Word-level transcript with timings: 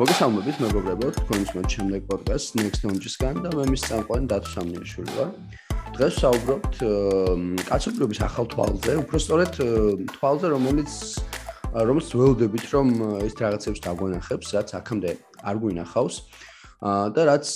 მოგესალმებით 0.00 0.60
მეგობრებო, 0.64 1.08
თქვენ 1.12 1.42
უსმენთ 1.44 1.72
შემდეგ 1.76 2.04
პოდკასტ 2.08 2.54
Next 2.56 2.84
Launch-ისგან 2.88 3.42
და 3.44 3.50
მე 3.52 3.64
მის 3.68 3.82
წამყვანი 3.84 4.28
დათო 4.32 4.48
სამიაშვილი 4.48 5.12
ვარ. 5.12 5.28
დღეს 5.92 6.14
ვსაუბრობთ 6.16 6.74
კაცობრიობის 7.68 8.20
ახალ 8.24 8.46
თვალზე, 8.48 8.92
უბრალოდ 9.02 9.58
თვალზე, 10.16 10.46
რომელიც 10.56 10.92
რომელიც 11.84 12.08
ველოდებით, 12.16 12.64
რომ 12.72 12.88
ეს 13.28 13.34
რაღაცებს 13.44 13.80
დაგვენახებს, 13.84 14.48
რაც 14.56 14.68
აქამდე 14.80 15.10
არ 15.44 15.56
გვინახავს. 15.60 16.16
და 16.80 17.20
რაც 17.28 17.46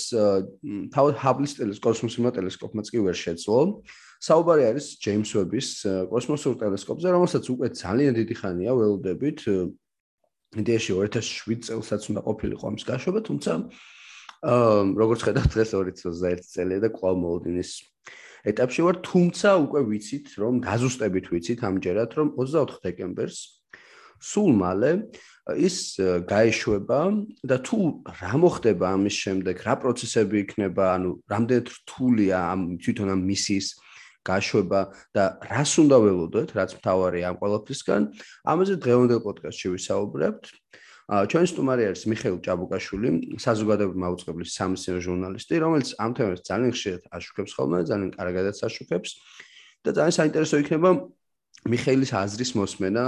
თავად 0.93 1.15
ჰაბლის 1.17 1.53
ტელესკოპის 1.57 2.13
ტელესკოპმაც 2.13 2.85
კი 2.93 2.99
ვერ 3.09 3.17
შეძლო. 3.25 3.81
საუბარი 4.21 4.69
არის 4.69 4.85
ჯეიმს 5.01 5.31
ვების 5.33 5.67
კოსმოსურ 6.13 6.53
ტელესკოპზე, 6.61 7.07
რომელსაც 7.09 7.43
უკვე 7.49 7.67
ძალიან 7.73 8.13
დიდი 8.21 8.35
ხანია 8.37 8.71
ველოდებით, 8.77 9.39
იდეაში 10.53 10.91
2007 10.95 11.65
წელსაც 11.67 12.01
უნდა 12.13 12.21
ყოფილიყო 12.25 12.63
ამის 12.69 12.85
გაშვება, 12.85 13.19
თუმცა 13.25 13.51
აა 14.45 14.81
როგორც 15.01 15.21
ხედავთ 15.25 15.49
დღეს 15.55 15.69
2021 15.73 16.49
წელია 16.53 16.79
და 16.85 16.89
კვლავ 16.93 17.15
მოვიდინის 17.25 17.71
ეტაპში 18.45 18.81
ვარ, 18.85 18.95
თუმცა 19.01 19.49
უკვე 19.65 19.81
ვიცით, 19.89 20.27
რომ 20.37 20.53
დაზუსტებით 20.61 21.25
ვიცით 21.33 21.59
ამჯერად, 21.65 22.09
რომ 22.13 22.27
24 22.37 22.77
დეკემბერს 22.85 23.39
სულ 24.21 24.51
მალე 24.59 24.91
ის 25.61 25.77
გაეშვება 26.29 26.99
და 27.45 27.57
თუ 27.61 27.79
რა 28.05 28.33
მოხდება 28.41 28.85
ამის 28.97 29.15
შემდეგ, 29.25 29.55
რა 29.65 29.75
პროცესები 29.81 30.35
იქნება, 30.45 30.85
ანუ 30.97 31.09
რამდენად 31.29 31.67
რთულია 31.69 32.37
ამ 32.53 32.61
თვითონ 32.81 33.13
ამ 33.13 33.21
მისიის 33.29 33.67
გაშვება 34.25 34.81
და 35.15 35.23
რას 35.45 35.71
უნდა 35.81 35.97
ველოდოთ, 36.05 36.49
რაც 36.57 36.71
მთავარია 36.81 37.25
ამ 37.31 37.37
ყველაფრისგან. 37.41 38.01
ამაზე 38.49 38.73
დღევანდელ 38.81 39.21
პოდკასტში 39.25 39.67
ვისაუბრებთ. 39.75 40.43
ჩვენი 41.05 41.47
სტუმარი 41.53 41.83
არის 41.85 42.01
მიხეილ 42.09 42.37
ჭაბუკაშვილი, 42.41 43.09
საზოგადოებრივი 43.37 44.01
მაუწყებლის 44.01 44.49
სამსიო 44.57 44.97
ჟურნალისტი, 45.05 45.53
რომელიც 45.61 45.89
ამ 46.01 46.11
თემებს 46.17 46.41
ძალიან 46.49 46.71
ხშირად 46.73 47.03
აშუქებს 47.13 47.51
ხოლმე, 47.53 47.77
ძალიან 47.85 48.09
კარგადაც 48.17 48.57
აშუქებს 48.65 49.09
და 49.85 49.89
ძალიან 49.93 50.15
საინტერესო 50.17 50.55
იქნება 50.65 50.89
მიხეილის 51.69 52.11
აზრის 52.13 52.51
მოსმენა 52.57 53.03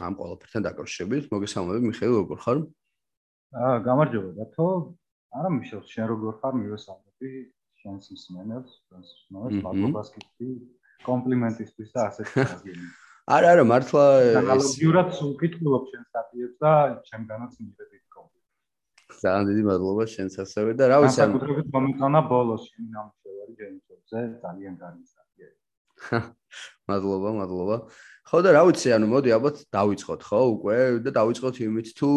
ამ 0.00 0.12
ყველაფერთან 0.16 0.62
დაკავშირებით. 0.64 1.24
მოგესალმებით 1.32 1.84
მიხეილ, 1.92 2.14
როგორ 2.24 2.38
ხარ? 2.44 2.58
აა, 3.56 3.76
გამარჯობა, 3.84 4.30
დათო. 4.40 4.66
არა, 5.36 5.48
მიშელ, 5.60 5.82
შენ 5.92 6.04
როგორ 6.12 6.32
ხარ? 6.40 6.52
მივესალმები. 6.60 7.30
შენს 7.86 8.06
მსმენელს, 8.10 8.70
შენს 8.90 9.10
მსმენელს 9.14 9.58
მადლობას 9.62 10.08
გიხდი 10.16 10.48
კომპლიმენტისთვის 11.06 11.90
და 11.94 12.00
ასეთ 12.10 12.26
რაღაცებს. 12.40 12.88
არა, 13.36 13.52
არა, 13.54 13.64
მართლა 13.70 14.04
ანალოგიურად 14.42 15.08
უკითხულობ 15.26 15.84
შენ 15.92 16.02
სტატიებს 16.10 16.56
და 16.64 16.72
ჩემგანაც 17.10 17.52
მივედით 17.62 18.04
კომპლიმენტს. 18.16 19.22
ძალიან 19.22 19.44
დიდი 19.50 19.62
მადლობა 19.70 20.04
შენს 20.14 20.34
ასევე 20.46 20.74
და 20.80 20.90
რა 20.90 20.98
ვიცი, 21.06 21.18
საკუთრებით 21.22 21.70
მომიტანა 21.76 22.20
ბოლოს 22.26 22.62
შენ 22.70 22.84
ნამშევარი 22.96 23.52
ჯენჯობზე 23.60 24.20
ძალიან 24.42 24.74
კარგი 24.82 25.04
სტატია. 25.06 25.48
მადლობა, 26.90 27.28
მადლობა. 27.40 27.76
ხო 28.26 28.38
და 28.42 28.50
რა 28.58 28.62
ვიცი, 28.66 28.88
ანუ 28.98 29.06
მოდი 29.14 29.30
ალბათ 29.38 29.56
დავიწყოთ, 29.70 30.20
ხო, 30.26 30.40
უკვე 30.58 30.78
და 31.06 31.10
დავიწყოთ 31.14 31.56
იმით 31.62 31.88
თუ 31.94 32.10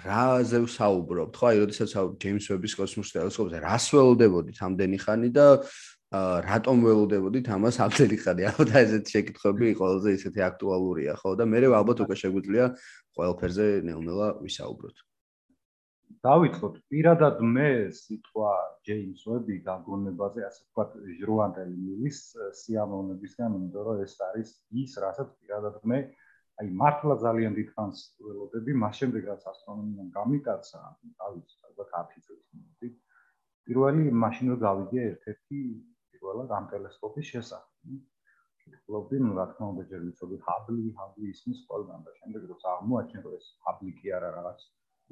რაზე 0.00 0.58
ვსაუბრობთ? 0.64 1.34
ხო, 1.36 1.46
აი, 1.52 1.56
როდესაც 1.62 1.90
ჯეიმს 2.22 2.46
ვების 2.52 2.74
კოსმოსურ 2.80 3.14
ტელესკოპზე 3.18 3.58
რას 3.60 3.86
ველოდებოდით 3.92 4.58
ამდენი 4.66 4.98
ხანი 5.04 5.30
და 5.36 5.46
რატომ 6.48 6.76
ველოდებოდით 6.86 7.46
ამას 7.56 7.76
ამდენი 7.84 8.16
ხანი? 8.24 8.42
ალბათ 8.52 8.72
ესეთ 8.82 9.04
შეკითხვები 9.12 9.72
ყველაზე 9.80 10.08
ისეთი 10.18 10.40
აქტუალურია, 10.48 11.12
ხო? 11.20 11.30
და 11.40 11.44
მე 11.48 11.58
ალბათ 11.72 12.04
უკვე 12.04 12.16
შეგვიძლია 12.22 12.64
ყველაფერზე 13.16 13.66
ნელ-ნელა 13.88 14.28
ვისაუბროთ. 14.44 14.96
დავიწყოთ. 16.22 16.74
პირადად 16.92 17.40
მე 17.42 17.68
სიტყვა 17.98 18.52
ჯეიმს 18.86 19.22
ვები 19.26 19.54
გაგონებაზე, 19.66 20.40
ასე 20.48 20.60
ვთქვათ, 20.62 20.90
ჟრუანტელი 21.18 21.76
მილის 21.86 22.18
სიამოვნებისგან, 22.60 23.56
იმიტომ 23.58 23.82
რომ 23.88 24.02
ეს 24.04 24.14
არის 24.28 24.48
ის, 24.82 24.92
რასაც 25.02 25.28
პირადად 25.40 25.80
მე 25.82 25.98
აი 26.62 26.68
მართლა 26.78 27.14
ძალიან 27.26 27.54
დიდხანს 27.58 28.00
ველოდები, 28.22 28.74
მას 28.82 28.98
შემდეგ 29.02 29.24
რაც 29.30 29.46
ასტრონომიამ 29.50 30.10
გამიკაცა, 30.16 30.82
დავით, 31.22 31.54
ალბათ 31.68 31.88
10 31.94 32.20
წელს 32.26 32.44
მოდი. 32.58 32.90
პირველი 33.66 34.04
მაშინ 34.24 34.52
რო 34.52 34.56
გავიგე 34.62 35.00
ერთ-ერთი 35.12 35.58
პირველად 36.12 36.54
ამ 36.58 36.68
ტელესკოპის 36.72 37.26
შესახებ. 37.34 37.98
ფლობი, 38.86 39.18
ну, 39.24 39.32
რა 39.38 39.46
თქმა 39.50 39.66
უნდა, 39.72 39.82
ჯერ 39.90 40.00
ვიცოდი 40.06 40.36
ჰაბლი, 40.46 40.84
ჰაბლი 40.98 41.26
ისმის 41.34 41.60
ყველგან 41.66 42.00
და 42.06 42.12
შემდეგ 42.18 42.42
როცა 42.52 42.68
აღმოაჩინე, 42.76 43.22
რომ 43.26 43.34
ეს 43.38 43.46
ჰაბლი 43.66 43.92
კი 43.98 44.12
არა 44.18 44.30
რაღაც 44.38 44.60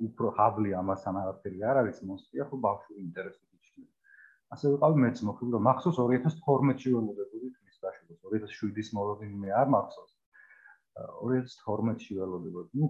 უფრო 0.06 0.26
ჰაბლი 0.38 0.70
ამასთან 0.80 1.18
არაფერი 1.22 1.60
არ 1.70 1.76
არის, 1.82 1.98
მოსწია 2.10 2.46
ხო 2.50 2.56
ბავშვი 2.66 2.94
ინტერესები 3.06 3.56
ჩნდა. 3.66 3.90
ასე 4.54 4.66
ვიყავი 4.74 4.96
მეც 5.04 5.18
მოხდა, 5.28 5.50
რომ 5.56 5.66
მახსოვს 5.70 5.98
2012-ში 6.02 6.88
ველოდებოდი 6.94 7.48
თვლის 7.56 7.76
გაშვებას, 7.84 8.18
2007-ის 8.26 8.88
მოლოდინი 9.00 9.36
მე 9.44 9.50
არ 9.60 9.68
მახსოვს. 9.74 10.09
2012-ში 10.98 12.18
ველოდებოდ. 12.20 12.66
ნუ 12.80 12.88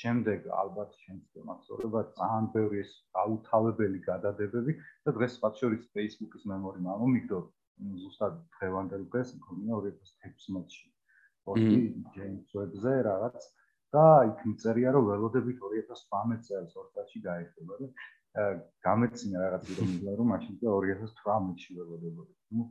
შემდეგ 0.00 0.46
ალბათ 0.62 0.92
შემდგომ 1.04 1.48
აღწორება 1.54 2.00
ძალიან 2.18 2.44
ბევრი 2.54 2.82
ეს 2.84 2.92
გაუთავებელი 3.18 4.00
გადადებები 4.06 4.74
და 5.06 5.14
დღეს 5.16 5.32
სხვა 5.38 5.50
შორის 5.60 5.88
Facebook-ის 5.96 6.44
მემორი 6.52 6.84
მომიგდო 6.86 7.40
ზუსტად 8.02 8.36
დღევანდელ 8.56 9.06
დღეს 9.14 9.34
მქონია 9.38 9.80
2016-ში. 9.86 10.86
პოსტი 11.48 11.80
ჯეიმს 12.14 12.54
ვებზე 12.58 12.92
რაღაც 13.08 13.48
და 13.96 14.04
იქ 14.30 14.42
წერია 14.62 14.90
რომ 14.94 15.06
ველოდებით 15.10 15.56
2018 15.66 16.46
წელს 16.48 16.76
ორთაში 16.82 17.22
გაიხდება 17.26 17.78
და 17.80 17.88
გამეცინა 18.86 19.38
რაღაც 19.44 19.72
რომ 19.78 19.90
რომ 20.20 20.28
მაშინ 20.32 20.60
2018-ში 20.62 21.70
ველოდებოდი. 21.78 22.34
ნუ 22.54 22.68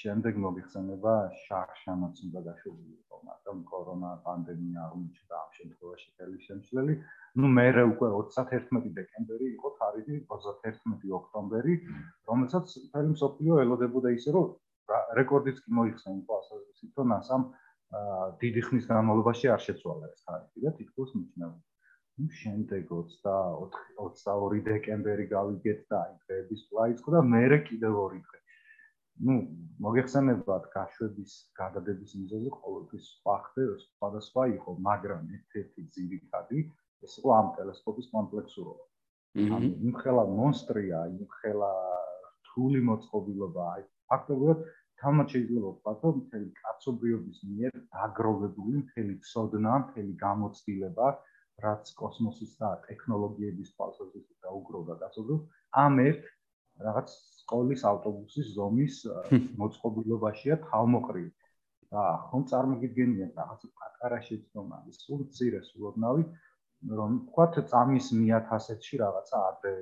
შემდეგ 0.00 0.38
მოგიხსენება 0.42 1.14
შარშა 1.44 1.94
მოცნობა 2.02 2.40
დაშვებული 2.46 2.92
იყო, 2.98 3.16
მაგრამ 3.28 3.58
კორონა 3.70 4.12
პანდემია 4.26 4.84
აღმოჩნდა 4.86 5.40
ამ 5.40 5.50
შემთხვევაში 5.58 6.08
ხელისშემშლელი. 6.16 6.94
ну 7.40 7.50
მერე 7.58 7.82
უკვე 7.92 8.08
31 8.16 8.94
დეკემბერი 8.98 9.46
იყო 9.56 9.68
თარიღი 9.80 10.16
31 10.32 11.12
ოქტომბერი, 11.18 11.74
რომელსაც 12.30 12.76
მთელი 12.86 13.12
მსოფლიო 13.16 13.60
ელოდებოდა 13.64 14.14
ისე, 14.16 14.34
რომ 14.36 14.46
რეკორდიც 15.20 15.60
კი 15.64 15.76
მოიხსენიყო 15.80 16.38
ასე 16.40 16.54
ვიცით, 16.62 16.92
რომ 17.02 17.12
ასამ 17.18 17.42
დიდი 18.42 18.60
ხნის 18.68 18.88
განმავლობაში 18.92 19.52
არ 19.54 19.60
შეცვალა 19.66 20.10
ეს 20.12 20.24
თარიღი 20.28 20.66
და 20.66 20.70
თითქოს 20.80 21.10
მიჩნევა. 21.18 21.56
ну 22.20 22.28
შემდეგ 22.38 22.82
24 22.92 23.78
22 23.98 24.60
დეკემბერი 24.68 25.24
გავიგეთ 25.30 25.80
და 25.92 26.00
აი 26.06 26.12
დღეების 26.24 26.64
პლაის 26.72 27.00
ხო 27.04 27.14
და 27.14 27.22
მერე 27.34 27.58
კიდევ 27.68 27.96
ორი 28.04 28.20
დღე 28.26 28.41
ну, 29.20 29.34
მოგეხსენებათ 29.84 30.68
გაშვების 30.74 31.32
გადადების 31.58 32.12
მიზეზი 32.20 32.50
ყოველთვის 32.58 33.08
სხვა 33.16 33.36
ხდება, 33.46 33.74
სხვადასხვა 33.84 34.44
იყო, 34.56 34.76
მაგრამ 34.88 35.22
ერთ-ერთი 35.36 35.82
ძირითადი 35.96 36.62
ეს 37.06 37.18
იყო 37.20 37.30
ამ 37.40 37.48
ტელესკოპის 37.58 38.08
კომპლექსურობა. 38.14 38.84
ანუ 39.42 39.68
იმხელა 39.88 40.24
მონსტრია, 40.38 40.98
იმხელა 41.18 41.72
რთული 42.46 42.80
მოწყობილობა, 42.88 43.62
აი 43.74 43.82
ფაქტობრივად 44.12 44.64
თამათ 45.02 45.32
შეიძლება 45.34 45.70
ვთქვათ, 45.72 46.02
რომ 46.06 46.18
მთელი 46.22 46.48
კაცობრიობის 46.62 47.38
მიერ 47.52 47.72
დაგროვებული 47.96 48.74
მთელი 48.82 49.14
ცოდნა, 49.28 49.72
მთელი 49.84 50.12
გამოცდილება, 50.24 51.08
რაც 51.64 51.90
კოსმოსის 52.02 52.52
და 52.60 52.70
ტექნოლოგიების 52.86 53.72
თვალსაზრისით 53.76 54.38
დაუგროვდა 54.46 54.94
კაცობრიობას, 55.02 55.58
ამ 55.84 55.94
ერთ 56.08 56.22
რაღაც 56.86 57.14
სკოლის 57.42 57.84
ავტობუსის 57.90 58.52
ზომის 58.56 58.98
მოწყობილობაშია 59.62 60.58
თავმოყრილი. 60.68 61.32
და 61.92 62.02
ხომ 62.28 62.44
წარმოგიდგენიათ 62.50 63.32
რაღაც 63.38 63.64
პატარა 63.78 64.18
შეცდომა 64.26 64.76
სულ 64.98 65.24
ცირე 65.38 65.58
სულოდნავი 65.66 66.22
რომ 67.00 67.18
თქვათ 67.26 67.58
წამის 67.72 68.06
1000-ში 68.20 69.00
რაღაცა 69.02 69.40
ადრე 69.48 69.74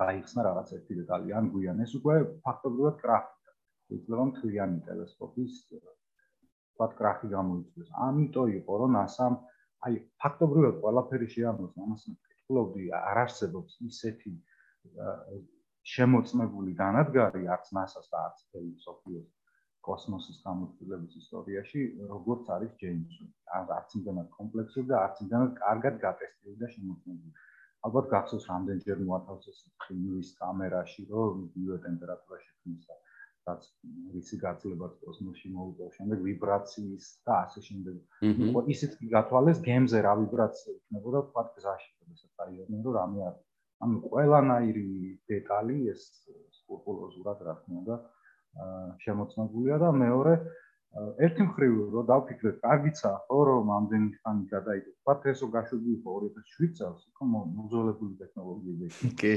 გაიხსნა 0.00 0.44
რაღაც 0.48 0.74
ერთი 0.76 0.98
დეტალი 1.00 1.34
ან 1.38 1.48
გვიან 1.54 1.80
ეს 1.86 1.94
უკვე 2.00 2.16
ფაქტობრივად 2.44 3.00
კრახია. 3.04 3.54
შეიძლება 3.88 4.26
მთლიანი 4.30 4.78
ტელესკოპის 4.88 5.56
თქვათ 5.72 6.92
კრახი 7.00 7.32
გამოიწვიოს. 7.32 7.90
ამიტომ 8.08 8.54
იყო 8.60 8.78
რომ 8.84 8.94
NASA-მ 8.98 9.34
აი 9.88 9.98
ფაქტობრივად 10.22 10.78
ყველაფერი 10.84 11.28
შეამოს 11.34 11.72
ამას 11.84 12.06
მეკითხულობდი 12.12 12.84
არ 13.00 13.20
არსებობს 13.24 13.80
ისეთი 13.90 14.32
შემოწმებული 15.92 16.74
განადგარი 16.80 17.48
არც 17.54 17.72
NASA-ს 17.76 18.10
და 18.12 18.20
არც 18.26 18.44
თელი 18.50 18.74
სოფიოს 18.84 19.30
კოსმოსის 19.84 20.38
გამოცდილების 20.44 21.16
ისტორიაში, 21.20 21.80
როგორც 22.12 22.52
არის 22.56 22.70
ჯეიმსონი. 22.82 23.32
არც 23.78 23.96
იმდენად 23.98 24.28
კომპლექსური 24.38 24.88
და 24.92 25.00
არც 25.06 25.20
იმდენად 25.24 25.50
კარგად 25.60 25.98
გატესტებული 26.04 26.56
და 26.62 26.70
შემოწმებული. 26.76 27.34
ალბათ 27.84 28.06
გახსოვს 28.14 28.46
რამდენჯერ 28.52 29.02
მოათავსეს 29.08 29.58
ხილის 29.84 30.30
კამერაში, 30.40 31.02
რომ 31.12 31.42
ვიდეო 31.56 31.76
ტემპერატურაში 31.86 32.52
ხმის 32.60 32.86
და 32.88 32.96
რაც 33.44 33.66
რისი 34.14 34.36
გაცილება 34.40 34.86
კოსმოსში 35.04 35.50
მოუწევს, 35.56 35.96
შემდეგ 35.98 36.22
ვიბრაციის 36.28 37.08
და 37.28 37.34
ასე 37.44 37.60
შემდეგ. 37.68 37.96
ხო, 38.54 38.62
ისიც 38.74 38.92
გათვალეს 39.16 39.60
გემზე 39.68 40.00
რა 40.06 40.14
ვიბრაცია 40.20 40.76
იქნებოდა 40.78 41.20
თქვა 41.28 41.42
გზაში, 41.58 41.90
როდესაც 42.00 42.32
აიონენ 42.46 42.80
რომ 42.88 42.96
რამე 42.98 43.20
არის. 43.28 43.44
ანუ 43.84 44.00
ყველანაირი 44.10 44.88
დეტალი 45.30 45.78
ეს 45.92 46.02
სკრუპულოზურად 46.58 47.38
რა 47.48 47.54
თქმა 47.60 47.80
უნდა 47.82 47.96
შემოცნებულია 49.04 49.80
და 49.84 49.90
მეორე 50.02 50.34
ერთი 51.26 51.44
მხრივ 51.48 51.72
რომ 51.94 52.04
დავფიქრეთ, 52.10 52.58
კარგიცა 52.64 53.10
ხო 53.30 53.38
რომ 53.50 53.70
ამდენი 53.76 54.10
ხანი 54.18 54.44
გადაიდო. 54.52 54.90
თქვა 55.00 55.14
ესო 55.32 55.46
გაშვებული 55.54 55.96
იყო 55.98 56.18
2007 56.26 56.76
წელს, 56.78 57.00
ხო 57.18 57.24
მოძველებული 57.32 58.14
ტექნოლოგიები. 58.20 58.86
კი. 59.22 59.34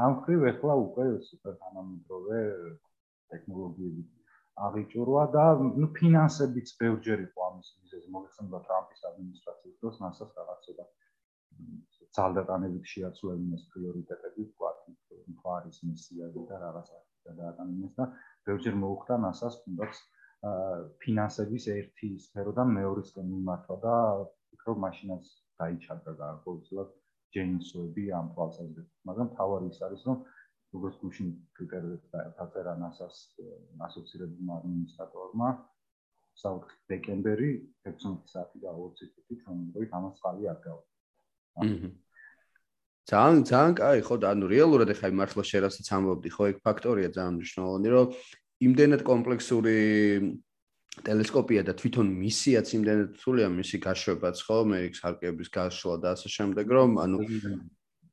ამ 0.00 0.10
მხრივ 0.16 0.40
ახლა 0.50 0.74
უკვე 0.86 1.04
სუპერ 1.28 1.54
თანამედროვე 1.62 2.40
ტექნოლოგიები 3.32 4.02
აღიჭურვა 4.66 5.24
და 5.34 5.44
ნუ 5.80 5.88
ფინანსებიც 5.96 6.68
ბევრჯერ 6.80 7.20
იყო 7.26 7.38
ამის 7.48 7.68
მიზეზი 7.80 8.08
მოგეხსენებათ 8.16 8.62
ტრამპის 8.68 9.00
ადმინისტრაციის 9.10 9.76
დროს 9.82 9.96
NASA-ს 10.04 10.32
რაღაცა 10.40 10.86
ძალდატანებით 12.16 12.90
შეაცვლებინეს 12.92 13.64
პრიორიტეტები 13.74 14.46
ვთქვათ 14.46 14.80
მხარის 15.34 15.78
მისიაზე 15.88 16.44
და 16.50 16.58
რაღაცა 16.64 16.98
გადაატანინეს 17.28 17.92
და 18.00 18.06
ბევრჯერ 18.48 18.78
მოუხდა 18.82 19.18
NASA-ს 19.24 19.60
თუნდაც 19.64 20.00
ფინანსების 21.04 21.68
ერთი 21.76 22.10
სფეროდან 22.26 22.74
მეორესკენ 22.78 23.30
მიმართვა 23.34 23.76
და 23.86 23.94
ვფიქრობ 24.24 24.82
მაშინაც 24.86 25.30
დაიჩაგდა 25.62 26.14
გარკვეულწილად 26.22 26.94
ჯეინსები 27.36 28.04
ამ 28.20 28.30
თვალსაზრისით 28.36 29.10
მაგრამ 29.10 29.32
თავარი 29.38 29.72
ის 29.74 29.82
არის 29.88 30.06
რომ 30.10 30.22
როგორც 30.74 30.96
გუშინ 31.02 31.30
კრიტერიები 31.58 32.24
დაწერა 32.38 32.74
NASA-ს 32.84 33.18
ასოცირებულმა 33.88 34.58
ადმინისტრატორმა 34.62 35.50
საუთ 36.42 36.76
დეკემბერი 36.90 37.50
16 37.88 38.34
საათი 38.34 38.62
და 38.64 38.76
20 38.82 39.12
წუთი 39.14 39.40
ჩვენ 39.42 39.98
ამას 40.00 40.22
ხალი 40.24 40.48
არ 40.52 40.60
გავა. 40.66 40.89
ძალიან 43.10 43.42
ძალიან 43.50 43.74
კაი 43.80 44.00
ხო 44.06 44.16
და 44.22 44.30
ანუ 44.34 44.46
რეალურად 44.54 44.92
ეხა 44.94 45.10
მართლა 45.20 45.42
შერასაც 45.50 45.86
ამბობდი 45.96 46.30
ხო 46.30 46.44
ეგ 46.52 46.56
ფაქტორია 46.62 47.08
ძალიან 47.16 47.34
მნიშვნელოვანი 47.40 47.88
რომ 47.94 48.06
იმდენად 48.66 49.02
კომპლექსური 49.10 49.74
ტელესკოპია 51.06 51.62
და 51.66 51.72
თვითონ 51.80 52.06
მისიაც 52.22 52.66
იმდენად 52.76 53.10
რთულია 53.18 53.48
მისი 53.56 53.76
გაშვებაც 53.86 54.36
ხო 54.46 54.58
მე 54.70 54.78
იქ 54.86 54.94
სარკეების 55.00 55.48
გაშლა 55.56 55.96
და 56.04 56.08
ასე 56.14 56.28
შემდეგ 56.38 56.66
რომ 56.76 56.90
ანუ 57.04 57.18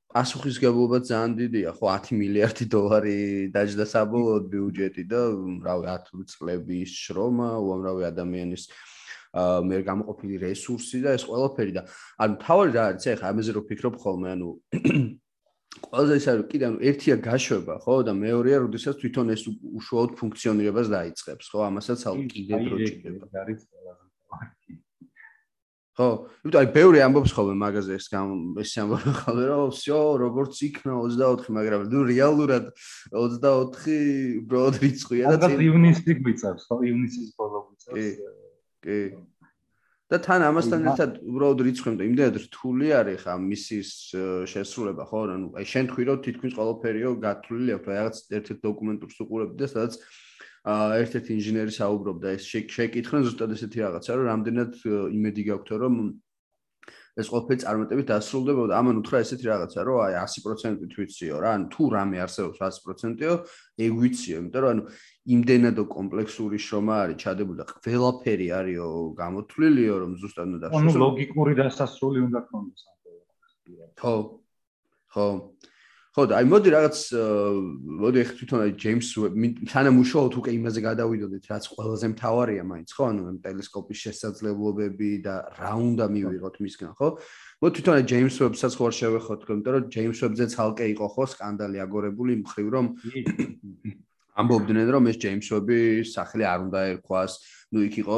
პასუხისგებლობა 0.08 0.98
ძალიან 1.04 1.34
დიდია, 1.38 1.72
ხო 1.78 1.88
10 1.94 2.16
მილიარდი 2.18 2.66
დოლარი 2.74 3.18
დაჯდა 3.54 3.86
საბოლოოდ 3.92 4.46
ბიუჯეტი 4.54 5.04
და 5.14 5.22
რავი 5.68 5.86
10 5.94 6.32
წლების 6.32 6.90
შრომა, 7.04 7.50
უამრავი 7.60 8.08
ადამიანის 8.08 8.64
აა 8.72 8.97
მე 9.36 9.78
გამოყოფილი 9.88 10.36
რესურსი 10.48 11.04
და 11.04 11.16
ეს 11.18 11.24
ყველაფერი 11.28 11.74
და 11.78 11.86
ანუ 12.24 12.36
თავი 12.44 12.68
რა 12.74 12.84
არის 12.94 13.08
ეხა 13.14 13.32
ამაზე 13.34 13.52
რო 13.58 13.62
ფიქრობ 13.70 13.96
ხოლმე 14.02 14.28
ანუ 14.38 14.50
ყველაზე 15.86 16.14
ეს 16.18 16.26
არის 16.32 16.46
კიდე 16.52 16.66
ანუ 16.68 16.78
ერთია 16.90 17.16
გაშვება, 17.22 17.76
ხო 17.86 17.96
და 18.08 18.14
მეორეა, 18.18 18.58
როდესაც 18.66 18.96
თვითონ 19.02 19.34
ეს 19.36 19.44
უშუალოდ 19.48 20.12
ფუნქციონირებას 20.20 20.88
დაიწყებს, 20.94 21.46
ხო? 21.54 21.60
ამასაც 21.70 22.00
ალ 22.10 22.16
კიდე 22.32 22.54
დროჭდება. 22.66 23.26
ხო, 25.98 26.08
იმიტომ 26.46 26.60
აი 26.62 26.68
ბევრი 26.78 27.00
ამბობს 27.02 27.32
ხოლმე 27.34 27.56
მაგაზე 27.58 27.92
ეს 27.98 28.06
ეს 28.06 28.74
ამბობენ 28.78 29.14
ხოლმე, 29.18 29.46
რომ 29.50 29.70
всё, 29.74 30.00
როგორც 30.22 30.54
იქნა 30.68 30.94
24, 30.94 31.50
მაგრამ 31.58 31.82
ნუ 31.90 32.00
რეალურად 32.14 32.66
24 33.18 34.46
უბრალოდ 34.46 34.76
რიცხვია 34.78 35.26
და 35.34 35.50
წინ 35.50 35.62
ივნისში 35.66 36.14
გვიწევს, 36.22 36.70
ხო? 36.70 36.76
ივნისის 36.86 37.34
ბოლო 37.34 37.66
გვიწევს. 37.66 38.46
კი. 38.84 39.00
და 40.08 40.18
თან 40.24 40.44
ამასთან 40.48 40.86
ერთად 40.88 41.18
უბრალოდ 41.20 41.62
რიცხვი 41.68 41.92
მე 41.98 42.06
იმდენად 42.08 42.38
რთული 42.48 42.92
არის 42.96 43.24
ხა 43.28 43.34
მისის 43.44 43.90
შესრულება, 44.48 45.04
ხო, 45.04 45.20
ანუ 45.36 45.48
აი 45.60 45.66
შენ 45.68 45.90
თქვი 45.92 46.04
რომ 46.08 46.22
თითქმის 46.28 46.54
ყველაფერიო 46.56 47.10
გათვლილი 47.26 47.72
აქვს, 47.76 47.90
რაღაც 47.92 48.16
ერთ-ერთ 48.40 48.60
დოკუმენტურს 48.68 49.18
უყურებდი 49.28 49.60
და 49.60 49.68
სადაც 49.68 50.00
ერთ-ერთი 50.68 51.30
ინჟინერი 51.38 51.74
საუბრობდა. 51.76 52.28
ეს 52.40 52.44
შეკითხენ 52.48 53.22
ზუსტად 53.28 53.52
ესეთი 53.56 53.84
რაღაცა 53.84 54.12
რომ 54.16 54.26
რამდენად 54.32 54.72
იმედი 55.12 55.44
გაქვთ 55.52 55.70
რომ 55.84 55.94
ეს 57.18 57.30
ყოფილი 57.34 57.62
წარმატებით 57.66 58.08
დასრულდებოდა 58.14 58.78
ამან 58.78 59.00
უთხრა 59.02 59.22
ესეთი 59.26 59.46
რაღაცა 59.50 59.86
რომ 59.88 59.98
აი 60.06 60.18
100% 60.22 60.84
თვითციო 60.94 61.40
რა 61.42 61.54
ანუ 61.58 61.66
თუ 61.74 61.84
რამე 61.98 62.18
არსებობს 62.26 62.60
100%-ო 62.62 63.34
ეგ 63.86 63.92
ვიციო 64.02 64.36
იმიტომ 64.42 64.62
რომ 64.62 64.72
ანუ 64.74 64.84
იმდენადო 65.28 65.84
კომპლექსური 65.92 66.58
შრომა 66.66 66.96
არის 67.04 67.18
ჩადებული 67.24 67.58
და 67.60 67.66
ყველაფერი 67.72 68.48
არისო 68.60 68.88
გამოთვლილიო 69.22 69.96
რომ 70.04 70.12
ზუსტად 70.24 70.48
უნდა 70.48 70.60
დაშოშო 70.64 70.84
ანუ 70.88 71.02
ლოგიკური 71.04 71.54
დასასრული 71.60 72.20
უნდა 72.28 72.40
ქონდეს 72.48 72.82
ხო 74.00 74.14
ხო. 75.12 75.28
ხო 76.18 76.24
და 76.26 76.34
აი 76.42 76.46
მოდი 76.50 76.70
რაღაც 76.74 76.98
მოდი 78.02 78.18
ახლა 78.26 78.36
თვითონ 78.40 78.62
აი 78.66 78.72
ჯეიმს 78.82 79.10
თანამ 79.70 80.00
უშუალოდ 80.02 80.34
უკვე 80.40 80.52
იმაზე 80.58 80.80
გადავიდოდეთ 80.88 81.44
რაც 81.52 81.64
ყველაზე 81.78 82.08
მთავარია 82.14 82.64
მაინც 82.66 82.90
ხო? 82.98 83.04
ანუ 83.12 83.22
ამ 83.30 83.38
ტელესკოპის 83.46 83.98
შესაძლებლობები 84.06 85.12
და 85.28 85.36
რა 85.62 85.74
უნდა 85.78 86.06
მივიღოთ 86.10 86.56
მისგან 86.58 86.92
ხო? 86.98 87.08
მოდი 87.62 87.74
თვითონ 87.78 87.94
აი 87.98 88.06
ჯეიმს 88.10 88.36
ვებსაც 88.42 88.74
ხო 88.78 88.84
არ 88.90 88.96
შევეხოთ 88.98 89.40
იმიტომ 89.46 89.74
რომ 89.78 89.86
ჯეიმს 89.94 90.20
ვებზე 90.26 90.46
ცალკე 90.58 90.86
იყო 90.98 91.08
ხო? 91.14 91.24
სკანდალი 91.38 91.78
აგორებული 91.86 92.32
იმ 92.34 92.44
ხრივ 92.50 92.68
რომ 92.74 92.86
ამბობდნენ 94.38 94.92
რომ 94.96 95.10
ეს 95.12 95.18
ჯეიმს 95.24 95.48
ვები 95.54 95.80
სახელი 96.06 96.46
არ 96.46 96.60
უნდა 96.68 96.80
ერქვას. 96.94 97.32
ნუ 97.74 97.80
იქ 97.88 97.96
იყო 98.04 98.18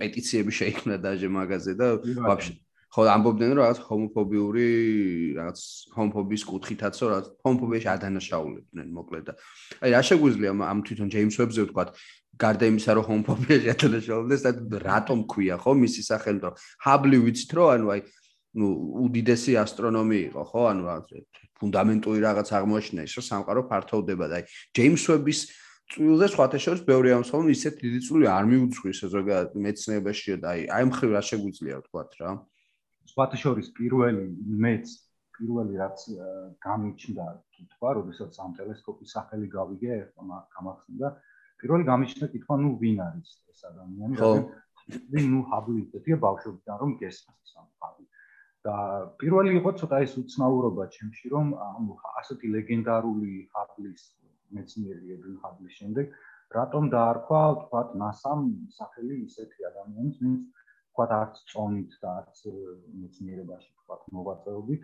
პეტიციები 0.00 0.52
შეიქმნა 0.60 0.96
დაჟე 1.00 1.28
მაგაზე 1.32 1.72
და 1.80 1.86
ვაფშე 2.04 2.52
ხო 2.90 3.06
ამბობდნენ 3.06 3.52
რომ 3.54 3.60
რაღაც 3.62 3.78
ჰომოფობიური 3.86 4.66
რაღაც 5.38 5.60
ჰომოფობის 5.94 6.42
კუთხითაცო 6.50 7.04
რაღაც 7.10 7.26
ჰომოფობიაში 7.46 7.88
ადანაშაულებდნენ 7.94 8.88
მოკლედ 8.98 9.24
და 9.30 9.34
აი 9.80 9.90
რა 9.94 10.00
შეგვიძლია 10.10 10.52
ამ 10.66 10.78
თვითონ 10.84 11.08
ჯეიმს 11.14 11.36
ვებზე 11.40 11.60
ვთქვა 11.64 11.84
გარდა 12.44 12.64
იმისა 12.72 12.90
რომ 12.98 13.04
ჰომოფობიაში 13.10 13.68
ადანაშაულებდეს 13.76 14.42
და 14.42 14.50
რატომ 14.90 15.18
ქვია 15.30 15.56
ხო 15.62 15.72
მისი 15.80 16.02
სახელი 16.10 16.40
და 16.44 16.50
ჰაბლი 16.84 17.18
ვიცით 17.24 17.50
რომ 17.56 17.66
ანუ 17.70 17.86
აი 17.94 18.00
ნუ 18.58 18.68
უდიდესი 19.06 19.52
ასტრონომი 19.62 20.18
იყო 20.30 20.42
ხო? 20.50 20.62
ანუ 20.70 20.82
ფუნდამენტური 21.60 22.20
რაღაც 22.24 22.48
აღმოჩნდა 22.58 23.02
ის 23.06 23.14
რომ 23.18 23.24
სამყარო 23.30 23.62
ფართოვდება 23.70 24.26
და 24.30 24.40
აი 24.40 24.44
ჯეიმს 24.74 25.04
ვების 25.10 25.40
წვილზე 25.90 26.26
სხვათა 26.34 26.58
შორის 26.64 26.82
ბევრი 26.86 27.10
ამსხოლო 27.18 27.50
ისეთ 27.54 27.74
დიდი 27.82 28.00
წვილი 28.06 28.26
არ 28.30 28.44
მიუძღვის 28.50 28.98
ზოგადად 29.14 29.50
მეცნიერებაშია 29.66 30.36
და 30.42 30.48
აი 30.54 30.60
აი 30.76 30.84
მხრივ 30.90 31.10
რა 31.14 31.22
შეგვიძლია 31.30 31.78
ვთქვა 31.82 32.02
რა? 32.20 32.30
სხვათა 33.10 33.36
შორის 33.42 33.66
პირველი 33.74 34.24
მეც 34.66 34.86
პირველი 35.40 35.74
რაც 35.80 35.98
გამიჩნდა 36.60 37.26
კითხვა, 37.56 37.88
როდესაც 37.98 38.32
ამ 38.44 38.50
ტელესკოპის 38.60 39.14
სახელი 39.16 39.46
გავიგე, 39.48 39.94
ხომ 40.12 40.30
გამახსენდა, 40.56 41.08
პირველი 41.60 41.84
გამიჩნდა 41.90 42.26
კითხვა, 42.34 42.54
ნუ 42.60 42.70
ვინ 42.82 42.98
არის 43.08 43.30
ეს 43.48 43.60
ადამიანი, 43.70 44.14
რადგან 44.20 44.44
ვინ 45.14 45.26
ნუ 45.32 45.40
ჰაბლი 45.48 45.80
ისეთია 45.86 46.16
ბავშვობიდან 46.26 46.76
რომ 46.82 46.90
გესმის 47.00 47.52
ამ 47.56 47.68
ჰაბლი. 47.80 48.06
და 48.66 48.76
პირველი 49.20 49.52
იყო 49.60 49.70
ცოტა 49.80 49.98
ის 50.06 50.16
უცნაურობა 50.22 50.84
ჩემში, 50.96 51.26
რომ 51.34 51.52
ანუ 51.68 51.98
ასეთი 52.20 52.52
ლეგენდარული 52.56 53.32
ჰაბლის 53.54 54.02
მეცნიერი 54.56 55.14
ებრინ 55.16 55.36
ჰაბლის 55.44 55.74
შემდეგ 55.80 56.16
რატომ 56.50 56.88
დაარქვა, 56.92 57.42
თქვა, 57.62 57.80
NASA-მ 58.02 58.46
სახელი 58.78 59.16
ისეთი 59.26 59.66
ადამიანის, 59.70 60.16
ვინც 60.22 60.40
თქვათ 60.90 61.12
არც 61.16 61.36
წონით 61.50 61.92
და 62.02 62.08
არც 62.20 62.40
მეცნიერებაში 63.02 63.70
თქვათ 63.70 64.02
მოვაწეობით 64.16 64.82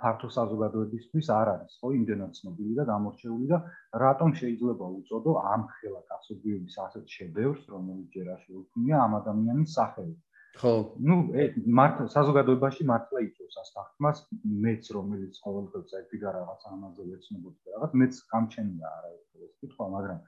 ფართო 0.00 0.28
საზოგადოებისთვის 0.36 1.28
არ 1.36 1.50
არის 1.52 1.76
ხო 1.80 1.90
იმდენად 1.98 2.34
ცნობილი 2.38 2.74
და 2.78 2.84
გამორჩეული 2.90 3.46
და 3.52 3.58
რატომ 4.02 4.34
შეიძლება 4.40 4.88
უწოდო 4.96 5.32
ამ 5.52 5.62
ხელა 5.76 6.02
კაცობრიობის 6.10 6.74
ასეთ 6.86 7.14
შედევრს 7.16 7.62
რომელიც 7.74 8.08
ჯერ 8.16 8.28
არ 8.34 8.42
შეუქმნია 8.44 9.00
ამ 9.04 9.16
ადამიანის 9.20 9.76
სახელი 9.80 10.14
ხო. 10.58 10.96
ну 10.98 11.16
э, 11.32 11.54
მართლა 11.78 12.06
საზოგადოებაში 12.14 12.84
მართლა 12.90 13.22
იწევს 13.26 13.56
ამ 13.60 13.66
სახმას 13.70 14.18
მეც 14.64 14.90
რომელიც 14.96 15.38
ყოველდღე 15.44 15.80
წერდი 15.90 16.18
და 16.24 16.32
რაღაც 16.36 16.66
ამაზე 16.70 17.06
ეცნობოდი 17.16 17.58
და 17.64 17.74
რაღაც 17.76 17.92
მეც 18.02 18.14
გამჩენია 18.32 18.86
არაერთხელ 18.98 19.46
ეს 19.46 19.54
კითხვა, 19.62 19.86
მაგრამ 19.94 20.20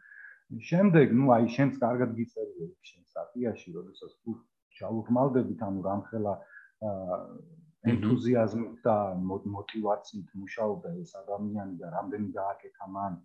შემდეგ 0.68 1.06
ну 1.18 1.32
აი 1.36 1.50
შენს 1.56 1.74
კარგად 1.84 2.14
გიწერია 2.20 2.64
იქ 2.70 2.90
შენ 2.92 3.02
სტატიაში, 3.12 3.68
როდესაც 3.78 4.12
თუ 4.22 4.30
ჩაუღმავდებით 4.78 5.60
ანუ 5.68 5.80
რამხელა 5.88 6.34
ენთუზიაზმით 7.92 8.74
და 8.86 8.96
мотиваციით 9.26 10.28
მუშაობდა 10.38 10.88
ეს 11.02 11.12
ადამიანი 11.22 11.74
და 11.82 11.86
რამდენი 11.96 12.28
გააკეთა 12.38 12.86
მან 12.96 13.18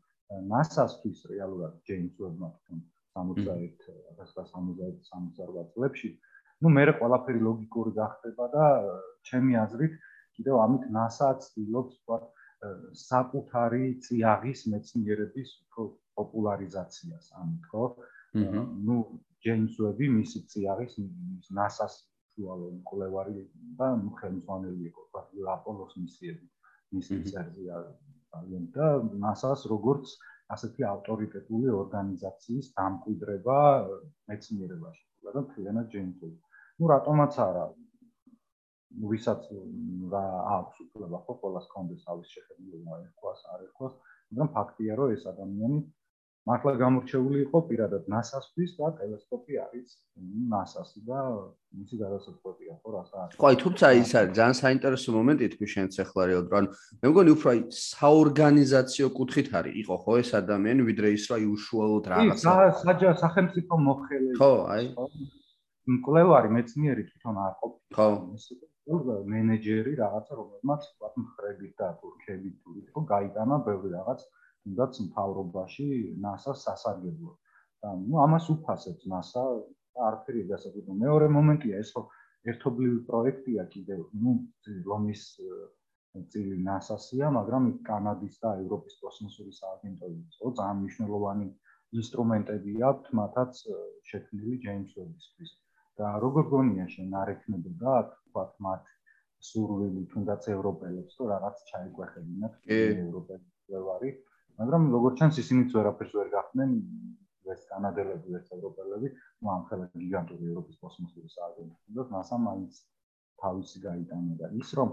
NASA-სთვის 0.52 1.20
რეალურად 1.32 1.74
ჯეიმს 1.88 2.16
უებმა 2.22 2.50
თვითონ 2.56 2.80
61 3.18 3.86
1968 4.18 5.70
წლებში 5.74 6.10
აა 6.16 6.37
ну 6.66 6.70
მე 6.74 6.84
ყველაფერი 7.00 7.42
ლოგიკური 7.48 7.92
გახდება 7.98 8.46
და 8.54 8.66
ჩემი 9.30 9.58
აზრით 9.64 9.94
კიდევ 10.38 10.56
ამით 10.66 10.90
NASA 10.96 11.30
ცდილობს 11.46 12.00
თქვა 12.02 12.18
საკუთარი 13.02 13.84
წიაღის 14.06 14.64
მეცნიერების 14.74 15.50
უფრო 15.64 15.84
პოპულარიზაციას 16.18 17.26
ამით 17.42 17.64
ხო? 17.72 17.84
ну 18.88 18.96
ჯეიმს 19.46 19.78
ვები 19.86 20.10
მისი 20.18 20.40
წიაღის 20.54 20.98
NASA-ს 21.58 21.96
უალო 22.42 22.70
მკვლევარი 22.80 23.38
და 23.78 23.88
ხელმძღვანელი 24.22 24.90
იყო 24.90 25.04
აპოლოს 25.54 25.94
მისიები 26.02 26.48
მისი 26.98 27.20
წერია 27.30 27.78
ძალიან 28.34 28.66
და 28.74 28.88
NASA-ს 29.26 29.70
როგორც 29.74 30.18
ასეთი 30.56 30.84
ავტორიტეტული 30.94 31.70
ორგანიზაციის 31.82 32.74
დამკვიდრება 32.78 33.60
მეცნიერებაში. 34.32 35.04
და 35.28 35.42
მთლიანად 35.44 35.88
ჯეიმს 35.92 36.20
ვები 36.24 36.47
ну 36.80 36.90
რატომაც 36.94 37.38
არა 37.48 37.66
ვისაც 39.12 39.42
რა 40.14 40.26
აქვს 40.58 40.84
უფლება 40.86 41.18
ხო 41.26 41.34
ყოველას 41.42 41.68
კონდეს 41.74 42.06
თავის 42.08 42.34
შეხედულება 42.36 43.00
ერქვას 43.04 43.42
არ 43.54 43.64
ერქვას 43.68 43.94
მაგრამ 44.32 44.50
ფაქტია 44.58 45.00
რომ 45.00 45.14
ეს 45.18 45.24
ადამიანი 45.34 45.80
მართლა 46.48 46.72
გამორჩეული 46.80 47.40
იყო 47.44 47.60
პირადად 47.70 48.04
NASA-სთვის 48.12 48.76
და 48.80 48.90
ტელესკოპი 48.98 49.58
არის 49.64 49.96
NASA-ს 50.52 50.94
და 51.08 51.24
მისი 51.80 51.96
გადასაწყვეტია 52.02 52.76
ხო 52.84 52.94
რასა 52.96 53.16
არის. 53.24 53.36
ხო, 53.42 53.50
თუმცა 53.64 53.88
ის 54.00 54.12
არის 54.20 54.32
ძალიან 54.38 54.56
საინტერესო 54.62 55.10
მომენტი 55.18 55.50
თქვი 55.54 55.68
შენც 55.76 56.00
ახლა 56.04 56.24
რეალურად. 56.32 56.56
ანუ 56.60 56.70
მე 57.04 57.08
მგონი 57.12 57.32
უფრო 57.36 57.48
აი 57.52 57.60
საორგანიზაციო 57.80 59.08
კუთხით 59.20 59.48
არის 59.60 59.74
იყო 59.84 59.96
ხო 60.04 60.14
ეს 60.24 60.30
ადამიანი 60.40 60.82
ვიდრე 60.88 61.08
ის 61.18 61.26
რა 61.32 61.38
უშუალოდ 61.52 62.06
რაღაცა. 62.16 62.56
ის 62.72 62.80
საჯა 62.88 63.12
სახელმწიფო 63.24 63.74
მოხელე. 63.88 64.32
ხო, 64.40 64.54
აი. 64.72 64.86
მკვლევარი 65.96 66.50
მეცნიერი 66.58 67.04
თვითონ 67.10 67.36
არ 67.46 67.54
ყოფილი. 67.62 67.96
ხო. 67.98 68.08
მენეჯერი 69.34 69.94
რაღაცა 70.02 70.34
რომელმაც 70.40 70.82
ვთქვათ 70.88 71.14
მხრებით 71.24 71.74
და 71.80 71.88
თურქებით 72.02 72.56
თუ 72.92 73.00
გაიტანა 73.12 73.58
ბევრი 73.68 73.90
რაღაც 73.98 74.20
თუნდაც 74.64 74.94
მთავრობაში 75.08 75.88
NASA-ს 76.24 76.64
სასარგებლო. 76.68 77.32
და 77.84 77.90
ნუ 78.04 78.16
ამას 78.26 78.46
უფასებს 78.54 79.04
NASA 79.14 79.44
და 79.94 80.00
არაფერი 80.10 80.42
გასაგებია. 80.52 80.96
მეორე 81.04 81.28
მომენტია 81.38 81.82
ეს, 81.84 81.90
რომ 81.96 82.06
ერთობლივი 82.52 83.00
პროექტია 83.10 83.64
კიდევ, 83.74 84.02
ნუ 84.24 84.32
ლომის 84.90 85.24
წილი 86.34 86.58
NASA-სია, 86.68 87.30
მაგრამ 87.38 87.64
კანადის 87.90 88.36
და 88.44 88.54
ევროპის 88.64 88.98
კოსმოსური 89.04 89.54
სააგენტოების, 89.62 90.40
ხო, 90.42 90.50
ძალიან 90.60 90.78
მნიშვნელოვანი 90.82 91.48
ინსტრუმენტები 92.02 92.72
აქვთ 92.90 93.06
მათაც 93.22 93.62
შექმნილი 94.12 94.56
ჯეიმს 94.66 94.92
ვებისთვის. 94.98 95.52
და 95.98 96.14
როგორ 96.24 96.46
გონია 96.54 96.86
შენ 96.94 97.14
არ 97.22 97.30
ექნებოდა, 97.36 97.94
თქვათ, 98.14 98.52
მათ 98.68 98.84
სურვილი 99.50 100.04
თუნდაც 100.14 100.50
ევროპელებს, 100.56 101.14
თუ 101.18 101.30
რაღაც 101.34 101.64
ჩაიგვეხებინათ 101.70 102.54
ევროპელებს 102.78 103.78
ვარი. 103.88 104.12
მაგრამ 104.60 104.84
როგორც 104.96 105.16
ჩანს 105.22 105.40
ისინიც 105.44 105.74
ვერაფერს 105.78 106.14
ვერ 106.18 106.30
გახდნენ 106.34 106.72
ეს 107.54 107.62
კანადელები 107.72 108.38
ეს 108.40 108.48
ევროპელები. 108.56 109.08
ნუ 109.42 109.52
ამ 109.56 109.64
ხელა 109.70 109.86
გიგანტური 109.94 110.50
ევროპის 110.52 110.80
კოსმოსური 110.82 111.30
სააგენტო 111.36 111.94
და 111.98 112.06
NASA 112.16 112.40
მაინც 112.48 112.80
თავისი 113.44 113.78
გაიტანა 113.86 114.34
და 114.42 114.48
ის 114.62 114.70
რომ 114.80 114.90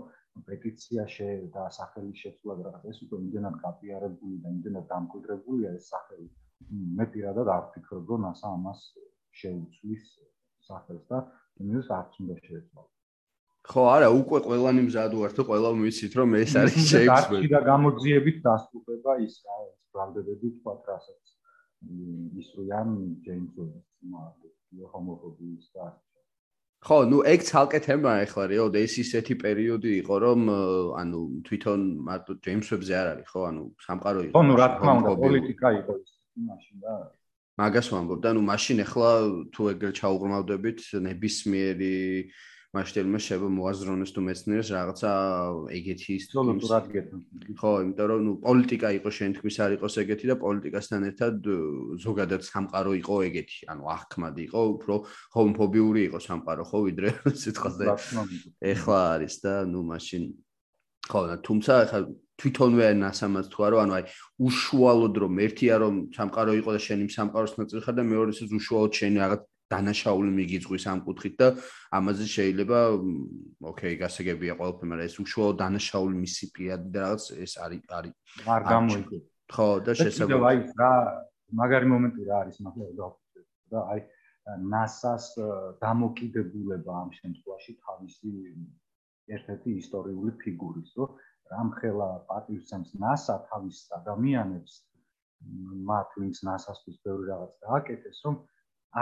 პეტიცია 0.49 1.03
შე 1.15 1.29
და 1.55 1.65
სახელი 1.79 2.13
შეცვლა 2.21 2.55
რაღაც 2.61 2.85
ეს 2.93 2.99
უკვე 3.07 3.17
იმდენად 3.25 3.57
გაპიარებული 3.65 4.37
და 4.45 4.49
იმდენად 4.57 4.87
დამკვიდრებულია 4.93 5.75
ეს 5.79 5.89
სახელი. 5.95 6.29
მე 6.99 7.05
პირადად 7.15 7.49
არ 7.57 7.65
ვფიქრობ 7.69 8.13
რომ 8.13 8.21
NASA 8.29 8.53
ამას 8.59 8.81
შეუცვლის 9.41 10.05
სახელს 10.69 11.05
და 11.11 11.19
იმის 11.65 11.87
არც 11.99 12.13
უნდა 12.25 12.37
შეეცვალოს 12.45 12.93
ხო, 13.65 13.83
არა, 13.89 14.09
უკვე 14.13 14.39
ყველანი 14.45 14.83
მზად 14.89 15.13
ვართ 15.17 15.39
და 15.41 15.43
ყველა 15.49 15.69
ვიცით 15.81 16.13
რომ 16.21 16.37
ეს 16.37 16.53
არის 16.61 16.75
შეიქს. 16.93 17.29
და 17.33 17.49
და 17.55 17.61
გამოძიებით 17.65 18.37
დასტურება 18.45 19.13
ის 19.25 19.35
რა, 19.45 19.57
ბრალდებები 19.95 20.49
თქვა 20.61 20.75
რასაც 20.89 21.23
ისრიან 22.41 22.89
ჯეიმსონის 23.25 23.87
მაგ 24.13 24.37
ჰომოფობიის 24.93 25.67
და 25.77 25.85
ხო, 26.85 26.99
ნუ 27.09 27.19
ეგ 27.33 27.41
ცალკე 27.49 27.81
თემა 27.81 28.11
ახლა 28.29 28.45
რეო 28.53 28.69
და 28.69 28.79
ეს 28.85 29.01
ისეთი 29.01 29.35
პერიოდი 29.41 29.91
იყო 30.05 30.15
რომ 30.25 30.41
ანუ 31.01 31.21
თვითონ 31.49 31.81
მარტო 32.09 32.33
ჯეიმსებზე 32.45 32.93
არ 33.01 33.09
არის 33.13 33.29
ხო, 33.33 33.41
ანუ 33.49 33.63
სამყარო 33.81 34.21
იყო. 34.29 34.35
ხო, 34.37 34.43
ნუ 34.45 34.55
რა 34.61 34.69
თქმა 34.77 34.93
უნდა, 35.01 35.13
პოლიტიკა 35.25 35.69
იყო 35.81 35.93
ის 36.05 36.13
მაშინ 36.45 36.77
და 36.85 36.93
მაგას 37.55 37.89
ვამბობ 37.95 38.19
და 38.25 38.35
ნუ 38.35 38.43
მაშინ 38.51 38.83
ახლა 38.83 39.11
თუ 39.55 39.63
ეგრე 39.75 39.91
ჩაუღრმავდებით 39.95 40.81
ნებისმიერი 41.07 41.95
მასშტაბმა 42.75 43.19
შევა 43.23 43.49
მოაზროვნეს 43.55 44.11
თუ 44.11 44.21
მეცნიერს 44.27 44.71
რაღაცა 44.75 45.11
ეგეთი 45.79 46.11
ისტორიულად 46.19 46.87
გეტყვი. 46.91 47.21
ხო, 47.55 47.71
იმიტომ 47.87 48.07
რომ 48.11 48.21
ნუ 48.27 48.33
პოლიტიკა 48.43 48.89
იყო 48.99 49.11
შენ 49.15 49.31
თქმის 49.39 49.57
არ 49.63 49.71
იყოს 49.79 49.95
ეგეთი 50.03 50.27
და 50.31 50.37
პოლიტიკასთან 50.43 51.07
ერთად 51.11 51.35
ზოგადად 52.03 52.43
სამყარო 52.43 52.93
იყო 52.99 53.15
ეგეთი. 53.31 53.59
ანუ 53.71 53.83
აღქმად 53.95 54.37
იყო, 54.51 54.61
უფრო 54.75 54.95
ჰომოფობიური 55.39 56.01
იყო 56.11 56.19
სამყარო, 56.27 56.63
ხო, 56.67 56.79
ვიდრე 56.91 57.09
სიტყვაზე. 57.45 57.85
ეხლა 58.75 58.99
არის 59.15 59.35
და 59.39 59.55
ნუ 59.71 59.81
მაშინ 59.95 60.23
ხო, 61.07 61.21
თუმცა 61.47 61.73
ეხლა 61.87 62.01
თვითონვე 62.41 62.87
ნასამაც 62.99 63.47
თქვა 63.55 63.67
რომ 63.75 63.81
ანუ 63.85 63.93
აი 63.99 64.05
უშუალოდ 64.47 65.15
რომ 65.23 65.35
ერთია 65.47 65.75
რომ 65.83 65.95
სამყარო 66.17 66.53
იყო 66.61 66.71
და 66.77 66.81
შენ 66.87 66.99
იმ 67.07 67.11
სამყაროს 67.17 67.55
ნაწილი 67.59 67.83
ხარ 67.87 67.95
და 67.99 68.05
მეორე 68.11 68.31
ისე 68.35 68.45
უშუალოდ 68.59 68.93
შენ 68.99 69.13
რაღაც 69.23 69.43
დანაშაული 69.73 70.31
მიგიწვის 70.39 70.85
ამ 70.93 71.01
კუთხით 71.07 71.35
და 71.41 71.49
ამაზე 71.99 72.25
შეიძლება 72.35 72.79
ოკეი 73.71 73.97
გასაგებია 74.03 74.57
ყველაფერი 74.61 74.89
მაგრამ 74.91 75.09
ეს 75.09 75.17
უშუალო 75.25 75.55
დანაშაული 75.63 76.15
მისი 76.25 76.45
პირადი 76.55 76.89
და 76.95 76.99
რაღაც 77.05 77.25
ეს 77.45 77.53
არის 77.65 77.83
არის 77.99 78.15
არ 78.57 78.63
გამოიგო 78.73 79.19
ხო 79.55 79.69
და 79.87 79.93
შესაძლოა 80.01 80.51
აი 80.51 80.59
რა 80.81 80.93
მაგარი 81.61 81.87
მომენტი 81.95 82.23
რა 82.29 82.37
არის 82.45 82.57
მაგალითად 82.67 83.15
და 83.73 83.81
აი 83.95 84.01
NASA-ს 84.75 85.27
დამოკიდებულება 85.81 86.93
ამ 87.03 87.11
შემთხვევაში 87.19 87.73
თავისი 87.87 88.33
ერთ-ერთი 89.35 89.71
ისტორიული 89.81 90.33
ფიგურის 90.43 90.91
რომ 91.01 91.17
რამხელა 91.55 92.09
პატივცემს 92.31 92.97
NASA 93.05 93.39
თავის 93.51 93.79
ადამიანებს 94.01 94.75
მათ 95.91 96.19
ვინც 96.21 96.41
NASA-სთვის 96.49 96.99
ბევრი 97.07 97.31
რაღაც 97.31 97.53
დააკეთეს 97.65 98.21
რომ 98.27 98.37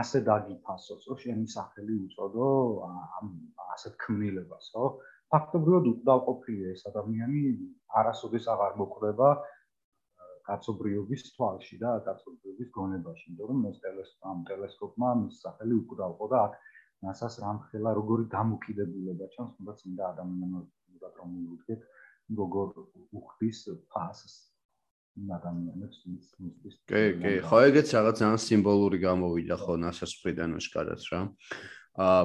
ასე 0.00 0.20
დაგიფასოს, 0.26 1.02
რომ 1.08 1.18
შენი 1.22 1.46
სახელი 1.54 1.96
უწოდო 2.06 2.48
ამ 2.90 3.26
ასეთ 3.74 3.96
ქმნილებას, 4.04 4.68
ხო? 4.74 4.86
ფაქტობრივად 5.32 5.88
უკდავყოფილია 5.92 6.72
ეს 6.76 6.82
ადამიანი, 6.90 7.42
არასოდეს 8.00 8.48
აღარ 8.54 8.78
მოხვდება 8.80 9.28
კაცობრიობის 10.48 11.22
თვალში 11.36 11.76
და 11.82 11.90
კაცობრიობის 12.08 12.70
გონებაში, 12.76 13.26
იმიტომ 13.30 13.50
რომ 13.52 13.66
ეს 13.70 13.78
ტელესკოპ 13.84 14.30
ამ 14.32 14.38
ტელესკოპმა 14.50 15.10
მის 15.22 15.42
სახელი 15.44 15.74
უკდავყო 15.82 16.28
და 16.32 16.40
აქ 16.46 16.56
NASA-ს 17.06 17.36
რამხელა 17.44 17.92
როგორი 18.00 18.24
დამოკიდებულება 18.36 19.28
ჩანს, 19.36 19.52
თუნდაც 19.58 19.78
ინდა 19.90 20.04
ადამიანურად 20.12 21.20
რომ 21.20 21.30
მივუდგეთ, 21.36 21.86
როგორ 22.30 22.68
უხდის 23.12 23.58
ფასს 23.92 24.52
ადამიანებს 25.12 25.98
მისთვის. 26.08 26.76
კი, 26.88 27.02
კი, 27.20 27.32
ხო 27.44 27.58
ეგეც 27.68 27.92
რაღაც 27.92 28.16
ძალიან 28.22 28.40
სიმბოლური 28.40 28.98
გამოვიდა 29.02 29.56
ხო 29.60 29.74
ნასასწრიდან 29.84 30.56
უშკარად 30.56 31.00
რა. 31.12 31.20
აა 32.00 32.22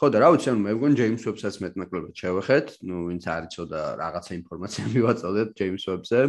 ხო 0.00 0.06
და 0.08 0.18
რა 0.24 0.28
ვიცი, 0.32 0.48
ანუ 0.52 0.60
მე 0.64 0.72
მგონი 0.78 0.96
ჯეიმს 0.98 1.24
ვებსაც 1.28 1.54
მეტნაკლებად 1.62 2.14
შევეხეთ, 2.16 2.66
ну, 2.88 2.94
ვინც 3.12 3.24
არ 3.28 3.42
იცოდა 3.52 3.80
რაღაცა 4.00 4.32
ინფორმაცია 4.40 4.82
მივაწოდეთ 4.96 5.48
ჯეიმს 5.60 5.84
ვებზე. 5.92 6.20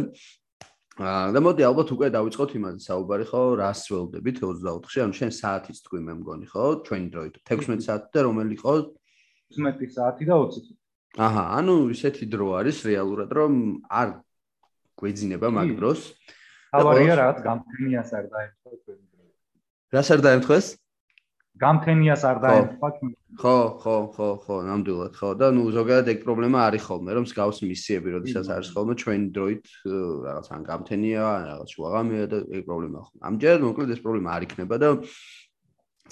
აა 0.94 1.32
და 1.34 1.40
მოდი 1.42 1.62
ალბათ 1.66 1.88
უკვე 1.90 2.08
დავიწყოთ 2.14 2.50
იმაზე 2.54 2.80
საუბარი 2.84 3.24
ხო, 3.26 3.42
რას 3.58 3.80
ველდებით 3.90 4.36
24-ში, 4.44 4.98
ანუ 5.02 5.14
შენ 5.18 5.30
საათის 5.40 5.82
თქვი 5.88 6.00
მე 6.06 6.14
მგონი 6.20 6.46
ხო, 6.52 6.64
ჩვენი 6.86 7.08
დროით 7.10 7.34
16 7.50 7.82
საათი 7.88 8.08
და 8.14 8.20
რომელი 8.28 8.54
იყო 8.60 8.72
18 9.58 9.90
საათი 9.96 10.24
და 10.28 10.34
20 10.38 10.54
წუთი. 10.54 10.72
აჰა, 11.14 11.44
ანუ 11.58 11.74
ისეთი 11.94 12.26
დრო 12.26 12.46
არის 12.58 12.82
რეალურად 12.90 13.30
რომ 13.38 13.52
არ 13.86 14.08
გვეძინება 14.98 15.48
მაგ 15.54 15.68
დროს. 15.78 16.00
ავარია 16.74 17.14
რაღაც 17.22 17.38
გამთენიას 17.46 18.10
არ 18.18 18.24
დაემთხვა 18.34 18.72
ჩვენი 18.82 19.04
დრო. 19.14 19.24
რას 19.94 20.08
არ 20.10 20.20
დაემთხვეს? 20.26 20.66
გამთენიას 21.54 22.22
არ 22.26 22.38
დაემთხვა 22.42 22.88
ჩვენი. 22.98 23.14
ხო, 23.38 23.56
ხო, 23.82 23.96
ხო, 24.14 24.28
ხო, 24.42 24.56
ნამდვილად, 24.66 25.12
ხო 25.14 25.28
და 25.38 25.46
ნუ 25.54 25.62
ზოგადად 25.74 26.10
ეგ 26.10 26.18
პრობლემა 26.26 26.58
არის 26.66 26.82
ხოლმე, 26.82 27.10
რომ 27.14 27.24
მსგავს 27.26 27.58
მისიები, 27.62 28.08
როდესაც 28.14 28.46
არის 28.50 28.68
ხოლმე 28.74 28.94
ჩვენი 28.98 29.26
დროით 29.34 29.64
რაღაც 30.26 30.46
ან 30.50 30.60
გამთენია, 30.70 31.22
ან 31.22 31.42
რაღაც 31.50 31.68
შუაღამეა 31.74 32.26
და 32.30 32.38
ეგ 32.58 32.62
პრობლემა 32.66 32.98
ხო. 33.06 33.12
ამჯერად 33.22 33.60
მოკლედ 33.66 33.90
ეს 33.94 34.02
პრობლემა 34.02 34.28
არ 34.34 34.42
იქნება 34.50 34.76
და 34.82 34.88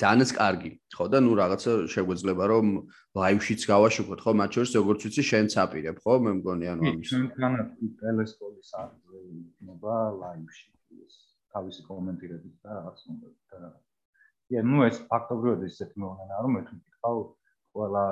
ძალიანაც 0.00 0.30
კარგი, 0.32 0.70
ხო 0.96 1.04
და 1.12 1.18
ნუ 1.20 1.32
რაღაცა 1.36 1.72
შეგვეძლება 1.92 2.44
რომ 2.48 2.66
ლაივშიც 3.12 3.60
გავაშუქოთ, 3.68 4.18
ხო, 4.24 4.32
მათ 4.40 4.50
შორის 4.56 4.72
როგორც 4.80 5.00
ვიცი, 5.04 5.22
შენც 5.30 5.52
აპირებ, 5.62 5.96
ხო, 6.00 6.14
მე 6.24 6.30
მგონი 6.40 6.66
ანუ 6.72 6.82
ამის. 6.92 7.08
ჩვენთანაც 7.12 7.68
ტელესკოპის 8.00 8.70
არზე 8.82 9.18
იქნება 9.42 9.96
ლაივში 10.22 10.68
ეს 11.04 11.14
თავისი 11.52 11.80
კომენტირებით 11.92 12.54
და 12.64 12.70
რაღაც 12.78 12.98
უნდა 13.12 13.28
და 13.52 13.70
კი, 14.48 14.56
ნუ 14.70 14.78
ეს 14.88 14.96
ფაქტობრივად 15.12 15.60
ისეთი 15.68 15.96
მოვლენაა, 16.00 16.40
რომ 16.44 16.52
მე 16.56 16.62
ვკითხავ 16.72 17.16
ყველა 17.72 18.04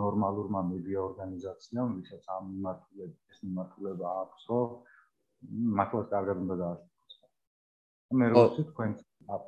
ნორმალურმა 0.00 0.60
მედია 0.72 0.98
ორგანიზაციამ, 1.08 1.88
ვისაც 2.00 2.24
ამ 2.32 2.42
მიმართულებით 2.56 3.20
ეს 3.32 3.38
მიმართულება 3.44 4.08
აქვს, 4.22 4.42
რომ 4.48 4.68
მართლაც 5.76 6.06
კარგად 6.12 6.36
უნდა 6.44 6.56
დააშუქოს. 6.62 7.14
მე 8.16 8.26
როგორც 8.32 8.56
თქვენ 8.72 8.90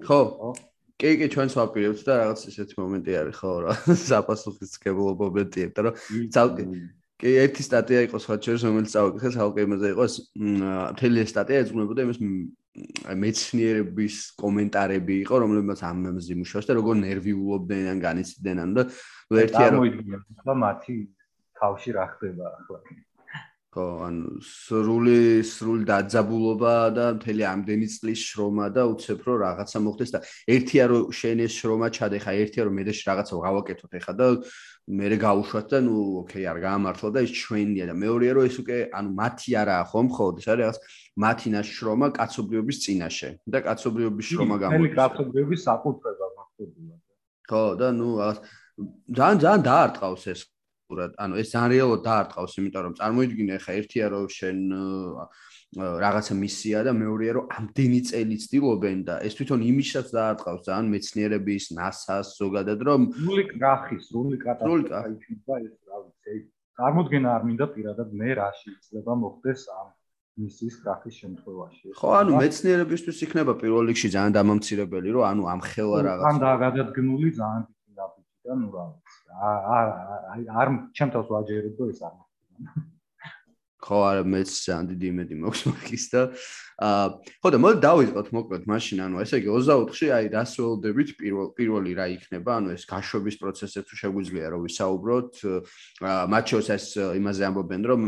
ხო 0.08 0.20
კი 1.04 1.12
კი 1.20 1.26
ჩვენს 1.34 1.54
ვაპირებთ 1.58 2.02
და 2.08 2.14
რაღაც 2.22 2.42
ისეთი 2.48 2.76
მომენტი 2.80 3.16
არის 3.20 3.36
ხო 3.36 3.50
რა 3.64 3.72
საპასუხისმგებლობა 4.08 5.26
მომენტი 5.28 5.64
აქვს 5.68 5.82
რომ 5.84 6.28
ცალკე 6.32 6.64
კი 7.20 7.32
ერთი 7.44 7.64
სტატია 7.66 8.00
იყო 8.08 8.20
სხვა 8.24 8.36
ჩვენ 8.44 8.56
რომელიც 8.64 8.94
წავიკითხე 8.94 9.30
ცალკე 9.36 9.66
იმაზე 9.68 9.90
იყო 9.94 10.06
მთელი 10.94 11.20
ეს 11.24 11.30
სტატია 11.34 11.60
ეძღვნებოდა 11.64 12.06
იმას 12.08 12.20
მეცნიერების 13.22 14.16
კომენტარები 14.40 15.14
იყო 15.24 15.34
რომლებიც 15.44 15.82
ამ 15.86 16.00
ამაზე 16.10 16.38
მუშაობს 16.40 16.68
და 16.72 16.78
როგორ 16.80 16.94
ნერვიულობდნენ 17.04 17.90
ან 17.92 18.00
განიცდიან 18.06 18.72
და 18.74 18.82
ერთი 19.44 19.62
არ 19.68 19.76
მოიდგინე 19.78 20.20
ახლა 20.40 20.54
მათი 20.64 20.96
თავში 21.60 21.90
რა 22.00 22.06
ხდება 22.16 22.44
ახლა 22.50 22.78
ხო 23.74 24.06
ანუ 24.06 24.38
სრული 24.46 25.42
სრული 25.42 25.82
დაძაბულობა 25.88 26.74
და 26.94 27.06
მთელი 27.18 27.42
ამდენი 27.50 27.88
წლის 27.90 28.20
შრომა 28.22 28.68
და 28.70 28.86
უცებ 28.86 29.24
რომ 29.26 29.38
რაღაცა 29.42 29.78
მოხდეს 29.82 30.10
და 30.14 30.18
ერთია 30.54 30.84
რომ 30.94 31.10
შენ 31.10 31.42
ეს 31.42 31.52
შრომა 31.58 31.88
ჩადეხა 31.90 32.32
ერთია 32.38 32.62
რომ 32.70 32.74
მე 32.78 32.84
და 32.86 32.94
რაღაცა 32.94 33.34
გავაკეთოთ 33.46 33.92
ეხა 33.98 34.12
და 34.14 34.26
მე 34.94 35.06
გავუშვათ 35.26 35.66
და 35.74 35.78
ნუ 35.82 35.96
ოკეი 36.22 36.44
არ 36.54 36.58
გაამართლა 36.62 37.08
და 37.18 37.20
ის 37.26 37.32
ჩვენია 37.34 37.84
და 37.90 37.94
მეორეა 37.98 38.32
რომ 38.38 38.44
ეს 38.46 38.56
უკვე 38.62 38.78
ანუ 38.94 39.10
მათი 39.18 39.50
არაა 39.58 39.84
ხომ 39.90 40.08
ხო 40.14 40.26
ეს 40.38 40.46
არის 40.54 40.62
რაღაც 40.62 40.78
მათი 41.24 41.48
ნაშრომა 41.54 42.08
კაცობრიობის 42.14 42.76
წინაშე 42.84 43.30
და 43.48 43.58
კაცობრიობის 43.66 44.26
შრომა 44.30 44.56
გამოდის. 44.62 44.82
მე 44.84 44.98
კაცობრიობის 45.02 45.60
საკუთრება 45.66 46.26
მახსოვდება. 46.38 46.94
ხო 47.48 47.64
და 47.80 47.88
ნუ 47.98 48.08
რაღაც 48.22 48.38
ძალიან 49.18 49.38
ძალიან 49.42 49.62
დაარტყავს 49.66 50.24
ეს 50.30 50.40
ურად 50.92 51.12
ანუ 51.16 51.38
ეს 51.40 51.48
ძალიან 51.54 51.70
რეალურად 51.74 52.02
დაარტყავს 52.04 52.54
იმიტომ 52.60 52.82
რომ 52.86 52.94
წარმოიდგინე 53.00 53.56
ხა 53.64 53.72
ერთია 53.80 54.06
რომ 54.12 54.26
შენ 54.36 54.58
რაღაცა 56.04 56.34
მისია 56.38 56.78
და 56.86 56.92
მეორეა 56.94 57.32
რომ 57.38 57.46
ამდენი 57.58 58.00
წელი 58.08 58.36
ცდილობენ 58.44 58.98
და 59.08 59.14
ეს 59.26 59.32
თვითონ 59.38 59.60
იმისაც 59.70 60.06
დაარტყავს 60.14 60.62
ძალიან 60.68 60.86
მეცნიერების 60.94 61.64
NASA-ს 61.78 62.28
ზოგადად 62.38 62.80
რომ 62.88 63.00
სრული 63.16 63.44
კრახი, 63.50 63.96
სრული 64.06 64.36
კატასტროფა 64.44 65.02
და 65.48 65.54
ეს 65.64 65.74
რა 65.88 65.98
ვიცი, 66.04 66.36
წარმოდგენა 66.78 67.28
არ 67.34 67.42
მინდა 67.48 67.66
პირადად 67.74 68.08
მე 68.20 68.30
რა 68.38 68.48
შეიძლება 68.60 69.12
მოხდეს 69.24 69.60
ამ 69.80 69.88
მისის 70.34 70.74
კრახის 70.82 71.14
შემთხვევაში. 71.22 71.86
ხო, 71.94 72.08
ანუ 72.18 72.30
მეცნიერებისთვის 72.42 73.18
იქნება 73.26 73.52
პირველ 73.54 73.84
რიგში 73.90 74.08
ძალიან 74.14 74.32
დამამცირებელი, 74.34 75.08
რომ 75.14 75.24
ანუ 75.30 75.42
ამ 75.54 75.60
ხელა 75.62 75.98
რაღაც 76.06 76.24
ან 76.30 76.36
დაგადადგმული 76.42 77.28
ძალიან 77.38 77.62
დიდი 77.70 77.90
ნაბიჯი 77.98 78.36
და 78.46 78.52
ნუ 78.58 78.68
რა 78.74 78.84
ვიცი. 78.90 79.03
არ 79.34 79.88
არ 80.34 80.42
არ 80.62 80.68
ჩემთავს 80.94 81.28
ვაჯერებ 81.34 81.74
და 81.78 81.84
ეს 81.90 82.00
არ 82.06 82.14
ხო 83.84 83.98
არა 84.08 84.22
მეც 84.24 84.48
ძალიან 84.64 84.86
დიდი 84.90 85.06
იმედი 85.12 85.34
მაქვს 85.44 85.62
მაგის 85.68 86.04
და 86.12 86.20
აა 86.84 87.06
ხო 87.44 87.48
და 87.52 87.58
მოდი 87.60 87.78
დავიწყოთ 87.84 88.28
მოკლედ 88.36 88.64
მაშინ 88.72 89.02
ანუ 89.04 89.20
ესე 89.24 89.40
იგი 89.42 89.50
24-ში 89.52 90.06
აი 90.16 90.30
დასველდებით 90.32 91.08
პირველ 91.20 91.48
პირველი 91.58 91.92
რა 91.98 92.06
იქნება 92.16 92.50
ანუ 92.58 92.68
ეს 92.76 92.88
გაშვების 92.88 93.36
პროცესზე 93.44 93.80
თუ 93.84 93.94
შეგვიძლია 94.00 94.46
რომ 94.54 94.64
ვისაუბროთ. 94.64 95.32
აა 96.00 96.24
მათ 96.32 96.44
შორის 96.54 96.68
ეს 96.78 96.86
იმაზე 97.20 97.42
ამბობენ 97.50 97.82
რომ 97.92 98.00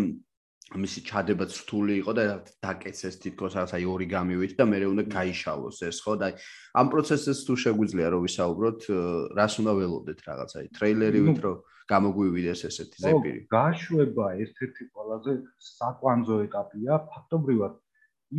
მისი 0.74 1.00
ჩადება 1.06 1.46
რთული 1.46 1.94
იყო 2.02 2.12
და 2.18 2.22
დაკეცეს 2.58 3.22
თითქოს 3.22 3.54
რაღაცა 3.54 3.78
ორი 3.86 4.06
გამივით 4.10 4.52
და 4.58 4.64
მე 4.66 4.78
უნდა 4.90 5.04
გაიშალოს 5.14 5.78
ეს 5.86 5.98
ხო 6.02 6.14
და 6.18 6.28
ამ 6.74 6.86
პროცესს 6.90 7.46
თუ 7.46 7.54
შეგვიძლია 7.54 8.08
რომ 8.10 8.20
ვისაუბროთ 8.26 8.80
რას 9.38 9.54
უნდა 9.62 9.72
ველოდეთ 9.78 10.18
რაღაცა 10.26 10.58
ტრეილერივით 10.74 11.38
რომ 11.46 11.56
გამოგვივიდეს 11.86 12.60
ესეთი 12.66 12.98
ზეპირი. 13.04 13.40
გაშვება 13.54 14.26
ერთ-ერთი 14.42 14.84
ყველაზე 14.90 15.32
საკვანძო 15.62 16.36
ეტაპია, 16.46 16.98
ფაქტობრივად 17.14 17.74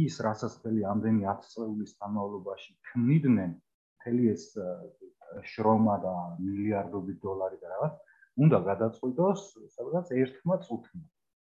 ის, 0.03 0.15
რასაც 0.27 0.53
ხელი 0.63 0.83
ამდენი 0.91 1.23
10 1.31 1.47
წლების 1.53 1.91
განმავლობაში 2.01 2.71
ქმნიდნენ, 2.91 3.51
მთელი 3.55 4.23
ეს 4.35 4.43
შრომა 5.51 5.95
და 6.03 6.15
მილიარდობით 6.43 7.17
დოლარი 7.23 7.57
და 7.63 7.67
რაღაც, 7.75 7.93
უნდა 8.43 8.57
გადაწყვიტოს 8.67 9.41
სადღაც 9.77 10.11
ერთმა 10.23 10.55
წუთმა. 10.67 11.05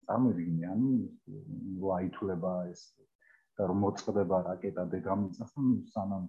წარმოიდგინე, 0.08 0.68
ანუ 0.74 0.92
ვაითვლება 1.84 2.54
ეს 2.72 2.82
და 3.58 3.68
რომ 3.72 3.80
მოწყდება 3.84 4.38
რაკეტა 4.48 4.84
დეგამიწას, 4.94 5.54
ანუ 5.62 5.76
სანამ 5.94 6.28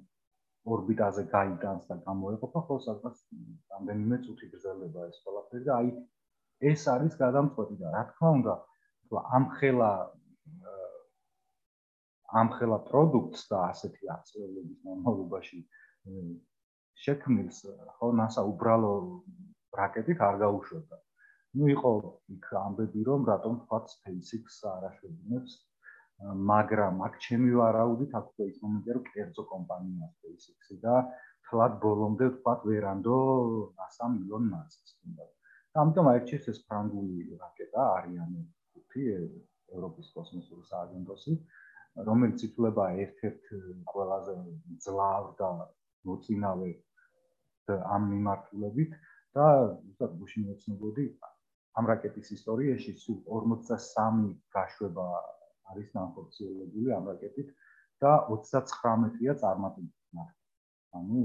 ორბიტაზე 0.76 1.24
გაიტანს 1.32 1.88
და 1.90 1.96
გამოეყოფა 2.06 2.60
ხო 2.68 2.76
სადღაც 2.86 3.20
რამდენიმე 3.72 4.18
წუთი 4.24 4.48
გრძელდება 4.52 5.06
ეს 5.10 5.20
ყველაფერი 5.24 5.64
და 5.68 5.76
აი 5.80 5.90
ეს 6.72 6.84
არის 6.94 7.16
გადამწყვეტი 7.22 7.76
და 7.82 7.92
რა 7.94 8.02
თქმა 8.10 8.30
უნდა 8.38 8.54
ამ 9.38 9.44
ხელა 9.56 9.92
ამ 12.42 12.48
ხელა 12.56 12.78
პროდუქტს 12.88 13.42
და 13.52 13.58
ასეთი 13.72 14.10
აწლების 14.16 14.80
ნორმალობაში 14.88 15.60
შექმნის 17.04 17.60
ხო 17.98 18.08
NASA 18.20 18.44
უბრალო 18.52 18.92
რაკეტით 19.78 20.20
არ 20.28 20.36
გაუშვება. 20.42 20.96
Ну 21.56 21.68
იყო 21.72 21.90
იქ 22.36 22.46
ამბები 22.64 23.04
რომ 23.08 23.24
რატომ 23.32 23.54
თქვა 23.64 23.78
SpaceX 23.94 24.60
არ 24.74 24.82
აშვებინებს 24.90 25.54
მაგრამ 26.50 27.00
აქ 27.06 27.16
ჩემი 27.24 27.50
ვარაუდით 27.60 28.14
აქ 28.18 28.30
უკვე 28.32 28.46
ის 28.52 28.56
მომენტია 28.62 28.94
რომ 28.98 29.04
კერძო 29.08 29.42
კომპანია 29.52 30.08
SpaceX-ი 30.14 30.76
და 30.84 30.94
თლად 31.48 31.76
ბოლომდე 31.84 32.26
თქვა 32.36 32.54
ვერანდო 32.68 33.18
NASA 33.78 34.08
მილონ 34.14 34.48
მასკს 34.54 34.90
უნდა. 35.08 35.26
ამიტომ 35.82 36.10
აირჩიეს 36.12 36.48
ეს 36.52 36.58
ფრანგული 36.66 37.38
რაკეტა 37.42 37.84
არიანე 37.98 38.42
5 38.96 39.06
ევროპის 39.76 40.10
კოსმოსური 40.16 40.64
სააგენტოსი, 40.72 41.32
რომელიც 42.08 42.44
ითვლება 42.48 42.84
ერთ-ერთ 43.04 43.48
ყველაზე 43.92 44.34
ძლავ 44.84 45.24
და 45.40 45.48
მოწინავე 46.10 46.70
ამ 47.94 48.02
მიმართულებით 48.12 48.92
და 49.38 49.46
უბრალოდ 49.70 50.14
გუშინ 50.20 50.44
მეცნობოდი 50.50 51.06
ამ 51.76 51.90
რაკეტის 51.92 52.30
ისტორიაში 52.36 52.94
სულ 53.02 53.18
53 53.32 54.30
გაშვება 54.56 55.08
არის 55.72 55.88
ნახორციელებული 55.98 56.94
ამ 56.98 57.10
რაკეტით 57.12 57.52
და 58.02 58.12
39-ია 58.30 59.34
წარმატებული. 59.42 59.92
ანუ 60.98 61.22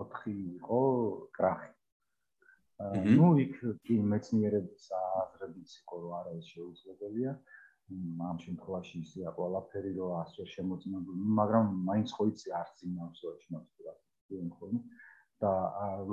4 0.00 0.32
იყო 0.56 0.80
კრახი. 1.36 1.70
ну 2.80 3.26
იქ 3.44 3.56
კი 3.84 3.96
მეცნიერების 4.10 4.84
აზრებიც 4.98 5.72
იყო 5.80 5.96
რომ 6.04 6.12
არა 6.18 6.30
ეს 6.40 6.46
შეუძლებელია 6.52 7.32
ამ 8.28 8.38
შემთხვევაში 8.44 9.00
ისია 9.04 9.32
ყველაფერი 9.36 9.92
რომ 9.98 10.14
ასე 10.20 10.46
შემოწმებული 10.54 11.20
მაგრამ 11.40 11.66
მაინც 11.90 12.14
ხო 12.16 12.24
იცი 12.32 12.54
არ 12.60 12.68
ძინავს 12.80 13.20
რა 13.26 13.34
შემოწმება 13.44 13.92
და 15.40 15.52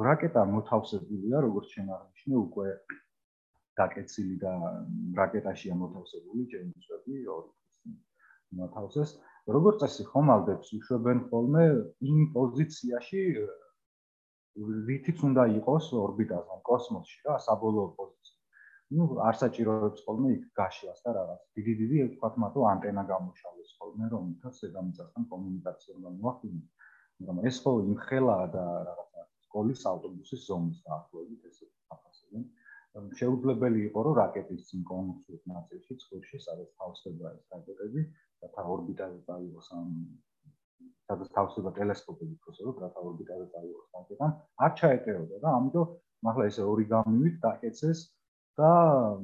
რაკეტა 0.08 0.42
მოთავსებულია 0.56 1.44
როგორც 1.46 1.74
ჩვენ 1.74 1.88
აღნიშნე 1.98 2.36
უკვე 2.42 2.68
დაკეცილი 3.80 4.36
და 4.44 4.54
რაკეტაშია 5.20 5.76
მოთავსებული 5.82 6.46
ჯეიმსები 6.54 7.16
ორი 7.36 7.52
მოთავსეს. 8.60 9.12
როგორც 9.56 9.76
წესი 9.84 10.04
ხომალდებს 10.12 10.72
უშვებენ 10.78 11.20
ხოლმე 11.32 11.66
იმ 12.12 12.20
პოზიციაში 12.38 13.22
ვითიც 14.90 15.22
უნდა 15.28 15.44
იყოს 15.60 15.86
ორბიტაზე 16.06 16.58
კოსმოსში 16.70 17.20
რა 17.28 17.36
საბოლოო 17.48 17.90
პოზიცია. 18.00 18.36
ну 18.96 19.04
არ 19.28 19.36
საჭიროებს 19.44 20.04
ხოლმე 20.08 20.30
იქ 20.38 20.44
გაშლას 20.60 21.00
და 21.06 21.12
რაღაც. 21.20 21.42
დიდი 21.60 21.74
დიდი 21.82 21.98
ვთქვათ 22.08 22.36
მათო 22.44 22.60
ანტენა 22.72 23.04
გამოშალოს 23.14 23.72
ხოლმე 23.80 24.06
რომ 24.14 24.26
თავს 24.42 24.56
ზედამიწასთან 24.64 25.24
კომუნიკაცია 25.32 25.92
უნდა 26.00 26.10
მოახდინოს 26.20 26.77
მაგრამ 27.20 27.40
ეს 27.50 27.58
ხო 27.64 27.72
იმხელა 27.92 28.38
და 28.56 28.64
რაღაცა 28.88 29.22
სკოლის 29.46 29.82
ავტობუსის 29.92 30.42
ზომის 30.50 30.82
დაახლოებით 30.88 31.48
ესე 31.52 31.66
აფასებენ 31.96 32.44
შეუძლებელი 33.22 33.80
იყო 33.90 34.04
რომ 34.08 34.18
რაკეტის 34.20 34.68
წინ 34.70 34.84
კონუსის 34.92 35.42
ნაწილში 35.54 35.98
წყურში 36.04 36.42
სადაც 36.46 36.70
თავსდება 36.82 37.32
ეს 37.38 37.56
რაკეტები 37.56 38.04
და 38.42 38.52
თა 38.58 38.66
ორბიტაზე 38.76 39.20
წაიღოს 39.30 39.70
ამ 39.80 39.90
სადაც 41.10 41.34
თავსდება 41.38 41.74
ტელესკოპები 41.80 42.38
თქოს 42.42 42.62
რომ 42.68 42.78
რათა 42.86 43.06
ორბიტაზე 43.10 43.48
წაიღოს 43.56 43.98
რაკეტა 43.98 44.30
არ 44.68 44.72
ჩაეტეოდა 44.82 45.42
და 45.46 45.56
ამიტომ 45.60 45.98
მართლა 46.28 46.48
ესე 46.52 46.64
ორი 46.74 46.86
გამივით 46.94 47.36
დაკეცეს 47.48 48.00
და 48.62 48.72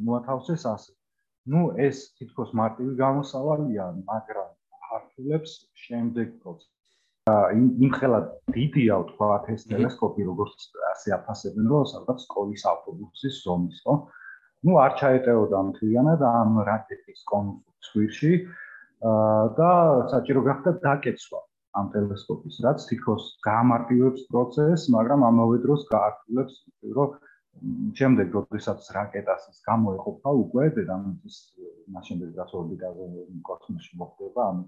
მოათავსეს 0.07 0.65
ასე. 0.73 0.93
ну 1.53 1.61
ეს 1.85 1.97
თითქოს 2.17 2.51
მარტივი 2.59 2.93
გამოსავალია 3.03 3.85
მაგრამ 4.09 4.51
ართულებს 4.97 5.55
შემდეგ 5.85 6.37
პროცესს 6.43 6.72
იმ 7.31 7.91
ხელა 7.95 8.17
დიდია 8.51 8.95
თქვა 9.09 9.27
ეს 9.51 9.61
ტელესკოპი 9.71 10.25
როგორც 10.29 10.65
ასე 10.89 11.13
აფასებენ 11.17 11.69
რომ 11.73 11.85
სადღაც 11.91 12.25
სკოლის 12.27 12.65
ავტობუსის 12.71 13.37
ზომის 13.45 13.77
ხო? 13.85 13.95
ну 14.67 14.75
არ 14.83 14.97
ჩაეტეოდა 14.99 15.61
მთლიანად 15.69 16.25
ამ 16.29 16.59
რაკეტის 16.69 17.23
კონსტრუქციაში 17.31 18.33
და 19.59 19.71
საჭირო 20.11 20.43
გახდა 20.49 20.75
დაკეცვა 20.83 21.39
ამ 21.79 21.87
ტელესკოპის 21.95 22.59
რაც 22.67 22.87
თითქოს 22.91 23.31
გაამარტივებს 23.47 24.27
პროცესს 24.33 24.91
მაგრამ 24.99 25.27
ამავე 25.31 25.63
დროს 25.63 25.87
გაართულებს 25.95 26.59
რომ 26.99 27.17
შემდეგ 28.03 28.35
როდესაც 28.39 28.79
რაკეტას 28.99 29.47
ის 29.53 29.63
გამოეყოფა 29.71 30.29
უკვე 30.43 30.69
დედამიწის 30.75 31.37
მას 31.95 32.03
შემდეგ 32.11 32.29
რაც 32.43 32.51
ორბიტაზე 32.59 33.11
კოსმოსში 33.47 33.93
მოხდება 34.03 34.49
ანუ 34.51 34.63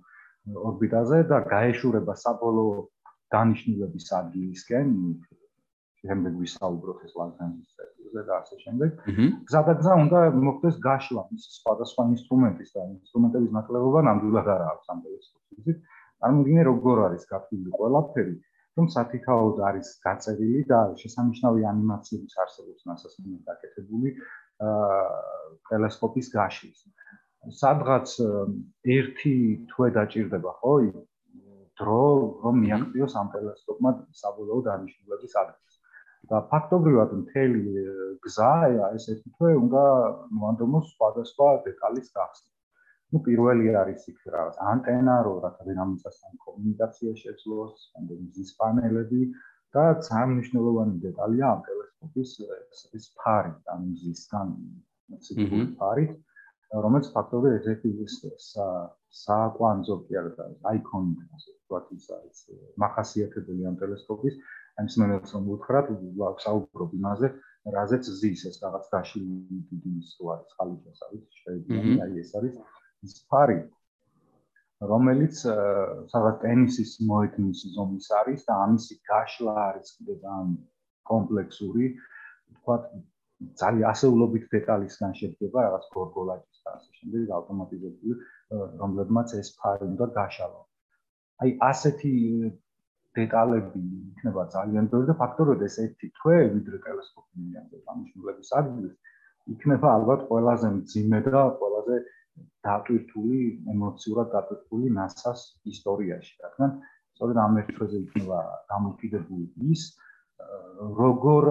ორბიტაზე 0.54 1.24
და 1.32 1.38
გაეშურება 1.50 2.14
საბოლოო 2.22 2.76
დანიშნულების 3.34 4.08
ადგილისკენ 4.20 4.90
შემდეგ 6.06 6.34
ვისაუბროთ 6.42 7.00
ეს 7.08 7.14
ლაგრანჟის 7.20 7.70
წერტილზე 7.76 8.22
და 8.30 8.34
ასე 8.42 8.56
შემდეგ. 8.64 8.90
გზადაგზა 9.50 9.94
უნდა 10.06 10.20
მოხდეს 10.48 10.76
გაშლა 10.86 11.24
ის 11.36 11.44
სხვადასხვა 11.58 12.04
ინსტრუმენტის 12.16 12.70
და 12.76 12.82
ინსტრუმენტების 12.96 13.56
ნაკლებობა 13.58 14.00
ნამდვილად 14.10 14.48
არ 14.56 14.62
აქვს 14.72 14.92
ამ 14.94 15.00
ტელესკოპის. 15.06 15.80
წარმოგიდგენთ 16.26 16.68
როგორ 16.70 16.98
არის 17.06 17.24
გაფრთხილი 17.32 17.72
ყველაფერი, 17.80 18.36
რომ 18.78 18.86
სათითაოდ 18.96 19.58
არის 19.70 19.88
გაწერილი 20.06 20.62
და 20.72 20.80
შესანიშნავი 21.02 21.62
ანიმაციების 21.72 22.34
არსებობს 22.44 22.82
NASA-ს 22.90 23.16
მიმართ 23.24 23.44
გაკეთებული 23.50 24.10
აა 24.66 25.04
ტელესკოპის 25.70 26.28
გაშლის. 26.38 26.80
სადღაც 27.52 28.16
ერთი 28.98 29.36
თვე 29.72 29.88
დაჭირდება, 29.98 30.52
ხო? 30.62 30.74
დრო 31.80 32.04
რომ 32.44 32.56
მიაღწიოს 32.64 33.14
ამ 33.20 33.28
ტელესკოპმა 33.36 33.92
საბოლოო 34.22 34.60
დანიშნულების 34.68 35.34
ადგილს. 35.42 35.76
და 36.30 36.38
ფაქტობრივად 36.52 37.12
მთელი 37.22 37.64
გზა 38.26 38.52
ეს 38.98 39.06
ერთი 39.14 39.30
თვე 39.38 39.52
უნდა 39.62 39.84
მოანდომოს 40.38 40.86
სხვადასხვა 40.94 41.50
დეტალის 41.66 42.08
გახსნა. 42.16 42.50
ну 43.14 43.22
პირველი 43.28 43.76
არის 43.82 44.08
იქ 44.12 44.20
რაღაც 44.36 44.56
ანტენა, 44.72 45.16
რო 45.26 45.34
რაღაც 45.44 45.60
დინამიკასთან 45.68 46.32
კომუნიკაცია 46.46 47.12
შეძლოს, 47.22 47.76
ამდენ 48.00 48.20
მზის 48.30 48.50
პანელები 48.62 49.22
და 49.76 49.84
ძალიან 50.08 50.30
მნიშვნელოვანი 50.34 50.96
დეტალია 51.06 51.46
ამ 51.54 51.62
ტელესკოპის 51.68 52.32
ეს 52.98 53.06
ფარი, 53.22 53.54
ამ 53.76 53.82
მზისგან 53.92 54.48
ციფრული 55.26 55.68
ფარი, 55.80 56.06
რომელიც 56.84 57.08
ფაქტობრივად 57.16 57.56
ერთ-ერთი 57.60 57.90
ის 58.06 58.16
საკვანძო 59.24 59.96
კი 60.06 60.18
არის, 60.22 60.40
აიკონი, 60.72 61.14
ასე 61.38 61.50
ვთქვათ, 61.56 61.92
ის 61.96 62.08
არის 62.18 62.40
მახასიათებელი 62.84 63.68
ამ 63.70 63.76
ტელესკოპის 63.82 64.40
ან 64.82 64.90
სიმენელს 64.92 65.36
რომ 65.36 65.46
უთხრათ, 65.56 65.92
ვსაუბრობ 66.20 66.96
იმაზე, 67.00 67.30
რაზეც 67.74 68.10
ზის 68.20 68.42
ეს 68.50 68.58
რაღაც 68.64 68.90
გაშლილი 68.94 69.60
დიდი 69.70 69.92
ის 70.00 70.10
რო 70.20 70.28
არის 70.34 70.52
ხალიჩას 70.58 71.00
არის 71.08 71.40
შეიძლება 71.42 72.04
აი 72.06 72.20
ეს 72.22 72.32
არის 72.40 72.60
ის 73.08 73.16
ფარი 73.32 73.58
რომელიც 74.92 75.42
სადაც 76.14 76.36
ტენისის 76.46 76.92
მოედნის 77.10 77.64
ზომის 77.78 78.10
არის 78.22 78.46
და 78.50 78.58
ამისი 78.66 78.96
გაშლა 79.10 79.56
არის 79.70 79.90
კიდე 79.98 80.16
ძალიან 80.26 80.52
კომპლექსური 81.12 81.90
თქვა 82.60 82.76
ძალიან 83.64 83.90
ასეულობით 83.94 84.46
დეტალისგან 84.54 85.18
შედგება 85.22 85.66
რაღაც 85.68 85.90
გორგოლაჯის 85.98 86.55
და 86.66 86.76
ასე 86.78 86.92
შემდეგ 87.00 87.34
ავტომატიზებული 87.40 88.14
რომლებმაც 88.84 89.34
ეს 89.42 89.50
ფარი 89.62 89.90
უნდა 89.92 90.06
გაშალო. 90.20 90.62
აი 91.44 91.50
ასეთი 91.70 92.14
დეტალები 93.16 93.82
იქნება 94.12 94.44
ძალიან 94.56 94.88
ბევრი 94.92 95.08
და 95.12 95.16
ფაქტორად 95.24 95.62
ეს 95.68 95.76
ერთი 95.86 96.08
თვე 96.20 96.38
ვიდრე 96.56 96.78
ტელესკოპი 96.86 97.44
მიიღებს 97.44 97.92
ამიშნულების 97.94 98.50
ადგილს 98.60 98.96
იქნება 99.56 99.88
ალბათ 99.98 100.26
ყველაზე 100.30 100.72
მძიმე 100.78 101.20
და 101.28 101.44
ყველაზე 101.62 101.98
დატვირთული 102.68 103.40
ემოციურად 103.74 104.32
დატვირთული 104.36 104.92
NASA-ს 104.98 105.42
ისტორიაში. 105.74 106.34
რადგან 106.46 106.72
სწორედ 107.16 107.38
ამ 107.46 107.60
ერთ 107.62 107.70
თვეზე 107.78 107.98
იქნება 108.06 108.40
დამოკიდებული 108.72 109.46
ის 109.76 109.84
როგორ 111.02 111.44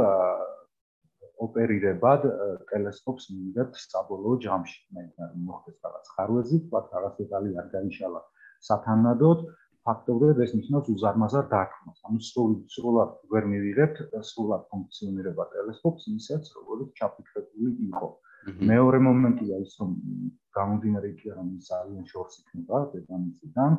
ოპერირებად 1.46 2.28
ტელესკოპს 2.70 3.28
მიიღებთ 3.34 3.80
საბოლოო 3.82 4.38
ჯამში 4.44 4.80
მე 4.96 5.04
მოხდეს 5.48 5.76
რაღაც 5.86 6.14
ხარვეზი 6.14 6.58
თქვა 6.66 6.80
რაღაც 6.94 7.20
დეტალი 7.22 7.58
არ 7.62 7.68
გაიშალა 7.74 8.22
სათანადოდ 8.68 9.44
ფაქტობრივად 9.84 10.38
ეს 10.44 10.52
ნიშნავს 10.56 10.86
უზარმაზარ 10.94 11.48
დარტყმას. 11.52 11.98
ანუ 12.08 12.20
სრულად 12.28 12.60
სრულად 12.74 13.10
ვერ 13.32 13.48
მივიღებთ 13.52 13.98
სრულად 14.28 14.62
ფუნქციონირება 14.72 15.44
ტელესკოპს 15.54 16.06
ისეც, 16.14 16.48
როგორც 16.60 16.88
ჩაფიქრებული 17.00 17.72
იყო. 17.88 18.08
მეორე 18.70 18.98
მომენტია 19.08 19.58
ის, 19.64 19.76
რომ 19.80 19.92
გამომდინარე 20.56 21.10
იქიდან, 21.12 21.36
რომ 21.40 21.52
ძალიან 21.68 22.04
შორს 22.12 22.34
იქნება 22.40 22.80
დედამიწიდან, 22.94 23.78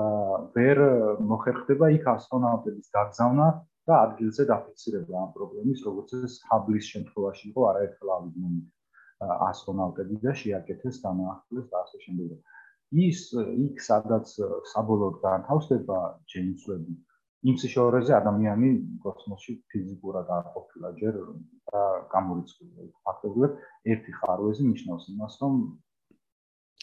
აა 0.00 0.36
ვერ 0.56 0.78
მოხერხდება 1.30 1.86
იქ 1.98 2.04
ასტრონავტების 2.14 2.86
გაგზავნა 2.96 3.46
და 3.88 3.94
ადგილზე 4.06 4.46
დაფიქსირება 4.50 5.22
ამ 5.24 5.30
პრობლემის, 5.36 5.84
როგორც 5.88 6.14
ეს 6.20 6.34
ჰაბლის 6.50 6.90
შემთხვევაში 6.94 7.44
იყო 7.50 7.66
არაერთხელ 7.70 8.12
ავიდნენ 8.18 8.54
ასტრონავტები 9.48 10.20
და 10.24 10.32
შეაკეთეს 10.42 11.00
განაახლეს 11.06 11.66
და 11.72 11.82
ასე 11.84 11.98
შემდეგ. 12.04 12.30
ის 12.94 13.20
იქ 13.66 13.80
სადაც 13.82 14.30
საბოლოოდ 14.70 15.16
განთავსდება 15.24 15.98
ჯეიმს 16.30 16.66
ვები 16.70 16.94
იმ 17.50 17.56
სიშვარეზე 17.60 18.12
ადამიანი 18.16 18.68
კოსმოსში 19.04 19.54
ფიზიკურად 19.72 20.30
არ 20.36 20.44
ყოფილა 20.54 20.90
ჯერ 21.00 21.18
და 21.72 21.82
გამორიცხულია 22.14 22.86
ფაქტობრივად 23.08 23.58
ერთი 23.94 24.14
ხარვეზი 24.20 24.68
ნიშნავს 24.68 25.08
იმას 25.14 25.34
რომ 25.42 25.58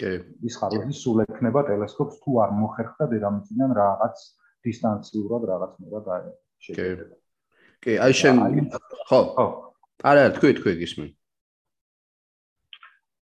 კი 0.01 0.11
ის 0.51 0.59
ხარვეზი 0.61 0.97
სულ 0.99 1.23
ექნება 1.25 1.63
ტელესკოპს 1.71 2.21
თუ 2.25 2.37
არ 2.43 2.53
მოხერხდა 2.59 3.09
დედამიწიდან 3.15 3.75
რაღაც 3.81 4.25
დისტანციურად 4.67 5.47
რაღაცნაირად 5.53 6.11
შეიძლება 6.65 7.21
კი. 7.81 7.97
აი 7.97 8.13
შენ 8.13 8.35
ხო. 9.09 9.19
ხო. 9.35 9.45
არა 10.05 10.29
თქვი 10.37 10.51
თქვი 10.61 10.73
გისმენ. 10.81 11.09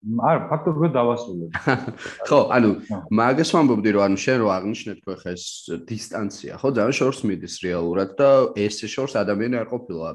არ 0.07 0.37
ფაქტობრივად 0.47 0.91
დავასრულებ. 0.95 1.51
ხო, 2.29 2.39
ანუ 2.55 2.69
მაგას 3.19 3.51
ვამბობდი 3.55 3.91
რომ 3.97 4.03
ანუ 4.07 4.17
შენ 4.23 4.37
რო 4.39 4.47
აღნიშნეთ 4.55 4.99
ხო 5.03 5.15
ხა 5.19 5.33
ეს 5.35 5.45
დისტანცია, 5.89 6.59
ხო, 6.61 6.69
ძალიან 6.77 6.95
შორს 6.95 7.19
მიდის 7.27 7.55
რეალურად 7.65 8.09
და 8.15 8.29
ეს 8.55 8.79
შორს 8.87 9.19
ადამიანი 9.19 9.59
არ 9.59 9.67
ყოფილა. 9.67 10.09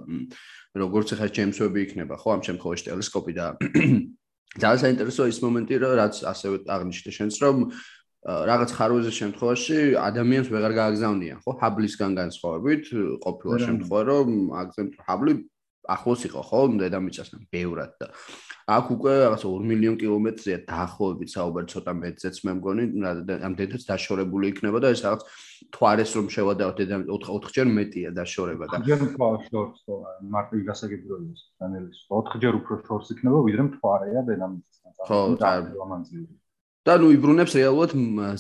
როგორც 0.73 1.09
ხა 1.13 1.29
ჯეიმს 1.29 1.59
ვები 1.61 1.81
იქნება, 1.85 2.17
ხო, 2.17 2.29
ამ 2.33 2.41
შემთხვევაში 2.49 2.85
ტელესკოპი 2.89 3.33
და 3.37 3.47
ძალიან 4.63 4.81
საინტერესოა 4.81 5.29
ის 5.29 5.39
მომენტი, 5.45 5.75
რომ 5.85 5.93
რაც 6.01 6.15
ასევე 6.33 6.57
აღნიშნე 6.73 7.11
შენს 7.13 7.37
რომ 7.45 7.57
რაღაც 8.23 8.71
ხარვეზის 8.79 9.17
შემთხვევაში 9.19 9.79
ადამიანს 9.99 10.49
ვეღარ 10.55 10.73
გააგზავნიან, 10.79 11.39
ხო? 11.43 11.53
ჰაბლისგან 11.63 12.13
განსხვავებით, 12.23 12.85
ყოფილა 13.27 13.57
შემთხვევა, 13.67 14.03
რომ 14.11 14.29
აგზემ 14.63 14.89
ჰაბლი 15.07 15.33
ახლოს 15.91 16.21
იყო, 16.31 16.41
ხო, 16.47 16.61
დედამიწასთან, 16.79 17.41
ბევრად 17.51 17.93
და 17.99 18.07
აქ 18.71 18.87
უკვე 18.95 19.13
რაღაც 19.27 19.43
2 19.43 19.67
მილიონ 19.67 19.97
კილომეტრზეა 19.99 20.59
დაახლოებით 20.71 21.29
საუბარი, 21.35 21.67
ცოტა 21.73 21.93
მეტზეც 21.99 22.37
მე 22.47 22.53
მგონი, 22.59 22.85
ამ 23.43 23.55
დედაც 23.59 23.83
დაშორებული 23.91 24.53
იქნება 24.53 24.79
და 24.79 24.93
ეს 24.95 25.03
რაღაც 25.03 25.23
თვარეს 25.75 26.11
რომ 26.15 26.27
შევადავთ 26.31 26.77
დედამიწა 26.79 27.19
4-ჯერ 27.27 27.67
მეტია 27.79 28.11
დაშორება 28.15 28.65
და 28.71 28.79
ჯერ 28.87 29.03
უფრო 29.09 29.27
შორს 29.51 29.83
ხო, 29.83 29.95
მარტივი 30.31 30.63
გასაგებია 30.71 31.19
ეს 31.27 31.43
დანელის. 31.59 31.99
4-ჯერ 32.07 32.55
უფრო 32.63 32.75
შორს 32.87 33.09
იქნება, 33.17 33.39
ვიდრე 33.51 33.63
მთვარეა 33.67 34.21
დედამიწასთან. 34.31 34.91
ხო, 35.11 35.19
და 35.43 35.51
ლამანძილი. 35.83 36.42
და 36.83 36.97
ნუ 36.99 37.09
იბრუნებს 37.15 37.53
რეალურად 37.55 37.93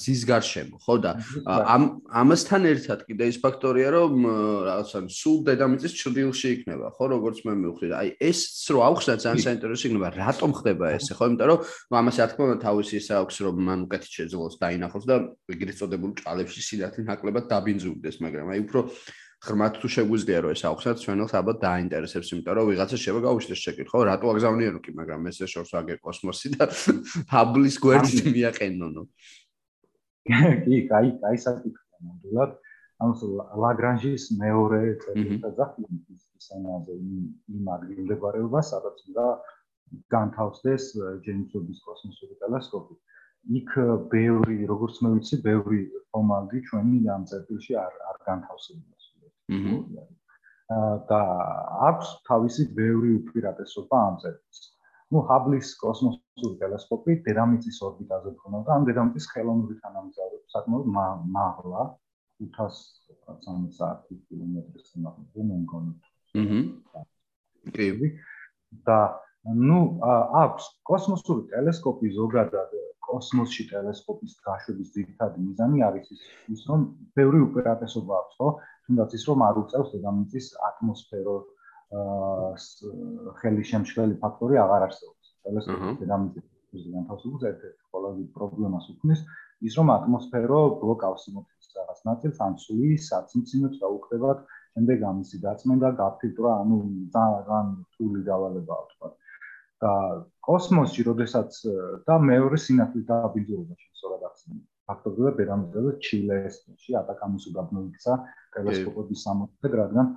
ზის 0.02 0.22
გარშემო, 0.26 0.80
ხო 0.82 0.94
და 0.98 1.12
ამ 1.46 1.82
ამასთან 2.10 2.66
ერთად 2.72 3.04
კიდე 3.06 3.28
ის 3.30 3.38
ფაქტორია, 3.38 3.88
რომ 3.94 4.26
რაღაცა 4.66 4.98
სულ 5.14 5.36
დედამიწის 5.46 5.94
ჭრილში 5.94 6.48
იქნება, 6.58 6.90
ხო, 6.90 7.04
როგორც 7.14 7.38
მე 7.46 7.54
მივხვდი. 7.62 7.92
აი 7.94 8.08
ეს 8.18 8.40
რო 8.66 8.80
აუხსნა 8.82 9.14
ძალიან 9.22 9.46
საინტერესო 9.46 9.84
იქნება, 9.86 10.08
რატომ 10.18 10.50
ხდება 10.58 10.84
ესე, 10.98 11.14
ხო, 11.14 11.24
იმიტომ 11.30 11.48
რომ 11.54 11.60
ამას 12.02 12.16
რა 12.18 12.26
თქმა 12.34 12.44
უნდა 12.50 12.58
თავისი 12.66 12.94
ისა 12.98 13.14
აქვს, 13.22 13.36
რომ 13.46 13.54
მან 13.62 13.78
უკეთ 13.86 14.02
შეძლოს 14.10 14.54
დაინახოს 14.58 15.04
და 15.06 15.14
ეგრეთ 15.54 15.76
წოდებული 15.78 16.12
ჭალებში 16.18 16.60
სინათლე 16.66 17.02
ნაკლებად 17.06 17.44
დაბინძურდეს, 17.46 18.16
მაგრამ 18.26 18.46
აი 18.50 18.60
უფრო 18.66 18.80
ღრმად 19.42 19.78
თუ 19.82 19.88
შეგვიძლია 19.90 20.38
რომ 20.42 20.52
ეს 20.54 20.62
აუხსნათ 20.70 20.98
ჩვენელს 21.02 21.32
ალბათ 21.34 21.56
დაინტერესებს 21.66 22.28
იმიტომ 22.32 22.54
რომ 22.58 22.66
ვიღაცა 22.70 22.96
შევა 23.04 23.20
გავუშლის 23.26 23.62
შეკითხვა 23.66 24.02
რა 24.06 24.14
თუ 24.22 24.26
აგზავნიერო 24.32 24.80
კი 24.84 24.90
მაგრამ 25.02 25.26
ესე 25.32 25.46
შორს 25.50 25.72
აგერ 25.82 25.98
კოსმოსი 25.98 26.52
და 26.54 26.70
ჰაბლის 27.32 27.76
გვერდით 27.82 28.28
მიაყენონო 28.38 29.02
კი 30.22 30.76
კაი 30.90 31.08
კაი 31.22 31.38
საკითხია 31.42 31.98
ნამდვილად. 32.06 32.52
ამას 33.02 33.22
ლაგრანჟის 33.62 34.24
მეორე 34.38 34.80
წერტილს 35.02 35.42
დაახდინეთ 35.58 36.04
ის 36.14 36.46
ანაზე 36.56 36.98
იმ 37.58 37.70
ადგილმდებარეობა 37.76 38.62
სადაც 38.70 39.02
უნდა 39.08 39.26
განთავსდეს 40.14 40.86
ჯეიმსობის 41.26 41.82
კოსმოსური 41.88 42.38
ტელესკოპი. 42.44 42.94
იქ 43.58 43.70
ბევრი 44.14 44.58
როგორც 44.70 45.02
მე 45.02 45.14
ვიცი 45.16 45.42
ბევრი 45.48 45.80
ფორმალდი 46.14 46.62
ჩვენი 46.70 46.98
ამ 47.16 47.26
წერტილში 47.32 47.80
არ 47.86 47.94
არ 48.12 48.18
განთავსებია 48.30 49.01
და 51.10 51.20
აქვს 51.88 52.08
თავისი 52.28 52.64
ბევრი 52.76 53.10
უპირატესობა 53.20 53.96
ამ 54.08 54.14
წერილს. 54.22 54.60
ну 55.12 55.20
ჰაბლის 55.28 55.74
კოსმოსური 55.76 56.54
ტელესკოპი 56.60 57.16
დედამიწის 57.26 57.78
ორბიტაზე 57.88 58.30
ბრუნავდა, 58.36 58.70
ამ 58.76 58.84
დედამიწის 58.88 59.26
ხელოვნური 59.32 59.74
თანამგზავრებს 59.82 60.54
საკმაოდ 60.56 60.86
მაღლა 61.36 61.82
513 62.40 64.22
კილომეტრის 64.28 64.86
სიმაღლეზე 64.92 65.42
მე 65.50 65.56
მგონი. 65.64 65.92
აჰა. 66.42 67.04
კი. 67.76 67.88
და 68.88 68.98
ну 69.44 69.78
აქვს 70.42 70.64
კოსმოსური 70.88 71.50
ტელესკოპი 71.52 72.08
ზოგადად 72.16 72.70
კოსმოსში 73.06 73.64
ტელესკოპის 73.72 74.36
გაშვების 74.46 74.92
ძირითადი 74.94 75.44
მიზანი 75.46 75.84
არის 75.88 76.06
ის, 76.54 76.62
რომ 76.68 76.86
ბევრი 77.18 77.42
უპირატესობა 77.46 78.14
აქვს, 78.20 78.38
ხო? 78.40 78.48
თუნდაც 78.86 79.16
ის 79.18 79.24
რომ 79.30 79.44
არ 79.48 79.60
უწევს 79.62 79.92
დედამიწის 79.96 80.46
ატმოსფეროს 80.68 81.46
აა 81.92 82.52
ხელი 83.40 83.64
შემშლელი 83.70 84.14
ფაქტორი 84.22 84.56
აღარ 84.64 84.86
არსებობს. 84.88 85.26
ტელესკოპის 85.46 85.98
დედამიწის 86.02 86.84
განთავსებას 86.96 87.42
ერთ-ერთი 87.52 87.82
ყველაზე 87.92 88.22
პრობლემას 88.36 88.86
უქმნის 88.94 89.24
ის 89.68 89.74
რომ 89.78 89.90
ატმოსფერო 89.96 90.60
ბლოკავს 90.82 91.24
სიმოთის 91.26 91.76
რაღაც 91.78 91.98
ნაწილს, 92.08 92.38
ან 92.46 92.54
სულის 92.64 93.08
საწმცემებს 93.12 93.82
დაუხდებათ, 93.82 94.38
შემდეგ 94.72 95.04
ამისი 95.10 95.38
დაწმენდა, 95.44 95.88
გაფილტრა, 96.00 96.52
ანუ 96.62 96.78
ძალიან 97.16 97.66
რთული 97.82 98.22
დავალებაა 98.28 98.84
თქვა. 98.92 99.10
და 99.82 99.92
კოსმოსში, 100.46 101.02
როდესაც 101.10 101.58
და 102.06 102.18
მეორე 102.22 102.58
სინათლის 102.64 103.06
დაბინძურება 103.08 103.74
შესაძლოა 103.82 104.28
ახსენე. 104.30 104.60
ფაქტობრივად 104.90 105.34
დედამიწაზე 105.40 105.92
ჩილესში 106.06 106.96
ატაკამის 107.00 107.44
უბაბნოიქცა 107.50 108.14
ტელესკოპების 108.56 109.20
სამოქმედ, 109.26 109.76
რადგან 109.80 110.08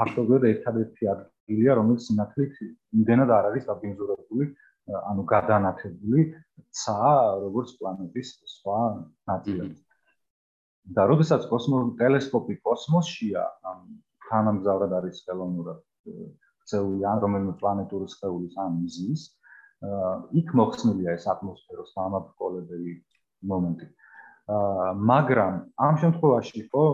ფაქტობრივად 0.00 0.44
ერთადერთი 0.50 1.10
ადგილია, 1.14 1.76
რომელიც 1.80 2.08
სინათლით 2.08 2.58
იმდენად 3.00 3.32
არ 3.36 3.48
არის 3.50 3.64
დაბინძურებული, 3.70 4.50
ანუ 5.10 5.22
გადანათებული 5.32 6.26
ცა 6.80 6.98
როგორც 7.44 7.68
პლანეტის 7.80 8.28
სხვა 8.56 8.80
ნაწილები. 9.32 9.76
და 10.96 11.02
როდესაც 11.06 11.42
კოსმოს 11.50 11.90
ტელესკოპი 12.00 12.54
კოსმოსშია, 12.66 13.42
თანამგზავრად 14.30 14.92
არის 14.98 15.22
ხელოვნურად 15.26 15.80
ცეული 16.70 17.06
ან 17.12 17.22
რომელიმე 17.24 17.54
პლანეტური 17.60 18.08
სხეულის 18.14 18.58
ან 18.64 18.80
მზის, 18.80 19.22
იქ 20.40 20.52
მოხსნილია 20.60 21.16
ეს 21.18 21.26
ატმოსფეროს 21.34 21.94
დამაბრძოლებელი 21.98 22.94
მომენტი. 23.52 23.86
მაგრამ 25.10 25.54
ამ 25.88 25.94
შემთხვევაში 26.02 26.66
ხო 26.72 26.84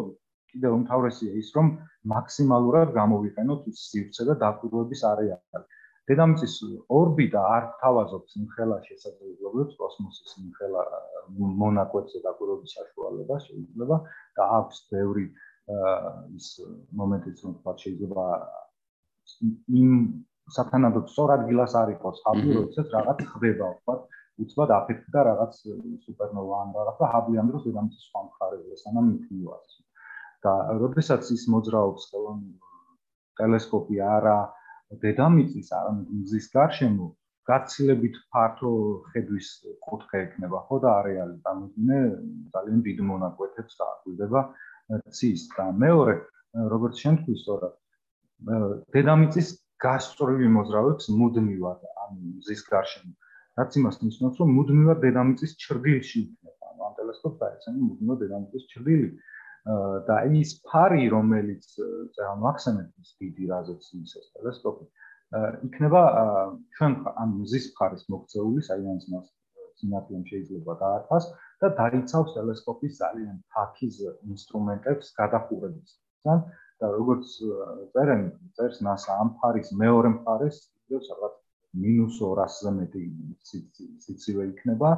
კიდევ 0.53 0.77
უმთავრესია 0.81 1.33
ის, 1.41 1.49
რომ 1.57 1.73
მაქსიმალურად 2.13 2.93
გამოვიყენოთ 2.97 3.67
სივრცე 3.87 4.29
და 4.31 4.35
დაკვირვების 4.45 5.03
არეალი. 5.13 5.67
დედამიწის 6.07 6.55
ორბიტა 6.97 7.41
არ 7.53 7.65
თავაზობს 7.83 8.37
იმხელა 8.41 8.77
შესაძლებლობებს 8.89 9.79
კოსმოსის 9.81 10.37
იმხელა 10.43 10.83
მონაკვეთზე 11.63 12.21
დაკვირვების 12.27 12.75
საშუალება 12.79 13.39
შეიძლება 13.47 13.97
და 14.39 14.47
აქვს 14.59 14.79
ბევრი 14.93 15.27
ის 16.39 16.47
მომენტიც 17.01 17.43
რომ 17.47 17.57
თქვა 17.59 17.75
შეიძლება 17.83 18.27
იმ 19.83 19.93
საფანადოდ 20.57 21.09
სწორ 21.13 21.33
ადგილას 21.37 21.75
არ 21.81 21.93
იყოს 21.97 22.23
ჰაბი 22.27 22.53
როდესაც 22.59 22.93
რაღაც 22.97 23.23
ხდება 23.33 23.71
თქვა 23.81 23.97
უცბად 24.45 24.73
აფეთქდა 24.77 25.25
რაღაც 25.31 25.59
სუპერნოვა 26.07 26.61
ან 26.65 26.73
რაღაც 26.79 26.99
და 27.03 27.11
ჰაბი 27.15 27.41
ამ 27.43 27.51
დროს 27.53 27.67
დედამიწის 27.69 28.07
სხვა 28.09 28.23
მხარეზე 28.29 28.79
სანამ 28.83 29.09
იქნიოს 29.17 29.77
და 30.47 30.53
როდესაც 30.83 31.31
ის 31.37 31.45
მოძრაობს 31.55 32.09
ხელოვნურ 32.11 32.75
ტელესკოპი 33.41 34.03
არა 34.17 34.37
დედამიწის 35.05 35.73
მზის 35.95 36.47
გარშემო 36.57 37.09
გაცილებით 37.51 38.17
ფართო 38.35 38.71
ხედვის 39.11 39.49
კუთხე 39.89 40.23
ექნება 40.27 40.61
ხო 40.69 40.79
და 40.85 40.93
არეალი 41.01 41.37
დამოდინე 41.49 41.99
ძალიან 42.55 42.81
დიდ 42.87 43.03
მონაკვეთებს 43.11 43.81
დააკვირდება 43.83 44.41
ცის 45.19 45.49
და 45.57 45.67
მეორე 45.83 46.17
როგორც 46.75 47.03
შემთხვევით 47.05 47.43
სწორად 47.43 47.75
დედამიწის 48.97 49.49
გასწორები 49.85 50.49
მოძრავებს 50.57 51.09
მუდმივად 51.21 51.87
ამ 52.05 52.19
მზის 52.41 52.63
გარშემო. 52.69 53.15
რაც 53.61 53.79
იმას 53.81 53.97
ნიშნავს 54.03 54.41
რომ 54.43 54.53
მუდმივად 54.57 54.99
დედამიწის 55.05 55.57
ჭრდილში 55.63 56.21
იქნება 56.21 56.85
ამ 56.89 56.93
ტელესკოპს 56.99 57.41
დაეცემი 57.43 57.81
მუდმივად 57.87 58.21
დედამიწის 58.25 58.69
ჭრდილი 58.73 59.09
და 60.09 60.17
ის 60.41 60.51
ფარი 60.69 61.09
რომელიც 61.17 61.65
მახსენებს 62.45 63.17
დიდი 63.23 63.49
რაზეც 63.53 63.89
ის 64.01 64.13
ტელესკოპი 64.37 64.85
იქნება 65.69 66.03
ჩვენ 66.77 66.93
ამ 67.23 67.33
მზის 67.41 67.67
ფარის 67.81 68.05
მოქცეული 68.13 68.63
საინანს 68.69 69.09
მას 69.15 69.33
სინათლემ 69.81 70.23
შეიძლება 70.29 70.77
დაარქვას 70.83 71.27
და 71.65 71.73
დაიცავს 71.81 72.37
ტელესკოპის 72.37 73.01
ძალიან 73.01 73.37
ფაქიზ 73.57 73.99
ინსტრუმენტებს 74.35 75.13
გადახურებისგან 75.19 76.47
და 76.81 76.91
როგორც 76.93 77.37
წერენ 77.95 78.23
წერს 78.57 78.83
NASA 78.87 79.17
ამ 79.23 79.31
ფარის 79.41 79.73
მეორე 79.83 80.09
მხარეს 80.17 80.57
ისევ 80.91 81.01
რაღაც 81.13 81.35
-200-ზე 81.77 82.71
მეტი 82.79 83.03
სიცივე 84.05 84.45
იქნება 84.53 84.91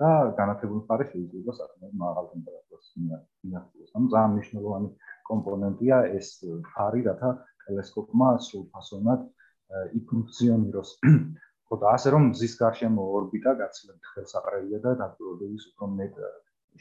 და 0.00 0.10
განათებული 0.38 0.80
მხარე 0.82 1.04
შეიძლება 1.12 1.52
საკმაოდ 1.58 1.94
მაღალ 2.04 2.26
ტემპერატურას 2.32 2.88
მიაღწიოს. 3.00 3.90
ანუ 3.96 4.06
ძალიან 4.14 4.32
მნიშვნელოვანი 4.36 4.88
კომპონენტია 5.30 5.96
ეს 6.18 6.28
ფარი, 6.70 7.00
რათა 7.08 7.30
ტელესკოპმა 7.64 8.28
სრულფასოვნად 8.46 9.20
იფუნქციონიროს. 10.00 10.90
ხოდა 11.68 11.86
ასე 11.96 12.08
რომ 12.14 12.22
მზის 12.30 12.54
გარშემო 12.62 13.04
ორბიტა 13.18 13.52
გაცილებით 13.60 14.10
ხელსაყრელია 14.12 14.78
და 14.84 14.92
დაკვირვების 15.00 15.64
უფრო 15.70 15.86
მეტ 16.00 16.20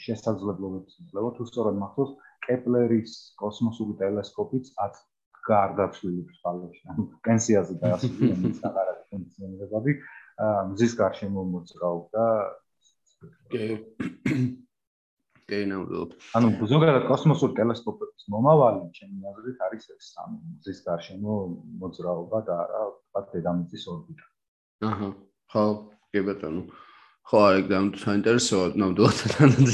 შესაძლებლობებს 0.06 1.00
იძლევა 1.02 1.30
თუ 1.38 1.48
სწორად 1.50 1.80
მახსოვს 1.82 2.12
კეპლერის 2.46 3.14
კოსმოსური 3.42 3.98
ტელესკოპიც 4.02 4.72
ათ 4.86 5.00
გარდაცვლილებს 5.46 6.42
ფალოში. 6.44 6.84
ანუ 6.92 7.04
პენსიაზე 7.26 7.74
დაასრულა 7.82 8.36
მის 8.44 8.62
აღარ 8.70 8.92
არის 8.92 9.08
ფუნქციონირებადი 9.14 9.96
მზის 10.72 10.94
გარშემო 11.02 11.42
მოძრაობდა. 11.54 12.24
კი. 13.54 13.66
ნამდვილად. 15.72 16.16
ანუ 16.38 16.48
ზოგადად 16.74 17.06
კოსმოსურ 17.10 17.52
ტელესკოპების 17.60 18.26
მომავალი 18.34 18.82
ჩემი 18.98 19.30
აზრით 19.32 19.60
არის 19.68 19.86
ეს 19.94 20.08
ამ 20.24 20.40
მზის 20.58 20.80
გარშემო 20.88 21.36
მოძრაობა 21.84 22.40
და 22.50 22.58
რა 22.72 22.82
ვთქვა 22.90 23.22
დედამიწის 23.36 23.86
ორბიტა. 23.94 24.26
აჰა. 24.90 25.10
ხო 25.54 25.66
კი 26.12 26.20
ბატონო 26.26 26.64
ხო 27.26 27.40
აი 27.50 27.62
გამ 27.70 27.88
საინტერესოა 28.02 28.66
ნამდვილად 28.82 29.20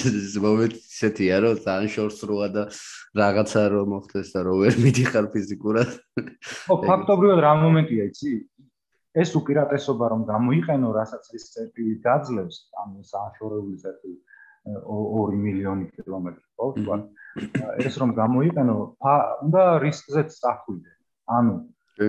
ეს 0.07 0.35
მომენტი 0.45 0.79
ისეთია 0.81 1.39
რომ 1.43 1.59
ძალიან 1.65 1.91
შორს 1.95 2.19
როა 2.31 2.47
და 2.55 2.63
რაღაცა 3.21 3.61
რომ 3.75 3.91
მოხდეს 3.95 4.29
და 4.35 4.39
რო 4.47 4.53
ვერ 4.61 4.79
მიდიხარ 4.85 5.25
ფიზიკურად 5.35 5.89
ხო 6.69 6.75
ფაქტობრივად 6.87 7.43
რა 7.47 7.53
მომენტია 7.65 8.07
იცი 8.11 8.33
ეს 9.11 9.33
უპირატესობა 9.35 10.07
რომ 10.13 10.21
გამოიყენო, 10.27 10.89
რასაც 10.95 11.25
ეს 11.35 11.45
წერტილი 11.53 11.95
გაძლევს, 12.05 12.57
ამ 12.79 12.91
სააშორეული 13.03 13.75
წერტილი 13.83 14.19
2 14.87 15.35
მილიონი 15.35 15.85
კილომეტრი, 15.95 16.45
ხო, 16.55 16.67
თქვა. 16.77 16.97
ეს 17.87 17.95
რომ 17.99 18.13
გამოიყენო, 18.21 18.75
უნდა 19.47 19.63
რისკზე 19.83 20.23
წახვიდე. 20.31 20.91
ანუ 21.37 21.55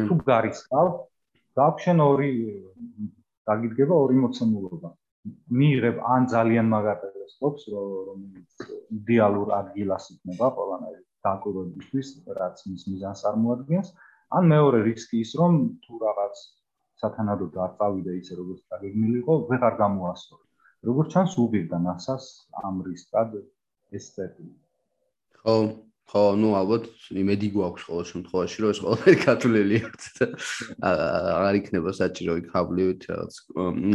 თუ 0.07 0.15
გარისკავ, 0.31 0.87
გააჩენ 1.59 1.99
ორი 2.07 2.31
დაგიდგება 3.51 3.95
ორი 4.05 4.17
მოცემულობა. 4.23 4.91
მიიღებ 5.59 5.97
ან 6.15 6.23
ძალიან 6.35 6.67
მაგარ 6.75 6.97
ტელესკოპს, 7.03 7.67
რომელიც 7.77 8.65
იდეალურ 8.99 9.53
ადგილას 9.59 10.09
იქნება 10.15 10.49
ყველანაირი 10.57 11.03
დაკვირვებისთვის, 11.27 12.09
რაც 12.39 12.65
მის 12.71 12.83
მიზანს 12.93 13.23
წარმოადგენს, 13.27 13.93
ან 14.39 14.51
მეორე 14.55 14.79
რისკი 14.89 15.23
ის 15.25 15.33
რომ 15.41 15.61
თუ 15.85 16.01
რაღაც 16.07 16.43
სათანადოდ 17.03 17.59
არ 17.67 17.73
წავიდა 17.79 18.13
ისე 18.23 18.39
როგორც 18.41 18.61
დაგეგმილიყო, 18.75 19.35
ვეღარ 19.51 19.75
გამოასწორო. 19.83 20.45
როგორც 20.89 21.09
ჩანს 21.15 21.35
უღირდა 21.45 21.79
NASA-ს 21.87 22.27
ამ 22.67 22.83
რისკად 22.87 23.39
ეს 23.99 24.05
წერტილი. 24.15 24.55
ხო, 25.43 25.57
ხო, 26.13 26.37
ну, 26.37 26.53
ალბათ 26.53 26.89
იმედი 27.17 27.49
გვაქვს 27.57 27.85
ყოველ 27.89 28.05
შემთხვევაში, 28.11 28.59
რომ 28.63 28.73
ეს 28.73 28.81
ყველაფერი 28.85 29.19
ქართულელი 29.23 29.79
აქვს 29.89 30.09
და 30.19 30.27
აღარ 30.93 31.59
იქნება 31.61 31.95
საჭირო 31.97 32.35
იქ 32.43 32.47
ჰაბლივით 32.53 33.07
რაღაც 33.09 33.39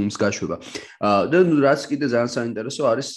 მსგაშვება. 0.07 0.57
აა 0.97 1.21
და 1.29 1.37
რაც 1.61 1.81
კიდე 1.93 2.09
ძალიან 2.13 2.31
საინტერესო 2.33 2.89
არის 2.89 3.09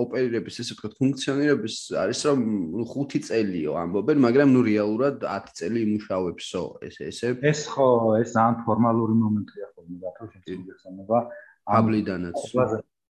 ოპერირების 0.00 0.56
ესე 0.64 0.72
ვთქვათ 0.72 0.96
ფუნქციონირების 0.96 1.76
არის 2.00 2.20
რომ 2.32 2.40
5 2.80 3.20
წელიო 3.28 3.76
ამბობენ, 3.76 4.18
მაგრამ 4.24 4.48
ნუ 4.56 4.60
რეალურად 4.72 5.14
10 5.20 5.52
წელი 5.60 5.78
იმუშავებსო 5.84 6.62
ეს 6.88 6.96
ესე. 7.12 7.28
ეს 7.44 7.60
ხო, 7.68 7.88
ეს 8.24 8.32
ძალიან 8.32 8.56
ფორმალური 8.64 9.14
მომენტია 9.20 9.66
ხოლმე 9.76 9.96
და 10.00 10.10
თქო 10.16 10.24
შეიძლება 10.32 11.18
ჰაბლიდანაც. 11.76 12.36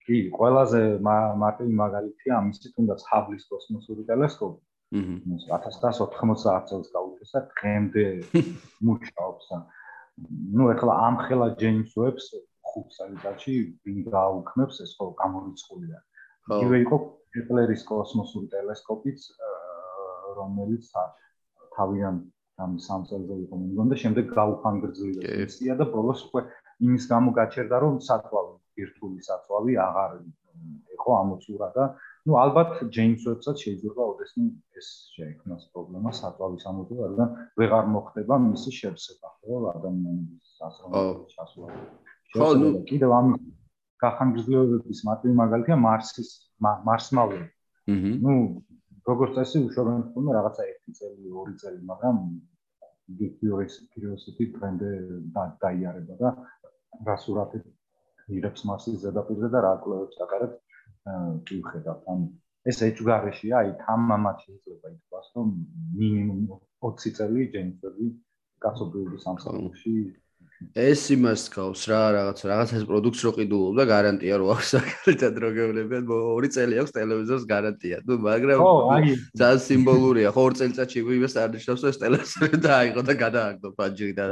კი, 0.08 0.18
ყველაზე 0.32 0.82
მარტივი 1.04 1.74
მაგალითია 1.84 2.40
ამისი 2.40 2.72
თუნდაც 2.74 3.02
ჰაბლის 3.12 3.44
კოსმოსური 3.52 4.08
ტელესკოპი. 4.08 4.67
აჰა 4.96 5.70
1990 5.76 6.68
წელს 6.70 6.92
გაუჩესა 6.96 7.40
დღემდე 7.54 8.06
მუშაობს 8.88 9.48
ну 10.58 10.70
ეხლა 10.74 10.94
ამ 11.08 11.16
ხელა 11.28 11.48
ჯეიმს 11.60 11.92
უებს 12.00 12.30
ხუთ 12.70 12.88
სალიტაში 12.98 13.56
ვინ 13.84 14.00
გააუქმებს 14.16 14.80
ეს 14.86 14.92
ხო 15.00 15.12
გამორიცხულია 15.22 16.00
იგივე 16.56 16.78
იყო 16.86 16.98
კეპლერის 17.36 17.84
კოსმოსური 17.92 18.48
ტელესკოპიც 18.56 19.28
რომელიც 20.40 20.88
თავიდან 21.76 22.16
ამ 22.64 22.72
სამ 22.88 23.04
წელზე 23.10 23.36
იყო 23.44 23.56
მიგონდა 23.64 23.96
შემდეგ 24.04 24.32
გაუხანგრძლივდა 24.40 25.36
მისია 25.44 25.74
და 25.82 25.86
ბოლოს 25.94 26.22
უკვე 26.28 26.42
იმის 26.88 27.04
გამო 27.12 27.34
გაჩერდა 27.40 27.78
რომ 27.84 28.00
სათვალო 28.08 28.54
ბირთვული 28.78 29.22
საწვავი 29.28 29.74
აღარ 29.88 30.16
იყო 30.98 31.12
ამოცურა 31.22 31.70
და 31.76 31.86
ну 32.28 32.36
ალბათ 32.42 32.72
ჯეიმს 32.96 33.26
ვებსაც 33.28 33.62
შეიძლება 33.64 34.08
ოდესმე 34.12 34.48
ეს 34.80 34.88
შეექმნას 35.16 35.68
პრობლემა 35.74 36.12
საწავის 36.20 36.66
ამოდო, 36.72 36.96
რადგან 37.04 37.30
ვეღარ 37.62 37.86
მოხდება 37.94 38.40
მისი 38.48 38.74
შეფსება, 38.80 39.32
ხო, 39.44 39.60
ადამიანის 39.74 40.50
აზროვნების 40.68 41.38
ჩასვლა. 41.38 41.68
ხო, 42.36 42.50
ну 42.62 42.68
კიდევ 42.90 43.16
ამ 43.20 43.30
გახანგრძლივების 44.04 45.00
მარტივი 45.08 45.34
მაგალითია 45.44 45.78
მარსის 45.88 46.30
მარსმავე. 46.68 47.40
აჰა. 47.48 48.12
ну 48.24 48.34
როგორც 49.08 49.32
წესი 49.40 49.58
უშობენ 49.72 50.00
ხოლმე 50.12 50.32
რაღაცა 50.38 50.64
1 50.68 51.00
წელი, 51.00 51.32
2 51.32 51.58
წელი, 51.64 51.82
მაგრამ 51.92 52.16
curiosity 53.40 54.52
ბრენდე 54.52 54.90
დაიარება 55.64 56.16
და 56.20 56.30
რა 57.08 57.16
სურათებს 57.24 57.72
ირებს 58.36 58.66
მასის 58.68 58.98
ზედაპირზე 59.04 59.48
და 59.54 59.60
რა 59.64 59.74
კვლევებს 59.84 60.20
აკარებს 60.26 60.67
კი 61.48 61.58
ხედავთ 61.70 62.14
ანუ 62.14 62.28
ეს 62.72 62.80
ეჭვგარეშია 62.90 63.60
აი 63.64 63.74
თამამად 63.88 64.46
შეიძლება 64.46 64.94
ითქვას 64.96 65.28
რომ 65.36 65.52
მინიმუმ 66.00 66.42
20 66.88 67.18
წელი 67.20 67.50
ჯენსები 67.54 68.08
კაცობრიობის 68.66 69.28
სამსახურში 69.28 69.94
ეს 70.74 71.02
იმას 71.14 71.42
გავს 71.54 71.82
რა 71.90 72.00
რაღაც 72.18 72.40
რაღაცას 72.50 72.86
პროდუქტს 72.90 73.24
რო 73.26 73.32
ყიდულობ 73.38 73.76
და 73.78 73.84
გარანტია 73.92 74.40
რო 74.42 74.48
აქვს 74.54 74.72
საკალითად 74.74 75.36
რო 75.44 75.50
გეუბნებიან 75.58 76.08
2 76.10 76.50
წელი 76.56 76.80
აქვს 76.82 76.96
ტელევიზორს 76.98 77.46
გარანტია. 77.54 77.98
ნუ 78.08 78.18
მაგრამ 78.26 78.60
ძალიან 79.38 79.62
სიმბოლურია. 79.68 80.30
ხო 80.34 80.42
2 80.50 80.60
წელიწადში 80.62 81.00
იმას 81.18 81.38
არ 81.44 81.50
ნიშნავს 81.56 81.82
რომ 81.86 81.92
ეს 81.94 82.02
ტელევიზორი 82.04 82.58
დააიღო 82.68 83.02
და 83.06 83.14
გადააგდო 83.24 83.68
ფანჯრი 83.78 84.14
და 84.18 84.26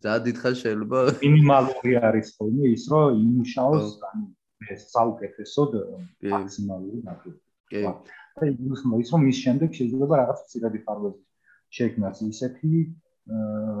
ძალიან 0.00 0.22
დიდხანს 0.30 0.58
შეიძლება 0.62 0.98
მინიმალური 1.26 1.92
არის 2.08 2.28
ხოლმე 2.38 2.64
ის 2.78 2.84
რომ 2.94 3.06
იმუშაოს 3.26 3.90
ანუ 4.10 4.26
ეს 4.68 4.82
საუკეთესოდ 4.94 5.70
მაქსიმალური 6.34 7.00
ნაკლები 7.06 7.40
კი. 7.70 7.82
და 8.40 8.98
ის 9.00 9.08
რომ 9.14 9.22
ის 9.30 9.38
შემდეგ 9.44 9.70
შეიძლება 9.78 10.14
რაღაც 10.22 10.40
ცირადი 10.52 10.80
ფარველი 10.86 11.20
შექმნას 11.78 12.18
ისეთი 12.28 12.72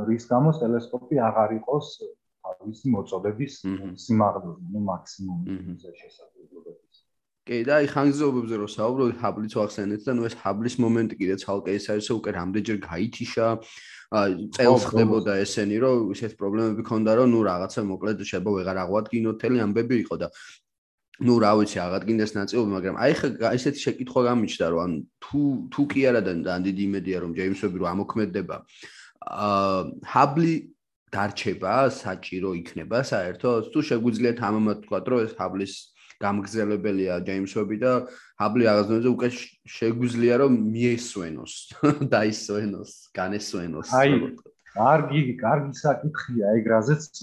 რის 0.08 0.24
გამოც 0.30 0.56
ტელესკოპი 0.62 1.16
აღარ 1.28 1.54
იყოს 1.60 1.86
თავისი 2.60 2.92
მოწოდების 2.94 3.54
სიმაღლეზე, 4.04 4.62
ნუ 4.72 4.80
მაქსიმუმზე 4.88 5.90
შესაძლებლობების. 6.00 6.96
კი, 7.50 7.58
და 7.66 7.72
აი 7.80 7.86
ხანგრძლივობებზე 7.90 8.56
რო 8.60 8.68
საუბრობთ, 8.74 9.16
ჰაბლიც 9.20 9.52
ვახსენეთ 9.58 10.02
და 10.06 10.12
ნუ 10.16 10.26
ეს 10.28 10.34
ჰაბლის 10.42 10.76
მომენტი 10.84 11.14
კიდე 11.20 11.36
ცალკე 11.42 11.72
ის 11.80 11.86
არის, 11.90 12.08
უკვე 12.14 12.30
რამდენჯერ 12.36 12.78
გაითიშა 12.84 13.46
წელს 14.56 14.84
ხდებოდა 14.90 15.32
ესენი, 15.44 15.76
რომ 15.84 16.12
ისეთ 16.14 16.32
პრობლემები 16.40 16.82
ქონდა, 16.90 17.10
რომ 17.20 17.28
ნუ 17.34 17.40
რაღაცა 17.50 17.80
მოკლედ 17.90 18.16
შეიძლება 18.28 18.50
ვეღარ 18.60 18.78
აღვადგინოთ, 18.84 19.36
თელი 19.40 19.58
ამბები 19.66 19.96
იყო 20.04 20.14
და 20.20 20.28
ну, 21.20 21.36
რა 21.42 21.52
ვიცი, 21.60 21.78
აღადგინდეს 21.84 22.32
ნაწილობი, 22.32 22.70
მაგრამ 22.76 22.96
აი 23.04 23.12
ხა 23.20 23.52
ესეთი 23.52 23.80
შეკითხვა 23.84 24.20
გამიჩნდა, 24.30 24.66
რომ 24.72 24.80
ანუ 24.84 24.98
თუ 25.20 25.40
თუ 25.74 25.82
კი 25.92 26.00
არა 26.08 26.20
და 26.24 26.54
დიდი 26.64 26.82
იმედია, 26.88 27.16
რომ 27.24 27.30
ჯეიმსები 27.36 27.76
რო 27.76 27.86
ამოქმედება, 27.92 28.56
ჰაბლი 30.14 30.54
დარჩება, 31.12 31.74
საჭირო 31.92 32.50
იქნება 32.62 32.98
საერთოდ? 33.04 33.68
თუ 33.74 33.78
შეგვიძლია 33.90 34.32
თამამად 34.40 34.76
თქვა, 34.86 34.98
რომ 35.10 35.20
ეს 35.26 35.32
ჰაბლის 35.36 35.74
გამგზელებელია 36.20 37.14
ჯეიმსები 37.24 37.76
და 37.80 37.92
ჰაბლი 38.40 38.64
აღაზრდოზე 38.72 39.08
უკვე 39.10 39.28
შეგვიძლია 39.76 40.34
რომ 40.44 40.52
მიესვენოს, 40.72 41.52
დაისვენოს, 42.14 42.90
განესვენოს. 43.16 43.88
აი, 43.96 44.10
კარგი, 44.74 45.22
კარგი 45.42 45.72
საკითხია 45.80 46.52
ეგ 46.60 46.68
რაზეც 46.74 47.22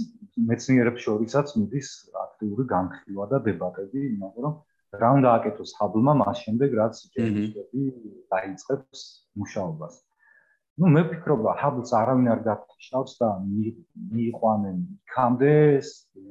მეცნიერებს 0.49 1.05
შორისაც 1.07 1.53
მიდის 1.59 1.91
აქტიური 2.23 2.65
განხილვა 2.73 3.29
და 3.33 3.37
დებატები, 3.47 4.03
იმიტომ 4.09 4.47
რომ 4.47 4.57
რა 5.03 5.09
უნდა 5.19 5.29
აკეთოს 5.37 5.71
ჰაბლმა 5.79 6.13
მას 6.23 6.43
შემდეგ, 6.47 6.75
რაც 6.81 6.99
ჯერჯერობით 7.15 7.95
დაიწყებს 8.35 9.07
მუშაობას. 9.41 9.95
ну 10.77 10.89
მე 10.93 11.01
ვფიქრობ 11.07 11.45
ჰაბლს 11.59 11.91
არავინ 11.97 12.27
არ 12.31 12.41
გაფიშავს 12.45 13.13
და 13.19 13.29
მიიყვანენ 14.13 14.77
იქამდე 14.97 15.53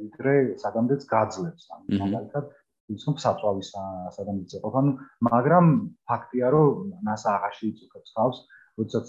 ვიდრე 0.03 0.35
საგამდეც 0.63 1.07
გაძლებს 1.13 1.65
ან 1.77 1.81
მაგალითად 2.03 2.53
ვიცნობ 2.93 3.17
საწვავის 3.25 3.71
სადამიწეყოფ 4.17 4.77
ანუ 4.81 4.93
მაგრამ 5.31 5.73
ფაქტია 6.11 6.53
რომ 6.55 6.95
NASA 7.09 7.35
აღარ 7.35 7.57
შეიწუქებს 7.59 8.15
თავს 8.19 8.39
როდესაც 8.81 9.09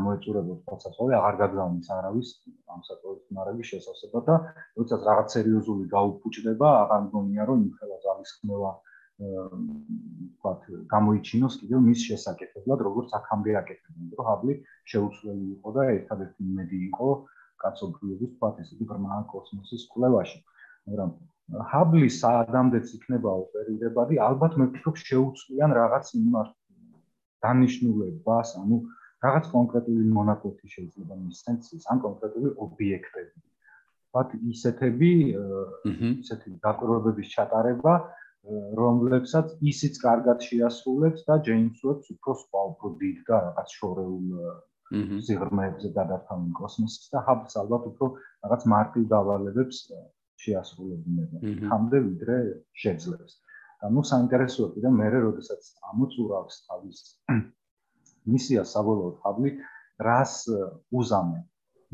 ამოეწურებოდ 0.00 0.80
საწვავი 0.84 1.16
აღარ 1.18 1.38
გაგზავნის 1.42 1.88
არავის 1.98 2.28
ამ 2.74 2.80
საწვავის 2.88 3.24
მარაგის 3.38 3.70
შესაძლებლობა 3.74 4.24
და 4.28 4.36
როდესაც 4.80 5.06
რაღაც 5.10 5.36
სერიოზული 5.36 5.84
გაუფუჭდება 5.96 6.68
აღარ 6.84 7.06
მგონია 7.08 7.48
რომ 7.50 7.64
იმ 7.68 7.72
ხელა 7.80 7.98
ზავის 8.06 8.34
ხმევა 8.38 8.72
ვთქვათ, 9.14 10.62
გამოიჩინოს 10.90 11.58
კიდევ 11.60 11.82
მის 11.86 12.00
შესაკეთებლად, 12.08 12.80
როგორც 12.86 13.12
აქამდე 13.18 13.52
აკეთებდნენ, 13.60 14.08
რომ 14.18 14.26
ჰაბლი 14.28 14.54
შეუცვლელი 14.90 15.46
იყო 15.54 15.74
და 15.76 15.84
ერთადერთი 15.98 16.46
იმედი 16.50 16.80
იყო 16.88 17.10
კაცობრიობის 17.62 18.32
ვთქვათ, 18.32 18.58
ესეთი 18.64 18.88
ბრმა 18.90 19.20
კოსმოსის 19.30 19.86
კვლევაში. 19.92 20.38
მაგრამ 20.88 21.14
ჰაბლი 21.70 22.08
საადამდეც 22.18 22.86
იქნება 22.98 23.30
ოპერირებადი, 23.44 24.14
ალბათ 24.28 24.58
მე 24.58 24.64
ვფიქრობ 24.72 24.96
შეუცვლიან 25.06 25.70
რაღაც 25.78 26.06
იმარ 26.18 26.50
დანიშნულებას, 27.44 28.48
ანუ 28.60 28.76
რაღაც 29.24 29.44
კონკრეტული 29.56 30.04
მონაკვეთი 30.18 30.66
შეიძლება 30.74 31.14
მისცენცის, 31.24 31.82
ან 31.92 32.02
კონკრეტული 32.06 32.50
ობიექტები. 32.66 33.38
ვთქვათ, 34.14 34.34
ისეთები, 34.54 35.12
ისეთი 36.24 36.50
დაკვირვებების 36.66 37.28
ჩატარება, 37.36 37.94
რომლებსაც 38.78 39.56
ისიც 39.72 39.98
კარგად 40.04 40.44
შეასრულებს 40.46 41.24
და 41.28 41.38
ჯეიმს 41.46 41.80
უებს 41.84 42.10
უფრო 42.14 42.32
სხვა 42.42 42.60
უფრო 42.70 42.88
დიდ 43.00 43.18
და 43.28 43.36
რაღაც 43.46 43.68
შორეულ 43.78 44.26
სიღრმეებზე 45.26 45.88
გადართავენ 45.98 46.50
კოსმოსს 46.58 47.08
და 47.14 47.22
ჰაბს 47.26 47.56
ალბათ 47.62 47.86
უფრო 47.90 48.06
რაღაც 48.44 48.66
მარტივ 48.74 49.06
დავალებებს 49.14 49.78
შეასრულებინება. 50.44 51.36
ხამდე 51.70 51.98
ვიდრე 52.08 52.36
შეძლებს. 52.84 53.32
და 53.84 53.90
ნუ 53.92 54.02
საინტერესოა 54.08 54.68
კიდე 54.74 54.90
მე 54.98 55.08
როდესაც 55.14 55.66
ამოწურავს 55.92 56.56
თავის 56.68 57.00
მისია 58.32 58.62
საბოლოოდ 58.72 59.16
ჰაბლი 59.24 59.50
რას 60.08 60.34
უზამენ. 61.00 61.42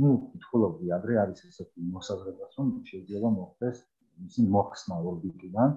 ნუ 0.01 0.11
თქოლობი 0.43 0.93
ადრე 0.97 1.17
არის 1.23 1.41
ესეთი 1.51 1.89
მოსაზრება 1.95 2.47
რომ 2.55 2.69
შეიძლება 2.91 3.31
მოხდეს 3.39 3.81
ისი 4.27 4.43
მოხსნა 4.55 4.97
ორბიტიდან 5.11 5.71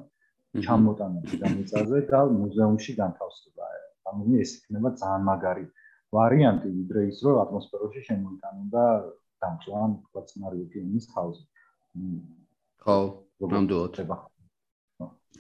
ჩამოტანა 0.68 1.20
დედამიწაზე 1.32 2.00
და 2.14 2.20
მუზეუმში 2.38 2.94
განთავსება. 3.02 3.72
ანუ 4.14 4.38
ეს 4.44 4.52
იქნება 4.60 4.90
ძალიან 5.02 5.24
მაგარი 5.30 5.66
ვარიანტი, 6.14 6.70
ვიდრე 6.78 7.02
ის, 7.10 7.18
რომ 7.26 7.40
ატმოსფეროში 7.44 8.02
შემოიტანონ 8.10 8.68
და 8.76 8.86
დამწვან 9.42 9.98
კლაცნარი 10.14 10.62
ოკეანის 10.66 11.10
თავზე. 11.14 11.44
ხო, 12.86 12.98
ნამდვილად. 13.56 13.98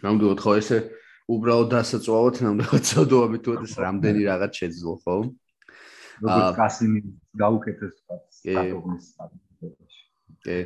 ნამდვილად 0.01 0.39
ხო 0.43 0.51
ესე 0.59 0.79
უბრალოდ 1.33 1.69
დასაწვავოთ 1.73 2.35
ნამდვილად 2.47 2.83
ცოდოები 2.89 3.37
თუ 3.45 3.51
ეს 3.63 3.73
რამდენი 3.85 4.21
რაღაც 4.31 4.51
შეძლო, 4.63 4.93
ხო? 5.03 5.15
როგორც 6.23 6.57
კასინი 6.57 6.99
გაუკეთეს 7.39 7.93
თქვა. 8.03 8.17
კი. 10.43 10.57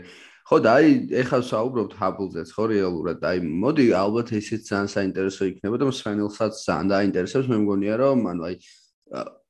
ხო 0.47 0.57
და 0.63 0.73
აი 0.79 0.91
ეხლა 1.21 1.39
საუბრობთ 1.43 1.93
ჰაბლზეც 1.99 2.49
ხო 2.55 2.63
რეალურად 2.71 3.19
აი 3.29 3.39
მოდი 3.43 3.85
ალბათ 3.99 4.31
ესეც 4.39 4.63
ძალიან 4.71 4.89
საინტერესო 4.95 5.43
იქნება 5.51 5.75
და 5.81 5.89
მსვენელსაც 5.91 6.53
ძალიან 6.63 6.87
დაინტერესებს 6.93 7.49
მე 7.51 7.57
მგონია 7.67 7.95
რომ 7.99 8.19
ანუ 8.31 8.41
აი 8.47 8.55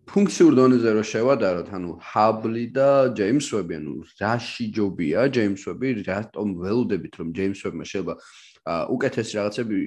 ფუნქციურ 0.08 0.54
დონეზე 0.58 0.90
რო 0.98 1.04
შევადაროთ 1.12 1.70
ანუ 1.78 1.92
ჰაბლი 2.10 2.66
და 2.74 2.90
ჯეიმს 3.14 3.48
ვები 3.54 3.74
ანუ 3.78 3.94
რაში 4.18 4.66
ჯობია 4.74 5.22
ჯეიმს 5.38 5.64
ვები 5.70 5.90
რატომ 6.08 6.48
ველოდებით 6.66 7.14
რომ 7.22 7.28
ჯეიმს 7.38 7.62
ვებმა 7.68 7.86
შეიძლება 7.92 8.14
უკეთესი 8.68 9.34
რაღაცები 9.38 9.78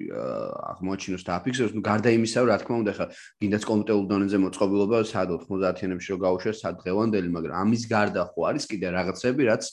აღმოაჩინოს 0.73 1.25
და 1.27 1.33
აფიქსოს 1.37 1.73
ნუ 1.77 1.83
გარდა 1.85 2.11
იმისა 2.17 2.45
რა 2.49 2.57
თქმა 2.63 2.77
უნდა 2.81 2.93
ხა 2.97 3.07
გინდაც 3.45 3.63
კომპიუტერულ 3.71 4.07
დონეზე 4.13 4.39
მოწყობილობა 4.45 4.99
სად 5.11 5.29
90-იანებში 5.37 6.11
რო 6.15 6.19
გაუშვეს 6.25 6.61
სად 6.65 6.75
დღევანდელი 6.81 7.29
მაგრამ 7.37 7.57
ამის 7.61 7.83
გარდა 7.93 8.23
ხო 8.33 8.41
არის 8.51 8.65
კიდე 8.73 8.89
რაღაცები 8.97 9.43
რაც 9.53 9.65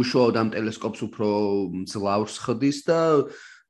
უშუალოდ 0.00 0.36
ამ 0.40 0.48
ტელესკოპს 0.54 1.00
უფრო 1.08 1.28
მძლავრს 1.84 2.36
ხდის 2.44 2.78
და 2.88 3.00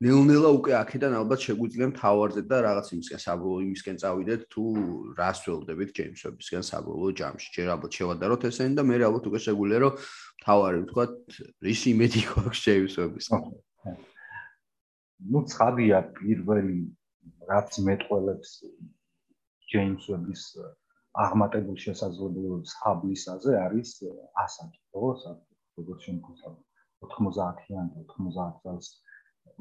ნელ-ნელა 0.01 0.49
უკვე 0.57 0.73
აქედან 0.81 1.13
ალბათ 1.13 1.43
შეგვიძლია 1.45 1.87
მთავარზე 1.93 2.41
და 2.49 2.57
რაღაც 2.65 2.87
იმისკენ 2.95 3.21
საბოლოო 3.21 3.61
იმისკენ 3.67 3.97
წავიდეთ 4.01 4.41
თუ 4.49 4.63
რას 5.13 5.39
ველოდებით 5.45 5.89
ჯეიმსებისკენ 5.97 6.63
საბოლოო 6.65 7.11
ჯამში. 7.21 7.47
ჯერ 7.53 7.67
ალბათ 7.77 7.91
შევადაროთ 8.01 8.41
ესენი 8.49 8.73
და 8.81 8.83
მე 8.89 8.95
ალბათ 9.05 9.29
უკვე 9.29 9.39
შეგვიძლია 9.45 9.79
რომ 9.85 9.93
მთავარი 10.41 10.77
ვთქვათ 10.81 11.13
რის 11.69 11.81
იმედი 11.93 12.21
გვაქვს 12.33 12.63
ჯეიმსებისკენ. 12.65 13.41
Ну 15.29 15.43
ცხადია 15.53 16.01
პირველი 16.17 16.79
რაც 17.51 17.77
მეტყველებს 17.87 18.55
ჯეიმსების 19.71 20.43
აღმატებულ 21.25 21.77
შესაძლებლობებს 21.85 22.75
ჰაბლისაზე 22.81 23.55
არის 23.65 23.89
ასაკი, 24.45 24.79
ხო? 24.95 25.13
როგორც 25.79 26.07
შემოგვიწევს. 26.07 26.61
90-იან 27.01 27.87
90 28.09 28.59
წელს 28.63 28.89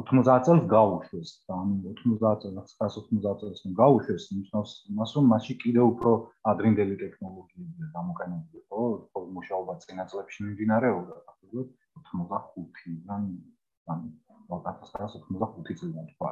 90 0.00 0.44
წელს 0.46 0.64
გაუშვეს 0.72 1.30
ან 1.56 1.70
90 1.84 2.42
წელს 2.42 2.74
990 2.82 3.40
წელს 3.40 3.62
გაუშვეს 3.80 4.24
ნიშნავს 4.36 4.72
იმას 4.92 5.14
რომ 5.16 5.30
მასში 5.32 5.54
კიდევ 5.62 5.84
უფრო 5.92 6.12
ადრინდელი 6.52 6.96
ტექნოლოგიები 7.04 7.88
გამოყენებული 7.96 8.62
ხო 8.68 8.82
ხო 9.12 9.24
მუშაობა 9.36 9.76
წინა 9.84 10.04
წლებში 10.12 10.38
მიმდინარეობდა 10.46 11.16
ფაქტობრივად 11.28 11.68
85-დან 12.00 13.24
ან 13.92 14.00
1985 14.50 15.78
წლიდან 15.80 16.06
თქვა. 16.14 16.30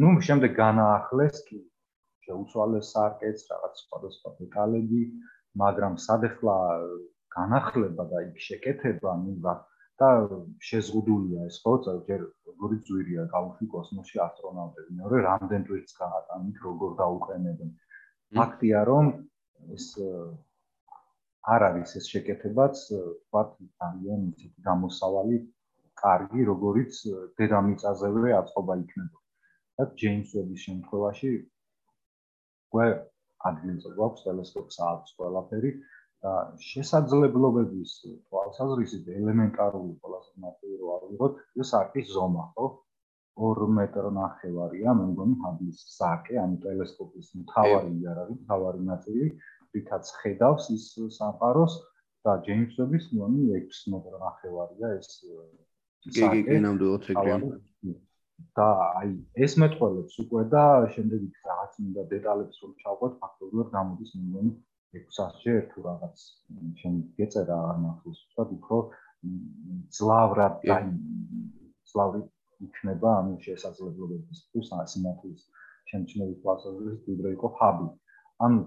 ნუ 0.00 0.08
შემდეგ 0.26 0.52
განაახლეს 0.56 1.40
კი 1.48 1.58
შეუცვალეს 2.26 2.92
სარკეც, 2.94 3.38
რაღაც 3.50 3.74
სხვადასხვა 3.84 4.30
დეტალები, 4.40 5.02
მაგრამ 5.62 5.94
სადეხლა 6.06 6.56
განახლება 7.36 8.04
და 8.12 8.22
იქ 8.28 8.36
შეკეთება, 8.46 9.14
ნუ 9.24 9.34
რა 9.46 9.54
და 10.00 10.08
შეზღუდულია 10.64 11.46
ეს 11.50 11.56
ხო, 11.62 11.72
ჯერ 12.08 12.20
როგორი 12.48 12.76
ძვირია 12.88 13.24
გავუშვი 13.34 13.66
კოსმოსში 13.74 14.20
ასტრონავტები, 14.26 14.90
მეორე 15.00 15.18
რამდენ 15.28 15.66
კვირტს 15.68 15.96
გაატანით, 16.00 16.56
როგორ 16.68 16.90
დაუყენებენ. 17.00 17.70
ფაქტია, 18.38 18.80
რომ 18.90 19.04
ეს 19.76 19.86
არ 21.54 21.60
არის 21.68 21.90
ეს 22.00 22.06
შეკეთებაც, 22.12 22.74
თქვა 23.26 23.42
ძალიან 23.80 24.20
ისეთი 24.32 24.60
გამოსავალი 24.68 25.38
კარგი 26.02 26.48
როგორიც 26.50 27.00
დედამიწაზევე 27.40 28.34
აწყობა 28.40 28.76
იქნება 28.82 29.18
და 29.80 29.88
ჯეიმს 30.02 30.34
ვების 30.36 30.66
შემთხვევაში 30.66 31.32
უკვე 32.70 32.86
ადგილზე 33.50 33.94
გვაქვს 33.96 34.26
ტელესკოპს 34.26 34.80
აქვს 34.90 35.16
ყველაფერი 35.20 35.70
და 36.24 36.32
შესაძლებლობების 36.70 37.92
თვალსაზრისით 38.04 39.06
ელემენტარული 39.20 39.94
ყველაზე 40.04 40.42
მარტივი 40.44 40.80
რო 40.80 40.90
ავიღოთ, 40.96 41.38
ეს 41.64 41.70
არის 41.80 42.10
ზომა, 42.16 42.44
ხო? 42.56 42.66
2 43.44 43.68
მეტრი 43.78 44.10
ნახევარია, 44.16 44.92
მე 44.98 45.06
მგონი 45.12 45.36
ჰაბლის 45.44 45.78
საკე, 45.94 46.36
ანუ 46.42 46.58
ტელესკოპის 46.64 47.30
მთავარი 47.42 47.92
იარაღი, 48.02 48.36
მთავარი 48.42 48.84
ნაწილი, 48.90 49.30
რითაც 49.76 50.12
ხედავს 50.20 50.68
ის 50.76 50.84
სამყაროს 51.16 51.78
და 52.28 52.36
ჯეიმს 52.48 52.76
ვების 52.82 53.08
მგონი 53.14 53.48
6 53.56 53.82
მეტრი 53.94 54.22
ნახევარია 54.26 54.92
ეს 55.00 55.08
კი 56.04 56.22
კი 56.32 56.40
კი 56.48 56.58
ნამდვილად 56.64 57.10
ეგრეა 57.14 57.38
და 58.58 58.66
აი 59.00 59.10
ეს 59.44 59.54
მეტყველებს 59.62 60.14
უკვე 60.24 60.42
და 60.54 60.64
შემდეგ 60.96 61.24
რაღაც 61.48 61.78
მინდა 61.82 62.04
დეტალებს 62.12 62.62
რომ 62.64 62.72
ჩავყვეთ 62.82 63.16
ფაქტობრივად 63.24 63.68
გამოდის 63.76 64.12
მე 64.16 64.22
მგონი 64.28 64.52
600-ჯერ 64.96 65.60
თუ 65.72 65.84
რაღაც 65.86 66.22
შენ 66.80 66.94
გეწერა 67.18 67.58
ამახოს 67.74 68.22
თქვა 68.30 68.46
უფრო 68.56 68.78
ძლავრად 69.98 70.54
და 70.70 70.78
ძლავრი 71.92 72.22
იქნება 72.66 73.10
ანუ 73.20 73.36
შესაძლებლობების 73.46 74.40
თუ 74.50 74.64
სიმართლის 74.70 75.44
შემჩნევის 75.92 76.40
პლასაზრის 76.44 76.98
ვიდრე 77.10 77.34
იყო 77.36 77.52
ჰაბი 77.60 77.88
ანუ 78.46 78.60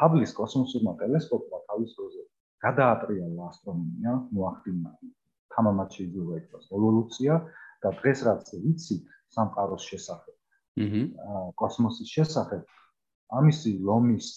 ჰაბლის 0.00 0.34
კოსმოსურმა 0.40 0.92
ტელესკოპმა 1.02 1.58
თავის 1.68 1.94
დროზე 1.98 2.22
გადაატრიალა 2.64 3.48
ასტრონომია 3.52 4.12
მოახდინა 4.38 4.92
თამამად 5.58 5.88
შეიძლება 5.98 6.40
ითქვას 6.40 6.72
ევოლუცია 6.78 7.38
და 7.84 7.94
დღეს 8.00 8.26
რაც 8.30 8.50
ვიცით 8.64 9.14
სამყაროს 9.36 9.84
შესახებ 9.92 10.38
აჰა 10.78 11.40
კოსმოსის 11.58 12.08
შესახებ 12.14 12.62
ამისი 13.38 13.72
ლომის 13.88 14.28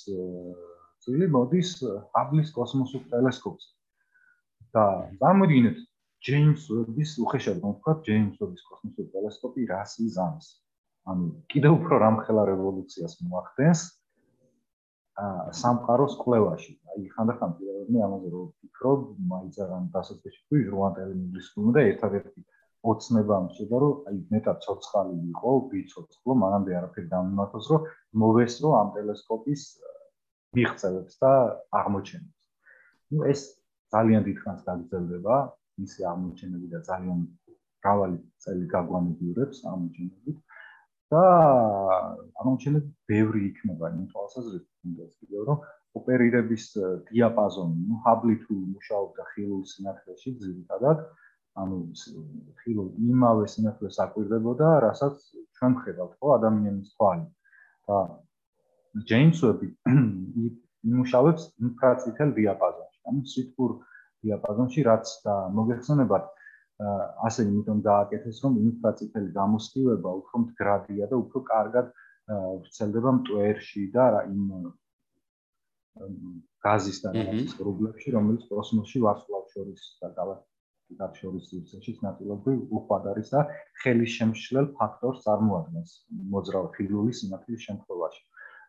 წილი 1.06 1.28
მოდის 1.36 1.70
ჰაბლის 2.16 2.50
კოსმოსურ 2.58 3.04
ტელესკოპზე. 3.14 3.70
და 4.76 4.84
წარმოიდგინეთ 5.22 5.78
ჯეიმს 6.26 6.66
ვების 6.72 7.12
უხეშად 7.24 7.58
მოხდა 7.66 7.94
ჯეიმს 8.08 8.36
ვების 8.42 8.62
კოსმოსური 8.70 9.08
ტელესკოპი 9.14 9.62
რას 9.72 9.94
იზამს. 10.08 10.46
ანუ 11.10 11.26
კიდევ 11.52 11.72
უფრო 11.78 11.96
რამხელა 12.06 12.44
რევოლუციას 12.52 13.14
მოახდენს 13.26 13.82
ა 15.22 15.26
სამყაროს 15.62 16.14
კვლევაში. 16.22 16.74
აი 16.92 17.04
ხანდახან 17.16 17.52
პირადად 17.58 17.92
მე 17.96 18.00
ამაზე 18.08 18.32
რომ 18.34 18.48
ვფიქრობ, 18.52 19.06
მაიცა 19.32 19.68
რამ 19.72 19.86
დასაწყისში 19.96 20.42
თუ 20.48 20.62
ჟურნალისტები 20.72 21.16
მიგლისხმούν 21.22 21.76
და 21.78 21.82
ერთადერთი 21.92 22.42
ოცნება 22.92 23.34
ამ 23.38 23.48
შედა 23.56 23.80
რომ 23.82 23.94
აი 24.10 24.18
მეტად 24.34 24.58
ცოცხალი 24.66 25.16
იყო, 25.32 25.52
ვიცოცხლო, 25.72 26.36
მანამდე 26.44 26.78
არაფერი 26.80 27.08
დამიმართოს, 27.14 27.66
რომ 27.72 27.82
მოვესწრო 28.24 28.70
ამ 28.82 28.88
ტელესკოპის 28.96 29.66
მიღწევებს 30.58 31.20
და 31.22 31.32
აღმოჩენებს. 31.82 32.40
ну 33.12 33.20
ეს 33.32 33.42
ძალიან 33.94 34.26
დიდხანს 34.28 34.62
გაგრძელდება, 34.68 35.36
მისი 35.82 36.00
აღმოჩენები 36.12 36.68
და 36.74 36.80
ძალიან 36.90 37.20
გავალი 37.86 38.18
წელი 38.44 38.66
გაგვანებიურებს 38.74 39.58
აღმოჩენებით. 39.72 40.38
და 41.12 41.22
აღმოჩენები 42.40 42.90
ბევრი 43.12 43.42
იქნება 43.52 43.86
იმ 43.96 44.04
თვალსაზრისით, 44.12 44.68
თუნდაც 44.82 45.12
კიდევ 45.22 45.42
რომ 45.50 45.58
ოპერირების 46.00 46.66
დიაპაზონი 47.12 47.80
ну 47.90 48.00
ჰაბლი 48.06 48.36
თუ 48.44 48.56
მუშაობდა 48.76 49.24
ხილულ 49.34 49.64
სინათლეში 49.72 50.32
ძირითადად 50.44 51.04
ანუ 51.60 51.78
ხილო 52.64 52.86
იმავე 53.12 53.48
სინათლეს 53.54 53.98
აკვირდებოდა, 54.06 54.68
რასაც 54.88 55.16
ჩვენ 55.60 55.74
ხედავთ, 55.84 56.14
ხო, 56.20 56.28
ადამიანის 56.40 56.92
თვალი. 56.96 57.26
და 57.88 57.98
ჯეიმს 59.10 59.40
ვები 59.44 59.68
იმუშავებს 60.92 61.44
ინფრაწითელ 61.68 62.30
დიაპაზონში, 62.38 63.00
ანუ 63.12 63.22
სიტკურ 63.34 63.72
დიაპაზონში, 64.24 64.86
რაც 64.88 65.12
და 65.26 65.36
მოგეხსენებათ 65.58 66.26
ასე 67.28 67.42
იმიტომ 67.50 67.80
დააკეთეს, 67.88 68.38
რომ 68.46 68.54
ინფრაწითელი 68.68 69.30
გამოსხივება 69.40 70.10
უფრო 70.22 70.36
მდგრადია 70.46 71.10
და 71.12 71.16
უფრო 71.24 71.40
კარგად 71.52 71.92
ვრცელდება 72.32 73.12
მტვერში 73.20 73.84
და 73.96 74.06
იმ 74.32 74.72
გაზის 76.66 77.02
და 77.04 77.12
რაღაც 77.18 77.58
პრობლემებში, 77.60 78.16
რომელიც 78.16 78.48
კოსმოსში 78.54 79.04
ვარსკვლავს 79.06 79.54
შორის 79.58 79.88
და 80.02 80.10
გალაქტიკას 80.20 80.52
მათ 81.00 81.20
შორის 81.22 81.48
სივრცეში 81.52 81.94
ნაწილობრივ 82.06 82.74
უხვად 82.78 83.08
არის 83.12 83.30
და 83.34 83.42
ხელის 83.84 84.16
შემშლელ 84.18 84.68
ფაქტორს 84.80 85.24
წარმოადგენს 85.26 85.94
მოძრავ 86.34 86.68
ფილული 86.76 87.16
სინათლის 87.20 87.66
შემთხვევაში. 87.68 88.24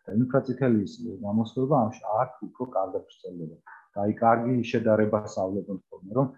და 0.07 0.15
ინფრაწითელის 0.19 0.93
გამოსხება 1.25 1.77
ამ 1.87 1.91
აქ 2.23 2.33
უფრო 2.47 2.65
კარგად 2.77 3.03
ვრცელდება. 3.07 3.57
და 3.95 3.99
აი 4.05 4.13
კარგი 4.23 4.55
შედარებას 4.71 5.37
ავლებენ 5.45 5.79
ხოლმე, 5.87 6.13
რომ 6.19 6.29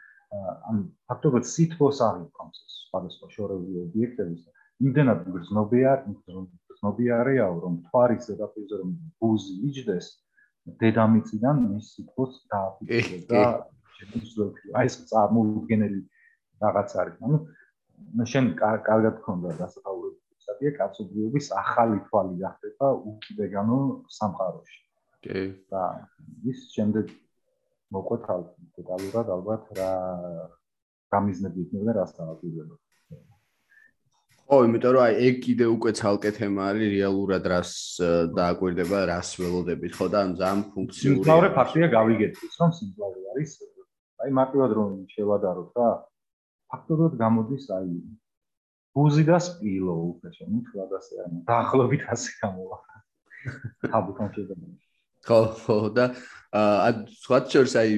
ამ 0.68 0.76
ფაქტორებს 1.09 1.55
სითბოს 1.57 2.01
აღიქვამს 2.09 2.59
სხვადასხვა 2.89 3.26
შორეული 3.37 3.72
ობიექტების 3.87 4.41
და 4.45 4.51
იმდენად 4.85 5.20
გრძნობია, 5.37 5.93
გრძნობიარეა, 6.68 7.47
რომ 7.64 7.74
თვარის 7.89 8.28
ზედაპირზე 8.28 8.74
რომ 8.82 8.91
ბუზი 9.20 9.55
იჯდეს 9.70 10.07
დედამიწიდან 10.81 11.62
ის 11.79 11.89
სითბოს 11.95 12.37
დააფიქსირებს 12.53 13.27
და 13.31 13.43
აი 14.81 14.91
ეს 14.91 14.97
წარმოუდგენელი 15.11 16.01
რაღაც 16.65 16.95
არის. 17.03 17.17
ანუ 17.25 17.39
შენ 18.33 18.47
კარგად 18.61 19.19
გქონდა 19.21 19.51
დასახაურებული 19.61 20.41
სტატია 20.45 20.73
კაცობრიობის 20.79 21.47
ახალი 21.62 21.99
თვალი 22.09 22.35
გახდება 22.45 22.89
უკიდეგანო 23.12 23.79
სამყაროში. 24.19 24.81
კი. 25.25 25.41
და 25.73 25.83
ის 26.51 26.59
შემდეგ 26.77 27.12
მოყვეთავ 27.97 28.41
დეტალურად 28.79 29.27
ალბათ 29.37 29.71
რა 29.79 29.93
გამიზნები 31.15 31.59
იქნება 31.65 31.93
და 31.93 31.97
რას 32.01 32.12
დავაპირებო. 32.19 32.77
ო, 34.45 34.57
იმიტომ 34.68 34.92
რომ 34.95 35.03
აი 35.05 35.14
ეგ 35.28 35.36
კიდე 35.45 35.66
უკვე 35.74 35.90
ცალკე 35.99 36.30
თემა 36.36 36.62
არის 36.70 36.88
რეალურად 36.95 37.45
რას 37.53 37.70
დააკვირდება, 38.38 38.99
რას 39.11 39.28
ველოდებით, 39.40 39.92
ხო 39.97 40.07
და 40.12 40.18
ამ 40.24 40.32
ზამ 40.40 40.59
ფუნქციური. 40.74 41.16
სიმძლავრე 41.16 41.49
ფაქტია 41.59 41.86
გავიგეთ, 41.97 42.32
რომ 42.61 42.70
სიმძლავრე 42.78 43.22
არის 43.34 43.51
აი 44.24 44.32
მარტივად 44.38 44.70
რომ 44.78 44.92
შევადაროთ 45.12 45.80
რა 45.80 45.88
ფაქტობრივად 46.72 47.16
გამოდის 47.20 47.64
აი 47.76 47.90
ბუზი 48.97 49.24
და 49.28 49.38
სპილო 49.47 49.97
უფრო 50.09 50.49
ნუ 50.53 50.61
თქვა 50.68 50.86
ასე 50.99 51.18
არა 51.24 51.40
დაახლოებით 51.51 52.07
ასე 52.14 52.30
გამოვა 52.40 52.78
თაბუთან 53.92 54.28
შეიძლება 54.36 54.84
ხო 55.25 55.41
ხო 55.64 55.77
და 55.97 56.05
აა 56.55 56.91
სხვა 57.18 57.39
შორს 57.51 57.72
აი 57.81 57.91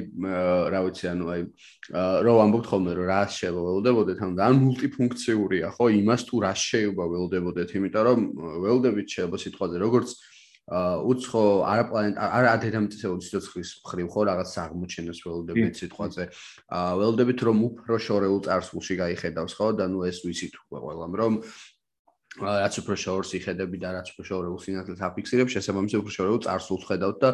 რა 0.73 0.81
ვიცი 0.87 1.09
ანუ 1.13 1.27
აი 1.29 1.41
რო 2.25 2.35
ამბობთ 2.41 2.67
ხოლმე 2.71 2.93
რომ 2.97 3.09
რა 3.11 3.21
შეველოდებოდეთ 3.37 4.23
ანუ 4.25 4.41
ან 4.47 4.55
მულტიფუნქციურია 4.63 5.69
ხო? 5.77 5.85
იმას 6.01 6.23
თუ 6.25 6.35
რა 6.41 6.53
შეიძლება 6.57 7.05
ველოდებოდეთ 7.13 7.69
იმიტომ 7.77 8.07
რომ 8.09 8.21
ველოდებით 8.65 9.07
შეიძლება 9.13 9.39
სიტყვაზე 9.45 9.77
როგორც 9.85 10.09
უცხო 10.67 11.43
არაპლანეტ 11.63 12.17
არა 12.17 12.55
დედამიწის 12.65 13.03
სიცოცხლის 13.05 13.71
მხრივ 13.85 14.09
ხო? 14.11 14.21
რაღაც 14.31 14.51
აღმოჩენას 14.65 15.19
ველოდებით 15.23 15.75
სიტყვაზე. 15.79 16.25
აა 16.73 16.93
ველოდებით 16.97 17.39
რომ 17.47 17.59
უფრო 17.71 17.95
შორეულ 18.03 18.41
წარსულში 18.49 18.95
გაიხედავს 19.05 19.53
ხო? 19.53 19.69
და 19.79 19.85
ნუ 19.93 20.01
ეს 20.11 20.25
ვიცით 20.25 20.55
ყველამ 20.73 21.13
რომ 21.21 21.33
რაც 22.37 22.75
უფრო 22.83 22.95
შორს 23.01 23.31
იხედები 23.39 23.81
და 23.81 23.93
რაც 23.97 24.13
უფრო 24.13 24.25
შორეულ 24.29 24.59
სინათლეს 24.61 25.01
აფიქსირებ, 25.09 25.49
შესაბამისად 25.55 26.03
უფრო 26.03 26.13
შორეულ 26.17 26.41
წარსულს 26.45 26.85
ხედავთ 26.91 27.19
და 27.23 27.31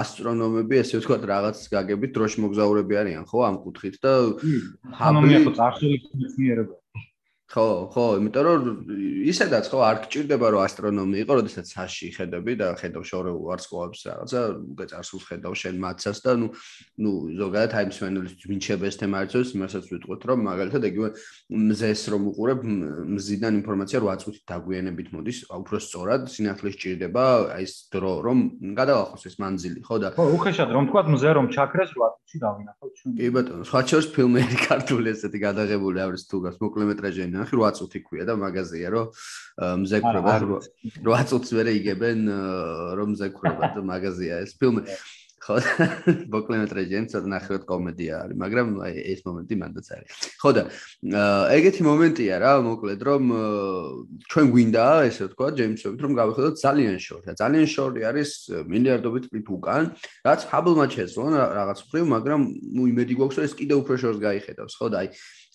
ასტრონომები, 0.00 0.80
ესე 0.82 0.98
ვთქვათ, 0.98 1.22
რაღაც 1.30 1.62
გაგებით 1.70 2.10
დროში 2.18 2.44
მოგზაურები 2.46 3.00
არიან, 3.04 3.24
ხო, 3.30 3.38
ამ 3.46 3.56
კუთხით 3.62 3.96
და 4.02 4.12
ჰაბლი 4.98 5.44
ხო 5.46 5.52
წარსულის 5.60 6.10
მეცნიერება. 6.18 6.79
ხო, 7.50 7.90
ხო, 7.90 8.04
იმიტომ 8.22 8.44
რომ 8.46 8.66
ისედაც 9.26 9.66
ხო 9.72 9.78
არ 9.82 9.96
გჭირდება 10.06 10.46
რომ 10.54 10.62
ასტრონომი 10.62 11.18
იყო, 11.26 11.32
როდესაც 11.40 11.66
საში 11.74 12.10
ხედები 12.14 12.54
და 12.60 12.68
ხედავ 12.78 13.02
შორეულ 13.10 13.42
ვარსკვლავებს 13.42 14.00
რაღაცა, 14.06 14.40
უგეწარსულს 14.70 15.24
ხედავ 15.26 15.54
შენ 15.58 15.74
მათსას 15.82 16.18
და 16.22 16.32
ნუ 16.38 16.48
ნუ 17.02 17.12
ზოგადად 17.42 17.74
აი 17.74 17.84
მსვენელის 17.90 18.34
ჯვინჩებს 18.38 19.00
თემარიცოს, 19.02 19.48
იმასაც 19.58 19.84
ვიტყვით 19.90 20.22
რომ 20.30 20.38
მაგალითად 20.46 20.82
ეგივე 20.94 21.08
მზეს 21.50 22.02
რომ 22.14 22.22
უყურებ, 22.30 22.60
მზიდან 23.18 23.52
ინფორმაცია 23.60 23.98
8 23.98 24.22
წუთით 24.22 24.44
დაგვიანებით 24.46 25.08
მოდის, 25.10 25.38
უფრო 25.50 25.76
სწორად 25.82 26.30
სინათლე 26.30 26.70
სჭირდება 26.70 27.24
აი 27.58 27.66
ეს 27.66 27.74
დრო 27.90 28.12
რომ 28.30 28.38
გადავახოს 28.78 29.26
ეს 29.26 29.34
მანძილი, 29.42 29.82
ხო 29.82 29.96
და 29.98 30.14
ხო, 30.14 30.22
უხეშად 30.38 30.70
რომ 30.70 30.84
თქვა 30.86 31.00
მზე 31.18 31.30
რომ 31.34 31.46
ჩაქრეს 31.50 31.90
8 31.98 32.14
წუთში 32.14 32.38
დავინახავ 32.46 32.88
ჩვენ. 32.94 33.10
კი 33.18 33.28
ბატონო, 33.34 33.62
სხვა 33.66 33.80
შორს 33.90 34.08
ფილმები 34.14 34.56
ქართული 34.70 35.06
ესეთი 35.10 35.38
გადაღებული 35.42 35.98
არის 35.98 36.22
თუ 36.30 36.36
გას 36.46 36.56
მოკლემეტრაჟიანი 36.62 37.39
ნახე 37.40 37.56
8 37.60 37.78
წუთი 37.80 37.98
ქვია 38.06 38.24
და 38.28 38.34
მაღაზია 38.40 38.88
რომ 38.94 39.06
მზეკრება 39.84 40.34
8 40.40 41.30
წუთს 41.32 41.50
ვერე 41.56 41.72
იგებენ 41.80 42.28
რომ 43.00 43.16
მზეკრება 43.16 43.74
და 43.76 43.80
მაღაზია 43.92 44.44
ეს 44.44 44.54
ფილმი. 44.60 44.84
ხო 45.40 45.56
ბოკლემეტრაჟი 46.34 47.00
ცოტა 47.08 47.28
ნახევად 47.32 47.62
კომედია 47.64 48.16
არის 48.26 48.36
მაგრამ 48.42 48.68
აი 48.84 49.04
ეს 49.08 49.20
მომენტი 49.24 49.56
მანდაც 49.56 49.86
არის. 49.96 50.12
ხო 50.36 50.50
და 50.52 50.62
ეგეთი 51.56 51.86
მომენტია 51.88 52.34
რა 52.44 52.52
მოკლედ 52.68 53.00
რომ 53.08 53.24
ჩვენ 54.28 54.46
გვინდა 54.52 54.84
ესე 55.08 55.22
ვთქვა 55.30 55.48
ჯეიმსობით 55.56 56.00
რომ 56.04 56.12
გავიხედოთ 56.20 56.54
ძალიან 56.60 56.96
შორი 57.00 57.24
და 57.24 57.34
ძალიან 57.40 57.66
შორი 57.72 58.00
არის 58.10 58.30
მილიარდობით 58.68 59.24
წლით 59.32 59.48
უკან 59.56 59.82
რაც 60.28 60.40
ჰაბლმა 60.52 60.86
შეძლო 60.92 61.24
რაღაც 61.32 61.78
მხრივ 61.88 62.04
მაგრამ 62.14 62.40
ნუ 62.76 62.82
იმედი 62.92 63.12
გვაქვს 63.16 63.36
რომ 63.40 63.44
ეს 63.48 63.54
კიდე 63.56 63.74
უფრო 63.80 63.94
შორს 63.96 64.18
გაიხედავს 64.20 64.74
ხო 64.76 64.86
და 64.92 64.96
აი 65.00 65.08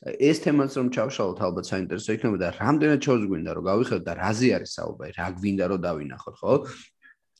ეს 0.04 0.41
თემაც 0.43 0.76
რომ 0.76 0.88
ჩავშალოთ 0.91 1.39
ალბათ 1.39 1.66
საინტერესო 1.72 2.16
იქნება 2.18 2.38
და 2.41 2.50
რამდენად 2.60 3.00
ჩავს 3.06 3.24
გვინდა 3.32 3.52
რომ 3.56 3.64
გავიხედოთ 3.70 4.04
და 4.06 4.14
რაზე 4.20 4.50
არის 4.58 4.72
საუბარი, 4.76 5.14
რა 5.16 5.28
გვინდა 5.39 5.66
რომ 5.72 5.80
დავინახოთ, 5.86 6.36
ხო? 6.41 6.54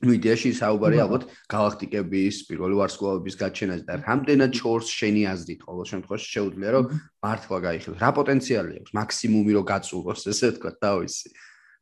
ну 0.06 0.12
იდეაში 0.12 0.50
საუბარი 0.56 0.98
ალბათ 1.04 1.24
galaktikების 1.52 2.36
პირველი 2.48 2.76
ვარსკვლავების 2.80 3.36
გაჩენაზე 3.40 3.84
და 3.88 3.96
რამდენად 4.04 4.52
ჩორს 4.56 4.88
შენი 4.92 5.22
აზრით 5.32 5.62
ყოველ 5.68 5.86
შემთხვევაში 5.92 6.28
შეუძლია 6.36 6.72
რომ 6.76 6.86
მართლა 7.26 7.58
გაიხედო 7.68 7.96
რა 8.04 8.10
პოტენციალი 8.20 8.74
აქვს? 8.80 8.92
მაქსიმუმი 9.00 9.52
რომ 9.56 9.66
გაწუროს 9.72 10.22
ესე 10.32 10.48
ვთქვა 10.52 10.72
თავისი 10.84 11.28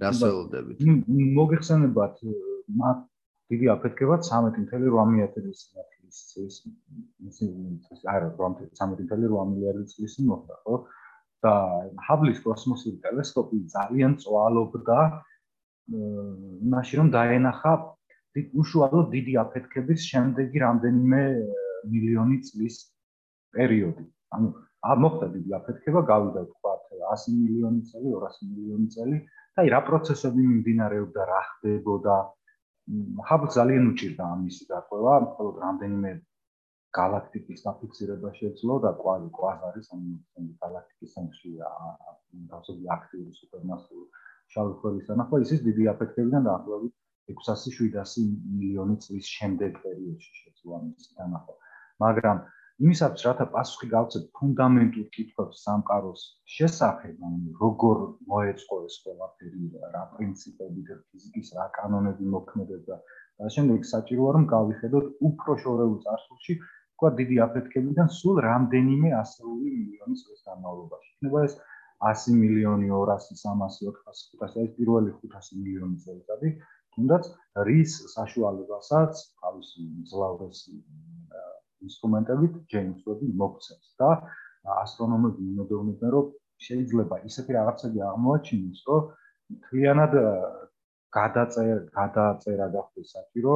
რას 0.04 0.18
ველოდებით 0.22 0.78
მოგეხსენებათ 1.42 2.16
მაგ 2.82 2.98
დიდი 3.54 3.66
აფეთქება 3.76 4.16
13.8 4.30 5.34
წლის 5.34 5.60
წლის 6.14 6.56
ის 7.28 8.06
არა 8.14 8.30
13.8 8.40 9.48
მილიარდი 9.52 9.86
წლის 9.94 10.18
წინ 10.18 10.30
მოხდა 10.32 10.58
ხო? 10.64 10.78
და 11.44 11.54
ჰაბლის 12.08 12.40
კოსმოსური 12.46 12.98
ტელესკოპი 13.04 13.58
ძალიან 13.76 14.14
წვალობდა 14.24 15.00
მაშინ 16.74 16.98
რომ 17.02 17.10
დაენახა 17.18 17.74
უშუალოდ 18.62 19.08
დიდი 19.16 19.34
აფეთქების 19.44 20.06
შემდეგი 20.12 20.58
რამდენიმე 20.64 21.22
მილიონი 21.94 22.38
წლის 22.48 22.76
პერიოდი. 23.54 24.06
ანუ 24.36 24.48
მოხდა 25.04 25.28
დიდი 25.36 25.52
აფეთქება 25.60 26.02
გავიდა 26.12 26.42
თქვა 26.52 26.74
100 27.16 27.36
მილიონი 27.42 27.82
წელი 27.90 28.10
200 28.16 28.48
მილიონი 28.54 28.88
წელი 28.96 29.18
და 29.54 29.64
აი 29.64 29.68
რა 29.74 29.82
პროცესები 29.90 30.42
მიმდინარეობდა 30.50 31.22
რა 31.30 31.42
ხდებოდა 31.50 32.16
ჰაბლ 33.30 33.48
ძალიან 33.56 33.90
უჭირდა 33.94 34.24
ამისი 34.36 34.66
დაყვება, 34.72 35.14
მხოლოდ 35.26 35.56
რამდენიმე 35.66 36.12
galaktikis 36.94 37.64
დაფიქსირება 37.66 38.30
შეძლო 38.40 38.76
და 38.86 38.92
კვაზი 39.02 39.30
კვაზარის 39.38 39.88
ამ 39.96 40.04
galaktikis 40.64 41.16
ცენტრში 41.18 41.52
დასობი 42.52 42.92
აქტიური 42.96 43.32
სუპერმასიური 43.40 44.06
შავი 44.54 44.74
ხვრელის 44.82 45.10
ანახვა 45.16 45.40
ისის 45.46 45.64
დიდი 45.68 45.88
აფექტებიდან 45.94 46.46
დაახლოებით 46.50 46.94
600-700 47.34 48.28
მილიონი 48.60 48.98
წლის 49.06 49.32
შემდეგ 49.38 49.80
პერიოდში 49.86 50.34
შეძლო 50.42 50.78
ამის 50.78 51.10
დანახვა. 51.18 51.56
მაგრამ 52.04 52.44
იმისათვის 52.82 53.24
რათა 53.28 53.46
პასუხი 53.54 53.88
გავცეთ 53.90 54.24
ფუნდამენტურ 54.38 55.10
კითხვებს 55.16 55.60
სამყაროს 55.66 56.22
შესახებ, 56.54 57.20
ანუ 57.28 57.52
როგორ 57.60 58.00
მოეწყო 58.32 58.78
ეს 58.86 58.96
ყველაფერი, 59.04 59.68
რა 59.96 60.02
პრინციპები 60.14 60.86
და 60.88 60.98
ფიზიკის 61.10 61.52
რა 61.58 61.68
კანონები 61.78 62.32
მოქმედებდა. 62.38 62.98
და 63.42 63.50
შემდეგ 63.56 63.86
საჭიროა 63.90 64.32
რომ 64.38 64.44
გავიხედოთ 64.56 65.06
უფრო 65.30 65.54
შორეულ 65.64 65.96
წარსულში, 66.06 66.54
თქვა 66.96 67.10
დიდი 67.20 67.38
აფეთქებიდან 67.46 68.10
სულ 68.18 68.42
რამდენიმე 68.48 69.10
ასეული 69.22 69.70
მილიონი 69.78 70.16
წლის 70.22 70.42
განმავლობაში. 70.50 71.10
იქნება 71.14 71.40
ეს 71.48 71.56
100 72.10 72.36
მილიონი, 72.42 72.88
200, 72.94 73.30
300, 73.30 73.70
400, 73.78 74.38
500, 74.44 74.66
ეს 74.66 74.72
პირველი 74.78 75.16
500 75.22 75.62
მილიონი 75.62 75.98
წელიწადი, 76.06 76.50
თუნდაც 76.96 77.24
რის 77.70 77.92
საშუალებასაც 78.16 79.14
თავისი 79.42 79.82
მძლავრესი 80.02 80.76
ინსტრუმენტებით 81.88 82.56
ჯეიმს 82.74 83.04
ვები 83.10 83.30
მოგცემს 83.42 83.90
და 84.04 84.10
ასტრონომები 84.84 85.50
იმედოვნებენ 85.52 86.14
რომ 86.16 86.32
შეიძლება 86.68 87.20
ისეთი 87.30 87.58
რაღაცები 87.60 88.04
აღმოაჩინოს 88.10 88.82
რომ 88.90 89.12
მთლიანად 89.58 90.14
გადაწერა 91.18 91.78
გადაწერა 92.00 92.68
გახდეს 92.78 93.14
საჭირო 93.16 93.56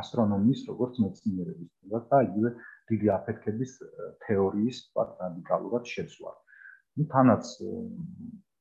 ასტრონომიის 0.00 0.60
როგორც 0.70 0.98
მეცნიერების 1.04 1.70
თუნდაც 1.76 2.04
და 2.10 2.18
იგივე 2.26 2.50
დიდი 2.90 3.08
აფეთქების 3.16 3.72
თეორიის 4.26 4.78
პატ 4.94 5.10
რადიკალურად 5.22 5.84
შეცვლა. 5.94 6.32
ну 6.96 7.06
თანაც 7.14 7.44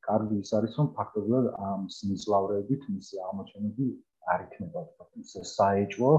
კარგი 0.07 0.37
ის 0.43 0.51
არის 0.57 0.77
რომ 0.79 0.87
ფაქტობრივად 0.97 1.45
ამ 1.69 1.81
სიმძლავრეებით 1.97 2.85
მისი 2.95 3.21
აღმოჩენები 3.27 3.87
არ 4.33 4.45
იქნება 4.47 4.81
თქო 4.89 5.09
ისე 5.23 5.41
საეჭვო 5.55 6.11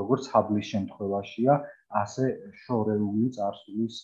როგორც 0.00 0.28
ჰაბლის 0.32 0.66
შემთხვევაშია, 0.72 1.54
ასე 2.02 2.24
შორეული 2.64 3.28
წარსულის 3.36 3.96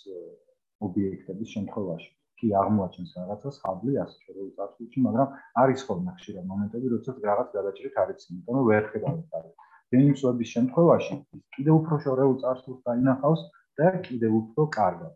ობიექტების 0.89 1.49
შემთხვევაში. 1.57 2.11
კი 2.39 2.49
აღმოაჩენს 2.55 3.13
რაღაცას 3.19 3.57
ჰაბლი 3.63 3.95
ასე 4.03 4.19
შორეული 4.25 4.53
წარსულში, 4.59 4.99
მაგრამ 5.07 5.29
არის 5.63 5.81
ხოლმე 5.87 6.13
ხშირად 6.19 6.45
მომენტები, 6.51 6.91
როდესაც 6.93 7.17
რაღაც 7.31 7.49
გადაჭრით 7.57 7.95
არის, 8.03 8.27
იმიტომ 8.31 8.59
რომ 8.59 8.69
ვერ 8.71 8.85
ხედავთ 8.93 9.39
არის. 9.39 9.55
დენიმსების 9.93 10.49
შემთხვევაში 10.55 11.15
კიდევ 11.57 11.75
უფრო 11.81 11.99
შორეულ 12.05 12.37
წარსულს 12.43 12.81
დაინახავს 12.89 13.43
და 13.81 13.89
კიდევ 14.07 14.33
უფრო 14.43 14.63
კარგად. 14.79 15.13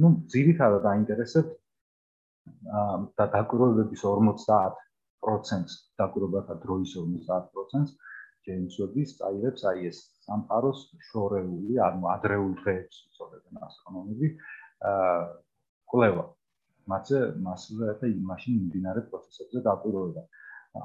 ну, 0.00 0.08
ძირითადად 0.32 0.84
აინტერესებს 0.92 1.52
და 3.18 3.24
დაკვირვებების 3.34 4.00
50%-ს 4.06 5.72
დაკვირვებათა 6.00 6.54
დროის 6.64 6.94
50%-ს 6.96 7.90
ჯეიმსოდის 8.46 9.10
წაიღებს 9.18 9.62
აი 9.70 9.86
ეს 9.90 9.98
სამყაროს 10.32 10.80
შორეული, 11.12 11.78
ანუ 11.86 12.08
ადრეულ 12.16 12.52
დღეებს 12.62 12.96
უწოდებენ 13.12 13.64
ასტრონომები, 13.68 14.28
აა 14.90 15.16
კვლევა. 15.92 16.24
მასე 16.90 17.18
მასზე 17.46 17.92
და 18.00 18.08
იმაში 18.10 18.48
მიმდინარე 18.56 19.00
პროცესებზე 19.12 19.60
დაკვირვება. 19.68 20.22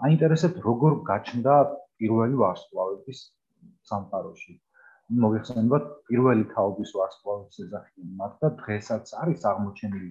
აინტერესებს 0.08 0.60
როგორ 0.68 0.94
გაჩნდა 1.10 1.54
პირველი 2.02 2.36
ვარსკვლავების 2.44 3.20
სამყაროში. 3.92 4.54
მოგეხსენებათ 5.24 5.84
პირველი 6.12 6.46
თაობის 6.54 6.90
ვარსკვლავების 7.00 7.60
ეძახიან 7.66 8.10
მათ 8.22 8.34
და 8.44 8.50
დღესაც 8.62 9.14
არის 9.24 9.46
აღმოჩენილი 9.52 10.10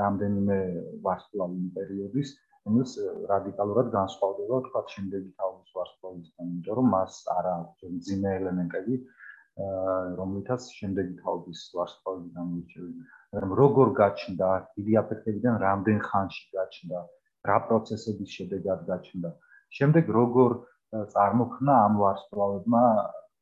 რამდენიმე 0.00 0.58
ვარსკვლავი 1.06 1.68
პერიოდის 1.76 2.28
რომელიც 2.66 2.92
რადიკალურად 3.32 3.88
განსხვავდება 3.96 4.58
თქვა 4.66 4.82
შემდეგი 4.94 5.30
თავის 5.40 5.61
ვარსკვლავისგან, 5.78 6.50
იმიტომ 6.52 6.78
რომ 6.78 6.88
მას 6.94 7.18
არ 7.36 7.48
აქვს 7.52 7.92
ძიმე 8.08 8.30
ელემენტები, 8.40 8.98
რომლითაც 10.20 10.68
შემდეგი 10.80 11.14
თავის 11.24 11.62
ვარსკვლავი 11.76 12.28
გამოირჩევიან. 12.36 13.00
მაგრამ 13.32 13.56
როგორ 13.62 13.88
გაჩნდა 14.02 14.48
დიდი 14.76 14.92
აფეთქებიდან 15.02 15.54
რამდენ 15.66 15.98
ხანში 16.08 16.44
გაჩნდა, 16.58 17.00
რა 17.50 17.58
პროცესების 17.68 18.30
შედეგად 18.36 18.86
გაჩნდა. 18.92 19.30
შემდეგ 19.78 20.14
როგორ 20.20 20.50
წარმოქმნა 21.12 21.74
ამ 21.88 21.94
ვარსკვლავებმა 22.02 22.84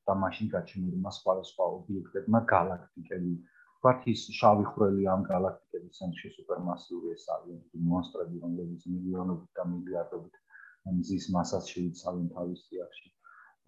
და 0.09 0.15
მაშინ 0.25 0.51
გაჩენილმა 0.55 1.11
სხვადასხვა 1.17 1.65
ობიექტებმა 1.79 2.41
galaktikები 2.53 3.33
ვთქვათ 3.81 4.07
ის 4.13 4.23
შავი 4.39 4.65
ხვრელი 4.71 5.09
ამ 5.15 5.23
galaktikების 5.31 5.99
ცენტრში 5.99 6.31
სუპერმასიური 6.37 7.13
ეს 7.17 7.25
არის 7.37 7.61
მონსტრები 7.91 8.43
რომლებიც 8.45 8.87
მილიონობით 8.95 9.61
და 9.61 9.67
მილიარდობით 9.73 10.35
მზის 10.89 11.25
მასას 11.35 11.69
შეიცავენ 11.73 12.27
თავის 12.37 12.61
სიახში 12.69 13.09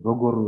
როგორ 0.07 0.39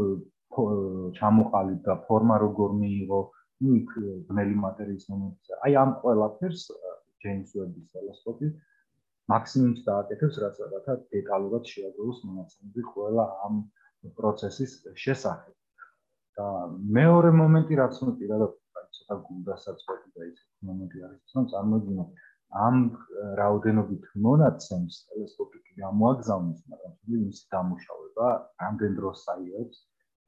ჩამოყალიბდა 1.19 1.91
და 1.91 1.97
ფორმა 2.07 2.37
როგორ 2.43 2.77
მიიღო 2.81 3.21
ну 3.65 3.75
იქ 3.81 3.91
ბნელი 4.29 4.57
მატერიის 4.65 5.05
მომენტზე. 5.11 5.59
აი 5.67 5.73
ამ 5.83 5.91
ყველაფერს 6.03 6.63
ჯეიმს 7.25 7.51
ვების 7.59 7.87
ტელესკოპი 7.95 8.49
მაქსიმუმს 9.33 9.81
დააკეთებს, 9.89 10.37
რაც 10.45 10.55
რაღაცა 10.63 10.95
დეტალურად 11.17 11.71
შეაგროვოს 11.73 12.19
მონაცემები 12.29 12.83
ყველა 12.93 13.25
ამ 13.47 13.55
პროცესის 14.19 14.73
შესახებ. 15.05 15.55
და 16.35 16.47
მეორე 16.99 17.31
მომენტი 17.41 17.75
რაც 17.79 17.99
მე 18.05 18.13
პირადად 18.21 18.53
ცოტა 18.95 19.17
გულდასაწყვეტი 19.27 20.09
და 20.19 20.23
ის 20.31 20.41
მომენტი 20.69 20.99
არის, 21.07 21.35
რომ 21.37 21.45
წარმოიდგინე 21.53 22.05
ამ 22.55 22.77
რაოდენობით 23.39 24.05
მონაცემს 24.27 24.99
ტელესკოპი 25.11 25.59
გამოაგზავნოს, 25.83 26.61
მაგრამ 26.71 27.25
ის 27.29 27.41
დამუშავება 27.55 28.29
რამდენ 28.63 28.93
დროს 28.99 29.25
საიებს, 29.27 29.81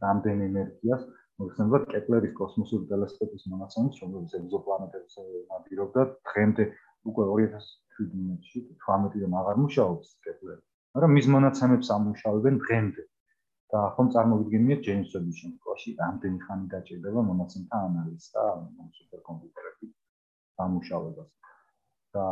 რამდენ 0.04 0.42
ენერგიას, 0.48 1.02
მოხსენებათ 1.42 1.84
კეპლერის 1.92 2.34
კოსმოსური 2.40 2.88
ტელესკოპის 2.90 3.46
მონაცემებს, 3.52 4.00
რომელიც 4.04 4.34
ეგზოპლანეტებს 4.40 5.18
ნადირობდა, 5.52 6.06
დღემდე 6.30 6.64
უკვე 7.12 7.28
2017-ში 7.32 8.64
18-დან 8.86 9.38
აღარ 9.42 9.60
მუშაობს 9.66 10.16
კეპლერი, 10.26 10.62
მაგრამ 10.98 11.16
მის 11.18 11.30
მონაცემებს 11.36 11.92
ამუშავებენ 11.98 12.58
დღემდე. 12.66 13.06
და 13.74 13.80
ხომ 13.94 14.08
წარმოვიდგენიათ 14.14 14.82
ჯეიმს 14.86 15.14
ვების 15.14 15.38
შემთხვევაში 15.42 15.94
რამდენი 16.00 16.38
ხანი 16.46 16.68
დაჭირდება 16.74 17.22
მონაცემთა 17.30 17.80
ანალიზს 17.86 18.28
და 18.36 18.44
სუპერკომპიუტერების 18.98 19.90
დამუშავებას. 20.60 21.30
და 22.16 22.26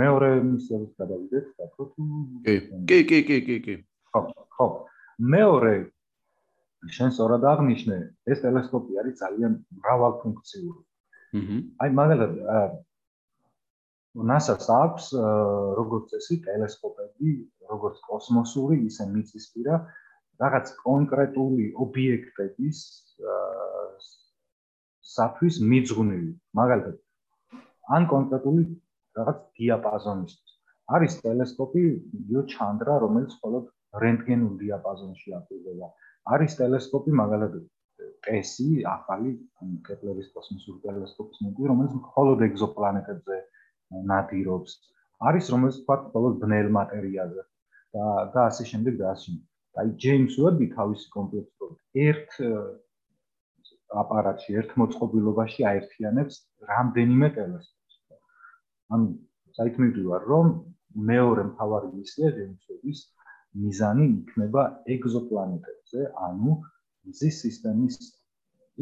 მეორე 0.00 0.30
მისიას 0.50 0.90
გადავიდეთ 1.00 1.46
და 1.58 1.66
თუ 1.74 1.82
კი 2.88 2.98
კი 3.08 3.20
კი 3.28 3.38
კი 3.48 3.56
კი. 3.66 3.74
ხო 4.12 4.20
ხო. 4.56 4.66
მეორე 5.34 5.74
შენ 6.96 7.12
სწორად 7.16 7.44
აღნიშნე 7.52 7.98
ეს 8.32 8.42
ტელესკოპი 8.44 8.98
არის 9.02 9.20
ძალიან 9.22 9.52
მრავალფუნქციური. 9.80 10.82
აჰა. 11.34 11.56
აი 11.82 11.90
მაგალითად 12.00 12.32
NASA-ს 14.30 14.66
აქვს 14.70 15.06
როგორც 15.78 16.04
წესი 16.10 16.36
ტელესკოპები, 16.46 17.30
როგორც 17.70 17.96
კოსმოსური, 18.08 18.76
ისე 18.86 19.08
მიწისპირა 19.10 19.78
რაღაც 20.42 20.66
კონკრეტული 20.84 21.64
ობიექტების 21.84 22.78
საფრის 25.14 25.56
მიძღვნილი. 25.70 26.30
მაგალითად 26.60 26.96
ან 27.96 28.06
კონკრეტული 28.08 28.62
რაღაც 29.18 29.38
დიაპაზონისთვის. 29.60 30.52
არის 30.94 31.12
ტელესკოპი 31.24 31.82
იო 32.30 32.42
ჩანდრა 32.54 32.94
რომელიც 33.04 33.36
მხოლოდ 33.38 33.68
რენტგენულ 34.04 34.56
დიაპაზონში 34.64 35.36
აქტივდება 35.40 35.88
არის 36.32 36.56
ტელესკოპი 36.58 37.14
მაგალითად 37.20 37.64
ტესი 38.26 38.68
ახალი 38.90 39.32
კეპლერის 39.88 40.30
კოსმოსური 40.36 40.78
ტელესკოპის 40.84 41.42
მოდი 41.46 41.68
რომელიც 41.70 41.96
მხოლოდ 41.98 42.44
ეგზოპლანეტებზე 42.46 43.36
ნადირობს. 44.10 44.72
არის 45.28 45.50
რომელიც 45.54 45.76
თქვა 45.82 45.96
მხოლოდ 46.04 46.38
ბნელ 46.44 46.70
მატერიაზე 46.76 47.42
და 47.96 48.06
და 48.36 48.46
ასე 48.50 48.64
შემდეგ 48.70 48.96
და 49.02 49.10
ასე 49.12 49.26
შემდეგ. 49.26 49.44
აი 49.82 49.92
ჯეიმს 50.04 50.34
ვები 50.44 50.66
თავისი 50.78 51.06
კომპლექსური 51.16 52.08
ერთ 52.08 52.40
აპარატში 54.02 54.58
ერთ 54.60 54.70
მოწყობილობაში 54.80 55.60
აერთიანებს 55.70 56.34
რამდენიმე 56.72 57.28
ტელესკოპს. 57.36 57.83
ანუ 58.94 59.10
საითმედი 59.58 60.02
ვარ 60.10 60.26
რომ 60.32 60.50
მეორე 61.10 61.44
მთავარი 61.50 61.88
მისია 61.98 62.30
ვების 62.38 63.00
მიზანი 63.62 64.06
იქნება 64.10 64.62
ეგზოპლანეტებზე, 64.94 66.06
ანუ 66.26 66.54
მზის 67.08 67.36
სისტემის 67.44 67.98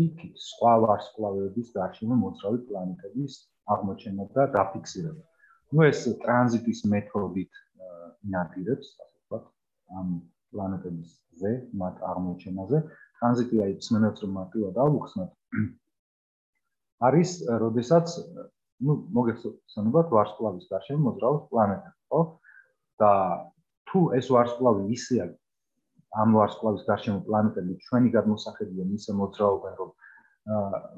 იქით 0.04 0.44
სხვა 0.48 0.72
ვარსკვლავების 0.84 1.72
გარშემო 1.76 2.16
მოძრავი 2.22 2.60
პლანეტების 2.68 3.34
აღმოჩენა 3.74 4.24
და 4.36 4.46
დაფიქსირება. 4.56 5.22
ნუ 5.72 5.84
ეს 5.88 6.00
ტრანზიტის 6.22 6.80
მეთოდით 6.92 7.60
ნადირებს, 8.32 8.88
ასე 9.04 9.18
ვთქვათ, 9.18 9.44
ამ 10.00 10.08
პლანეტების 10.52 11.12
ზე, 11.42 11.52
მათ 11.82 12.02
აღმოჩენაზე, 12.12 12.80
ტრანზიტი 13.20 13.62
აი 13.66 13.76
ცნობებს 13.86 14.24
რომ 14.24 14.32
მარტივად 14.38 14.80
ავუხსნათ. 14.84 15.30
არის, 17.08 17.30
როდესაც, 17.64 18.16
ну, 18.86 18.96
მოგეხსენებათ 19.16 20.12
ვარსკვლავის 20.16 20.66
გარშემო 20.72 21.02
მოძრაობს 21.06 21.46
პლანეტები, 21.52 21.98
ხო? 22.12 22.20
და 23.02 23.12
თუ 23.90 24.00
ეს 24.18 24.26
ვარსკვლავი 24.34 24.84
ისეა 24.96 25.26
ამ 26.22 26.36
ვარსკვლავის 26.36 26.84
გარშემო 26.88 27.20
პლანეტები 27.28 27.78
ჩვენი 27.86 28.12
გადმოსახედიდან 28.16 28.88
ისე 28.98 29.16
მოძრაობენ, 29.20 29.74
რომ 29.80 29.90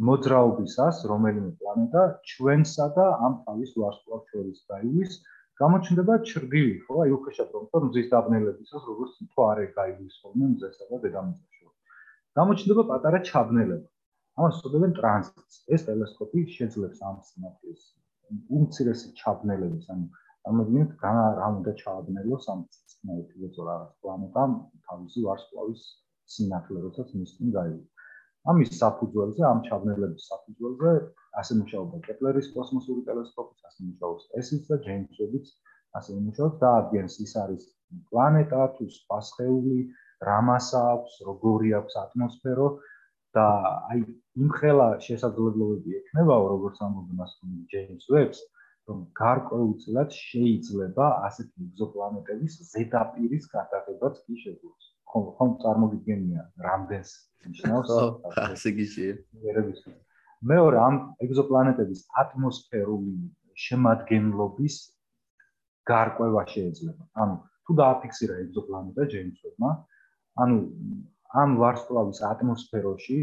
მოძრაობისას 0.09 1.05
რომელიმე 1.13 1.51
პლანეტა 1.61 2.03
ჩვენსა 2.33 2.87
და 2.99 3.07
ამ 3.29 3.35
თავის 3.47 3.75
ვარსკვლავს 3.81 4.31
შორის 4.33 4.61
გაივლის, 4.73 5.13
გამოჩნდება 5.61 6.15
ჩრდილი, 6.31 6.77
ხო? 6.87 6.95
აი 7.05 7.11
უხეშად 7.19 7.49
რომ 7.55 7.65
თორ 7.71 7.83
მზის 7.91 8.09
დაბნელებისას 8.15 8.83
როგორც 8.91 9.13
თო 9.35 9.43
არე 9.53 9.67
გაიგვის 9.77 10.15
ხოლმე 10.23 10.47
მზესა 10.55 10.85
და 10.91 10.97
დედამიწაში. 11.05 11.55
გამოჩნდება 12.39 12.83
პატარა 12.91 13.19
ჩაბნელება. 13.29 13.89
ამას 14.41 14.61
უწოდებენ 14.61 14.93
ტრანზიტს. 14.99 15.57
ეს 15.75 15.83
ტელესკოპი 15.89 16.41
შეძლებს 16.57 17.03
ამ 17.09 17.17
სინათლის 17.29 17.83
უმცირესი 18.59 19.09
ჩაბნელების, 19.21 19.85
ანუ 19.95 20.07
ამოდით 20.51 20.91
რა 21.05 21.49
უნდა 21.59 21.75
ჩააბნელოს 21.83 22.49
ამ 22.55 22.65
სინათლის 22.93 23.59
რაღაც 23.69 23.93
პლანეტამ 24.05 24.57
თავისი 24.89 25.27
ვარსკვლავის 25.27 25.83
სინათლე, 26.37 26.79
როდესაც 26.87 27.13
მის 27.19 27.35
წინ 27.37 27.55
გაიგოს. 27.59 28.09
ამის 28.53 28.71
საფუძველზე, 28.81 29.43
ამ 29.51 29.61
ჩაბნელების 29.69 30.25
საფუძველზე 30.31 30.95
ასე 31.43 31.53
მუშაობდა 31.61 32.01
კეპლერის 32.09 32.49
კოსმოსური 32.57 33.07
ტელესკოპი, 33.11 33.55
ასე 33.69 33.81
მუშაობს 33.91 34.25
ესიც 34.41 34.73
და 34.73 34.77
ჯეიმს 34.89 35.23
ვებიც 35.23 35.55
ასე 35.99 36.15
მუშაობს 36.27 36.57
და 36.63 36.71
აგენს 36.81 37.17
ის 37.25 37.33
არის 37.43 37.65
პლანეტა 38.11 38.63
თუ 38.77 38.85
სპასხეული, 38.95 39.79
რა 40.29 40.39
მასა 40.49 40.81
აქვს, 40.95 41.13
როგორი 41.29 41.69
აქვს 41.79 41.99
ატმოსფერო 42.03 42.67
და 43.37 43.47
აი 43.91 44.01
იმ 44.43 44.49
ხელა 44.59 44.89
შესაძლებლობები 45.07 45.97
ექნებაო, 46.01 46.45
როგორც 46.55 46.77
ამბობენ 46.87 47.25
ასე 47.27 47.53
ჯეიმს 47.73 48.07
ვებს, 48.15 48.41
რომ 48.89 48.99
გარკვეულწილად 49.21 50.11
შეიძლება 50.15 51.07
ასეთი 51.29 51.69
ეგზოპლანეტების 51.69 52.57
ზედაპირის 52.73 53.45
გადაღებაც 53.55 54.19
კი 54.27 54.35
შეგვიძლია. 54.45 54.93
ხომ 55.15 55.27
ხომ 55.39 55.51
წარმოგიდგენია 55.63 56.43
რამდენს 56.67 57.11
ნიშნავს 57.49 57.91
ასე 58.45 58.71
გიშია 58.79 59.15
მეორე 60.51 60.79
ამ 60.87 60.97
ეგზოპლანეტების 61.25 62.01
ატმოსფერული 62.23 63.15
შემადგენლობის 63.65 64.75
გარკვევა 65.91 66.43
შეიძლება. 66.53 67.03
ანუ 67.23 67.35
თუ 67.65 67.77
დააფიქსირა 67.81 68.35
ეგზოპლანეტა 68.45 69.05
ჯეიმსონმა 69.15 69.71
ანუ 70.45 70.57
ამ 71.43 71.57
ვარსკვლავის 71.63 72.21
ატმოსფეროში 72.31 73.19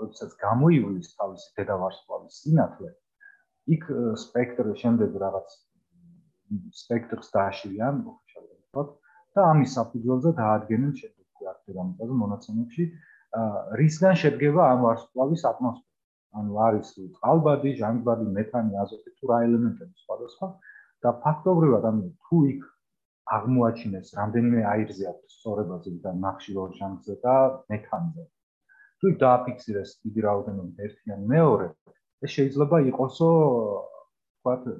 როდესაც 0.00 0.34
გამოივლის 0.42 1.08
თავისი 1.20 1.48
დედა 1.58 1.76
ვარსკვლავის 1.84 2.40
სინათლე 2.44 2.90
იქ 3.76 3.86
სპექტრი 4.24 4.74
შემდეგ 4.82 5.16
რაღაც 5.24 5.56
სპექტრს 6.82 7.32
დააშლიან 7.36 8.02
მოხშალ 8.04 8.44
ვთქვათ 8.50 8.90
და 9.36 9.46
ამის 9.54 9.74
საფუძველზე 9.78 10.34
დაადგენენ 10.40 10.92
შემდეგ 11.00 11.24
არქივ 11.54 11.80
ამაზე 11.84 12.18
მონაცემებში 12.24 12.84
რისგან 13.80 14.20
შედგება 14.22 14.68
ამ 14.74 14.84
ვარსკვლავის 14.86 15.42
ატმოსფერო. 15.50 15.90
ანუ 16.38 16.58
არის 16.66 16.88
წყალბადი, 17.14 17.70
ჟანგბადი, 17.80 18.26
მეთანი, 18.36 18.78
აზოტი 18.82 19.10
თუ 19.18 19.30
რა 19.30 19.36
ელემენტები 19.46 19.94
სხვადასხვა 20.02 20.48
და 21.06 21.10
ფაქტობრივად 21.24 21.84
ანუ 21.90 22.08
თუ 22.26 22.38
იქ 22.52 22.62
აღმოაჩინეს 23.36 24.14
რამდენიმე 24.18 24.64
აირზე 24.72 25.04
აქვს 25.12 25.36
სწორებაზე 25.38 25.92
და 26.04 26.12
ნახშირორ 26.24 26.74
ჟანგზე 26.78 27.14
და 27.24 27.34
მეთანზე 27.72 28.24
თუ 29.00 29.12
იქ 29.12 29.16
დააფიქსირეს 29.24 29.90
დიდი 30.04 30.20
რაოდენობით 30.28 30.84
ერთი 30.88 31.16
ან 31.16 31.26
მეორე 31.32 31.68
ეს 32.26 32.30
შეიძლება 32.36 32.80
იყოსო 32.90 33.30
თქვათ 34.36 34.70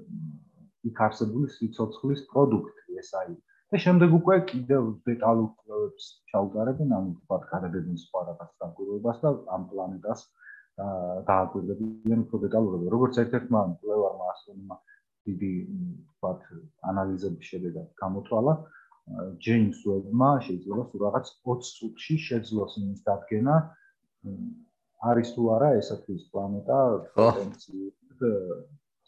იქ 0.92 1.02
არსებული 1.08 1.48
სიცოცხლის 1.56 2.24
პროდუქტი 2.32 3.02
ეს 3.04 3.10
არის 3.22 3.40
და 3.74 3.80
შემდეგ 3.82 4.12
უკვე 4.20 4.36
კიდევ 4.48 4.82
დეტალურ 5.08 5.46
კვლევებს 5.60 6.04
ჩაუტარებენ, 6.30 6.90
ანუ 6.98 7.14
თქვათ 7.20 7.46
გადაგებენ 7.52 7.96
სხვა 8.02 8.20
რაღაც 8.28 8.50
დაკვირვებას 8.64 9.22
და 9.24 9.30
ამ 9.56 9.62
პლანეტას 9.70 10.20
დააკვირდებიან 11.30 12.20
უფრო 12.24 12.40
დეტალურად. 12.44 12.84
როგორც 12.94 13.18
ერთ-ერთმა 13.22 13.62
კვლევარმა 13.80 14.28
ასტრონომმა 14.34 14.76
დიდი 15.28 15.52
თქვათ 16.14 16.42
ანალიზების 16.90 17.50
შედეგად 17.52 17.86
გამოთვალა, 18.02 18.54
ჯეიმს 19.44 19.80
უებმა 19.88 20.30
შეიძლება 20.46 20.84
სულ 20.90 21.00
რაღაც 21.06 21.26
20 21.48 21.70
წუთში 21.78 22.16
შეძლოს 22.28 22.76
იმის 22.80 23.00
დადგენა, 23.08 23.56
არის 25.10 25.28
თუ 25.36 25.42
არა 25.56 25.70
ესეთის 25.80 26.22
პლანეტა 26.32 26.78
პოტენციალურად 27.16 28.20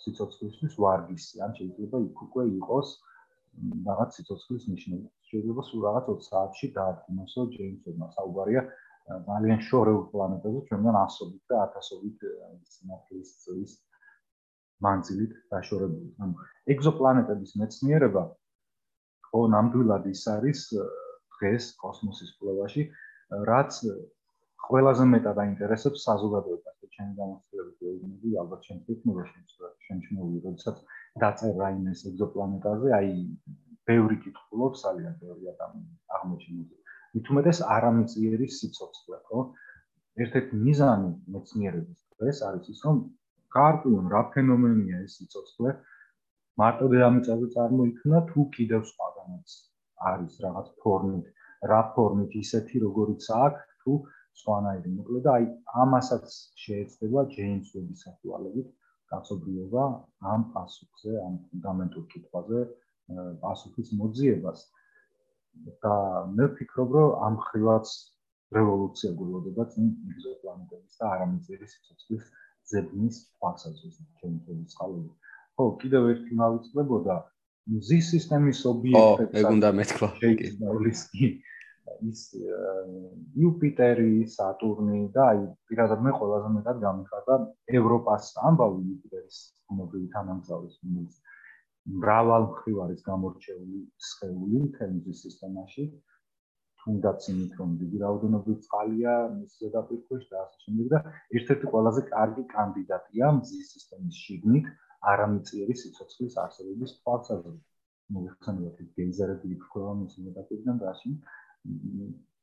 სიცოცხლისთვის 0.05 0.75
ვარგისი, 0.85 1.41
ან 1.47 1.55
შეიძლება 1.59 2.01
იქ 2.09 2.19
უკვე 2.27 2.45
იყოს 2.61 2.89
რაღაც 3.89 4.19
სიცოცხლის 4.19 4.65
ნიშნები. 4.73 5.07
შეიძლება 5.31 5.63
სულ 5.69 5.81
რაღაც 5.89 6.05
20 6.13 6.29
საათში 6.29 6.67
დაადგინოსო 6.77 7.47
ჯეიმსონმა 7.57 8.09
საუბარია 8.17 8.63
ძალიან 9.07 9.61
შორეულ 9.69 10.05
პლანეტაზე, 10.13 10.61
ჩვენგან 10.69 10.97
ასობით 11.07 11.43
და 11.51 11.57
ათასობით 11.67 12.25
სინათლის 12.75 13.29
წლის 13.43 13.73
მანძილით 14.85 15.33
დაშორებული. 15.53 16.11
ანუ 16.23 16.35
ეგზოპლანეტების 16.75 17.53
მეცნიერება 17.61 18.25
ხო 19.31 19.41
ნამდვილად 19.55 20.05
ის 20.13 20.23
არის 20.37 20.61
დღეს 21.37 21.65
კოსმოსის 21.83 22.31
კვლევაში, 22.41 22.83
რაც 23.51 23.81
ყველაზე 24.67 25.05
მეტად 25.13 25.37
აინტერესებს 25.45 26.05
საზოგადოებას 26.09 26.77
და 26.83 26.89
ჩემი 26.97 27.13
გამოცდილებით 27.21 27.77
ვეუბნები 27.87 28.39
ალბათ 28.43 28.61
ჩემს 28.67 28.87
ტექნოლოგიებს 28.91 29.55
შემჩნეული, 29.87 30.41
როდესაც 30.47 30.77
დაწერ 31.23 31.53
რაიმე 31.63 31.93
ეგზოპლანეტაზე, 32.11 32.89
აი 32.99 33.13
ბევრი 33.91 34.17
კითხულობს, 34.25 34.83
ძალიან 34.87 35.15
ბევრი 35.23 35.53
ადამიანი 35.55 35.95
აღმოჩენილი. 36.17 36.77
მithumetes 37.17 37.59
არამიწიერი 37.77 38.47
სიცოცხლე, 38.59 39.19
ხო? 39.29 39.45
ერთ-ერთი 40.25 40.59
მიზანი 40.67 41.11
მეცნიერების 41.37 42.01
დღეს 42.17 42.39
არის 42.49 42.67
ის, 42.75 42.81
რომ 42.87 42.97
გაარკვიონ 43.57 44.07
რა 44.15 44.23
ფენომენია 44.35 45.01
ეს 45.07 45.17
სიცოცხლე, 45.21 45.73
მარტო 46.63 46.87
დედამიწაზე 46.93 47.47
წარმოიქმნა 47.57 48.21
თუ 48.31 48.45
კიდევ 48.57 48.83
სხვაგანაც 48.91 49.57
არის 50.11 50.39
რაღაც 50.47 50.69
ფორმით, 50.85 51.27
რა 51.73 51.81
ფორმით 51.97 52.37
ისეთი 52.43 52.83
როგორიც 52.87 53.29
აქვს 53.41 53.77
თუ 53.83 53.93
სხვანაირი. 54.41 54.91
მოკლედ 54.97 55.27
აი 55.35 55.45
ამასაც 55.85 56.27
შეეცდება 56.65 57.25
ჯეიმს 57.37 57.69
ვების 57.77 58.03
საფუალებით 58.07 58.69
კაცობრიობა 59.13 59.85
ამ 60.33 60.43
პასუხზე, 60.57 61.13
ამ 61.27 61.35
ფუნდამენტურ 61.47 62.05
კითხვაზე 62.13 62.61
პასუხის 63.45 63.93
მოძიებას. 64.01 64.61
და 65.83 65.95
მე 66.37 66.47
ვფიქრობ, 66.53 66.91
რომ 66.97 67.13
ამ 67.27 67.37
ხილაც 67.47 67.93
რევოლუცია 68.57 69.11
გულოდება 69.21 69.65
წინ 69.73 69.87
ეგზოპლანეტების 70.13 70.99
და 71.01 71.05
არამიწიერი 71.15 71.69
სიცოცხლის 71.73 72.27
ზებნის 72.73 73.17
თვალსაზრისით, 73.39 74.09
ჩემი 74.21 74.39
თვალსაზრისით. 74.47 75.11
ხო, 75.57 75.65
კიდევ 75.83 76.09
ერთი 76.13 76.33
მავიწყდებოდა 76.43 77.17
მზის 77.77 78.07
სისტემის 78.15 78.61
ობიექტებს. 78.73 79.33
ხო, 79.33 79.39
ეგ 79.41 79.53
უნდა 79.57 79.69
მეთქვა. 79.81 80.09
ის 82.11 82.21
იუპიტერი, 83.41 84.27
სატურნი 84.33 85.01
და 85.15 85.23
აი 85.33 85.43
პირადად 85.71 86.03
მე 86.07 86.13
ყველაზე 86.19 86.49
მეტად 86.57 86.81
გამიხარდა 86.83 87.37
ევროპას 87.81 88.33
ამბავი 88.49 88.81
იუპიტერის 88.87 89.39
მომობილი 89.71 90.09
თანამგზავრის 90.17 90.77
მის 90.97 91.21
მრავალ 92.03 92.49
მხრივარის 92.51 93.07
გამორჩეული 93.07 93.81
სხეული 94.09 94.63
თემზის 94.77 95.23
სისტემაში 95.27 95.85
თუნდაც 96.87 97.25
იმით 97.31 97.55
რომ 97.61 97.71
დიდი 97.83 98.01
რაოდენობით 98.01 98.59
წყალია 98.65 99.13
მის 99.37 99.55
ზედაპირქვეშ 99.63 100.27
და 100.33 100.43
ასე 100.43 100.59
შემდეგ 100.65 100.91
და 100.93 100.99
ერთ-ერთი 101.39 101.71
ყველაზე 101.73 102.03
კარგი 102.11 102.45
კანდიდატია 102.53 103.31
მზის 103.39 103.73
სისტემის 103.75 104.21
შიგნით 104.27 104.69
არამიწიერი 105.13 105.75
სიცოცხლის 105.83 106.37
არსებობის 106.43 106.93
თვალსაზრისით. 107.01 107.65
მოიხსენებათ 108.15 108.81
ეს 108.85 108.91
გეიზერები 108.99 109.49
იქნება 109.57 109.93
მის 110.01 110.15
მეტაკვიდან 110.27 110.77
და 110.83 110.87
ასე. 110.93 111.11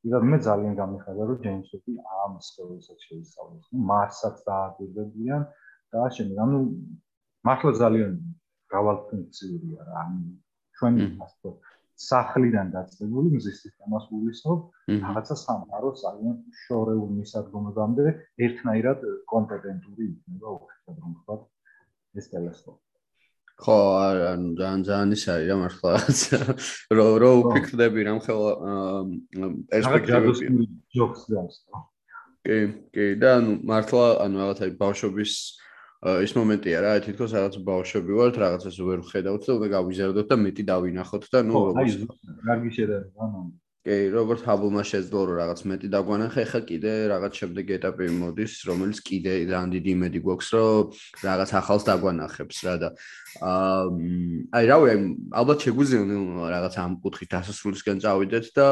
იგივე 0.03 0.19
მე 0.31 0.37
ძალიან 0.47 0.73
გამიხარდა 0.81 1.27
რომ 1.29 1.39
ჯეიმსები 1.45 1.91
ამ 2.23 2.33
სკოლასაც 2.47 3.05
შეისწავლეს. 3.07 3.67
მარსაც 3.91 4.35
დააგვირდებიან 4.49 5.41
და 5.95 5.97
ასე. 6.07 6.27
ანუ 6.45 6.59
მართლა 7.47 7.71
ძალიან 7.83 8.11
გავალფუნქციურია 8.75 9.81
რა. 9.87 9.93
ანუ 10.03 10.19
ჩვენი 10.75 11.07
ასე 11.27 11.55
სახლიდან 11.99 12.71
დაწყებული 12.73 13.33
მზის 13.37 13.57
სისტემას 13.63 14.05
გულისხმობ 14.11 14.61
რაღაცა 15.03 15.35
სამყარო 15.43 15.89
ძალიან 16.03 16.37
შორეულ 16.63 17.11
მისადგომებამდე 17.19 18.05
ერთნაირად 18.47 19.05
კომპეტენტური 19.33 20.07
იქნება 20.09 20.47
უბრალოდ 20.57 20.97
რომ 21.03 21.13
ვთქვა 21.19 21.37
ეს 22.17 22.25
ტელესკოპი. 22.33 22.81
ხო, 23.63 23.77
ანუ 24.33 24.49
ძალიან 24.57 24.81
ძალიან 24.89 25.09
ის 25.13 25.23
არის 25.29 25.47
რა 25.49 25.55
მართლა. 25.61 25.91
რო 26.97 27.07
რო 27.21 27.31
ვფიქრდები 27.39 27.99
რამ 28.09 28.19
ხელა 28.25 28.51
პერსპექტივები. 29.69 30.65
ჯოქს 30.97 31.21
გავს. 31.29 31.57
კი, 32.43 32.57
კი, 32.91 33.05
და 33.21 33.37
ანუ 33.39 33.51
მართლა 33.63 34.05
ანუ 34.25 34.35
რაღაცა 34.41 34.65
ბავშვობის 34.81 35.33
ის 36.03 36.31
მომენტია 36.35 36.79
რა, 36.83 36.93
თითქოს 37.05 37.31
რაღაც 37.31 37.55
ბავშვები 37.63 38.15
ვართ, 38.19 38.35
რაღაცას 38.43 38.77
ვერ 38.83 39.03
ხედავთ 39.07 39.43
და 39.47 39.51
უნდა 39.55 39.67
გავიზარდოთ 39.71 40.27
და 40.27 40.37
მეტი 40.43 40.63
დავინახოთ 40.67 41.23
და 41.31 41.39
ნუ 41.47 41.53
როგორც 41.71 41.93
აი, 41.95 42.07
კარგი 42.43 42.71
შედარება, 42.75 43.19
ანუ 43.23 43.41
კი, 43.83 43.95
როგორც 44.15 44.41
ჰაბლმა 44.47 44.83
შეძლო 44.87 45.21
რომ 45.27 45.37
რაღაც 45.43 45.59
მეტი 45.67 45.87
დაგვანახე, 45.95 46.43
ხა 46.51 46.59
კიდე 46.67 46.91
რაღაც 47.11 47.33
შემდეგ 47.39 47.65
ეტაპი 47.77 48.05
მოდის, 48.19 48.53
რომელიც 48.67 48.99
კიდე 49.03 49.33
ძალიან 49.47 49.69
დიდი 49.75 49.89
იმედი 49.95 50.19
გვაქვს, 50.23 50.49
რომ 50.55 50.83
რაღაც 51.23 51.49
ახალს 51.59 51.83
დაგვანახებს 51.87 52.57
რა 52.67 52.75
და 52.83 52.89
აა 53.43 53.83
აი 54.55 54.63
რავი, 54.71 54.91
ალბათ 55.39 55.67
შეგვიძლია 55.67 56.03
რაღაც 56.55 56.73
ამ 56.83 56.91
კუთხით 57.03 57.29
დასასრულისკენ 57.35 57.97
წავიდეთ 58.03 58.45
და 58.55 58.67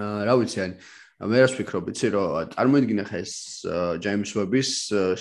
აა 0.00 0.20
რა 0.28 0.34
ვიცი, 0.40 0.58
აი 0.64 0.72
მე 1.24 1.40
რას 1.40 1.54
ვფიქრობ, 1.56 1.90
იცი, 1.94 2.08
რომ 2.14 2.52
წარმოიდგინე 2.52 3.04
ხა 3.08 3.18
ეს 3.24 3.34
ჯეიმს 4.04 4.30
ვების 4.36 4.70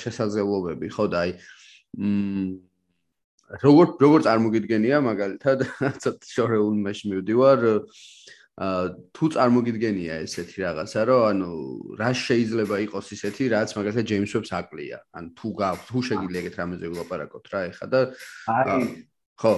შესაძლებლობები, 0.03 0.87
ხო 0.91 1.05
და 1.07 1.23
აი 1.23 1.31
მ 2.03 2.61
როგორ 3.61 3.87
როგორ 4.01 4.23
წარმოგიდგენია 4.25 4.99
მაგალითად 5.05 5.65
ცოტა 6.03 6.29
შორეულ 6.33 6.79
მეში 6.85 7.11
მივდივარ 7.11 7.65
თუ 8.53 9.29
წარმოგიდგენია 9.33 10.19
ესეთი 10.25 10.61
რაღაცა, 10.61 11.01
რომ 11.09 11.21
ანუ 11.29 11.51
რა 11.97 12.09
შეიძლება 12.13 12.75
იყოს 12.85 13.07
ისეთი, 13.17 13.43
რაც 13.53 13.69
მაგალითად 13.77 14.09
ჯეიმს 14.09 14.33
ვებს 14.37 14.51
აკლია. 14.53 14.97
ან 15.17 15.33
თუ 15.33 15.47
გაქვს, 15.57 15.87
თუ 15.89 15.97
შეგიძლია 16.09 16.41
ეგეთ 16.43 16.55
რამეზე 16.61 16.85
ვილაპარაკოთ 16.93 17.45
რა, 17.49 17.61
ეხა 17.73 17.85
და 17.89 17.99
აი 18.53 18.81
ხო. 19.41 19.53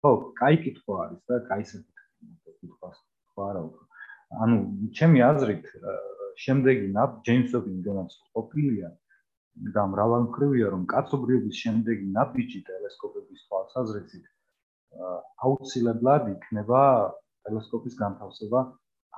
ხო, 0.00 0.12
კაი 0.40 0.56
კითხვა 0.64 0.96
არის 1.04 1.20
და 1.28 1.36
კაი 1.52 1.62
საკითხია 1.68 2.52
კითხვა. 2.64 2.88
ხო 3.36 3.40
არა 3.44 3.60
უკვე. 3.68 3.87
ანუ 4.44 4.56
ჩემი 4.98 5.22
აზრით 5.28 5.68
შემდეგი 6.44 6.88
ნაბ 6.96 7.20
ჯეიმს 7.28 7.54
ვები 7.54 7.70
იმდენად 7.76 8.16
ყოფილია 8.38 8.90
და 9.76 9.84
მრავალმხრივია 9.92 10.66
რომ 10.74 10.82
კაცობრიობის 10.94 11.62
შემდეგი 11.64 12.10
ნაბიჯი 12.18 12.60
ტელესკოპების 12.68 13.46
თვალსაზრისით 13.46 14.26
აუცილებლად 15.48 16.28
იქნება 16.34 16.82
ტელესკოპის 17.48 17.96
განთავსება 18.02 18.60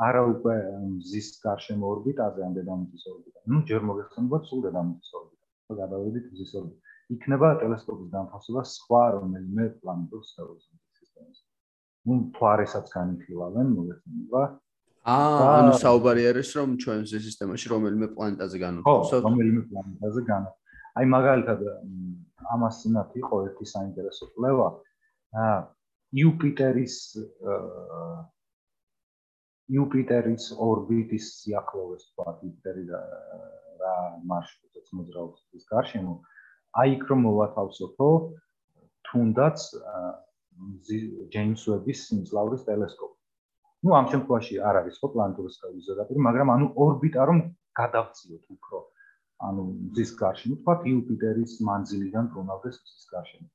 არა 0.06 0.22
უკვე 0.32 0.54
მზის 0.94 1.28
გარშემო 1.44 1.88
ორბიტაზე 1.94 2.44
ან 2.46 2.54
დედამიწის 2.56 3.04
ორბიტაზე. 3.12 3.46
ნუ 3.52 3.58
ჯერ 3.70 3.82
მოგეხსენებათ 3.88 4.46
სულ 4.50 4.60
დედამიწის 4.66 5.10
ორბიტაზე. 5.18 5.48
და 5.70 5.74
გადავედით 5.80 6.26
მზის 6.32 6.52
ორბიტაზე. 6.60 6.96
იქნება 7.16 7.48
ტელესკოპის 7.62 8.08
განთავსება 8.16 8.62
სხვა 8.74 9.02
რომელიმე 9.16 9.64
პლანეტურ 9.82 10.22
სისტემაზე. 10.30 11.42
ნუ 12.06 12.14
თვარესაც 12.38 12.86
განიხილავენ 12.96 13.66
მოგეხსენება. 13.76 14.42
აა, 15.00 15.44
ანუ 15.60 15.72
საუბარი 15.80 16.22
არის 16.30 16.50
რომ 16.60 16.70
ჩვენ 16.82 16.98
მზის 17.04 17.22
სისტემაში 17.28 17.66
რომელიმე 17.72 18.06
პლანეტაზე 18.14 18.56
განვითაროთ. 18.60 19.08
ხო, 19.10 19.20
რომელიმე 19.24 19.62
პლანეტაზე 19.70 20.20
განვითაროთ. 20.28 20.58
აი 21.00 21.04
მაგალითად 21.16 21.60
ამას 22.54 22.76
იმათ 22.90 23.10
იყო 23.22 23.34
ერთი 23.48 23.64
საინტერესო 23.74 24.24
კვლევა. 24.34 24.68
აა 25.40 25.58
იუპიტერის 26.20 26.94
იუპიტერის 29.70 30.46
ორბიტის 30.66 31.26
სიახლოვეს 31.40 32.06
თქვა 32.10 32.32
იუპიტერი 32.42 32.84
და 32.90 33.00
რა 33.82 33.94
მარშრუტიც 34.30 34.90
მოძრაობს 34.98 35.44
ის 35.58 35.68
გარშემო 35.70 36.14
აი 36.82 36.96
იქ 36.96 37.04
რომ 37.10 37.22
მოვათავსოთო 37.26 38.10
თუნდაც 39.10 39.58
ჯეიმს 41.34 41.62
ვების 41.70 42.02
სიმძლავრის 42.10 42.66
ტელესკოპი 42.66 43.09
ну 43.84 43.96
ამ 43.98 44.06
შემთხვევაში 44.12 44.54
არ 44.68 44.74
არის 44.82 44.96
ხო 45.00 45.08
პლანეტური 45.14 45.50
სხეულის 45.56 45.86
ზედაპირი 45.90 46.24
მაგრამ 46.28 46.48
ანუ 46.54 46.66
ორბიტა 46.84 47.22
რომ 47.30 47.38
გადავციოთ 47.80 48.44
უფრო 48.56 48.78
ანუ 49.48 49.62
მზის 49.92 50.10
გარშემო. 50.20 50.54
თქვა 50.60 50.74
იუპიტერის 50.90 51.52
მანძილიდან 51.68 52.24
ბრუნავდეს 52.32 52.76
მზის 52.80 53.04
გარშემო. 53.12 53.48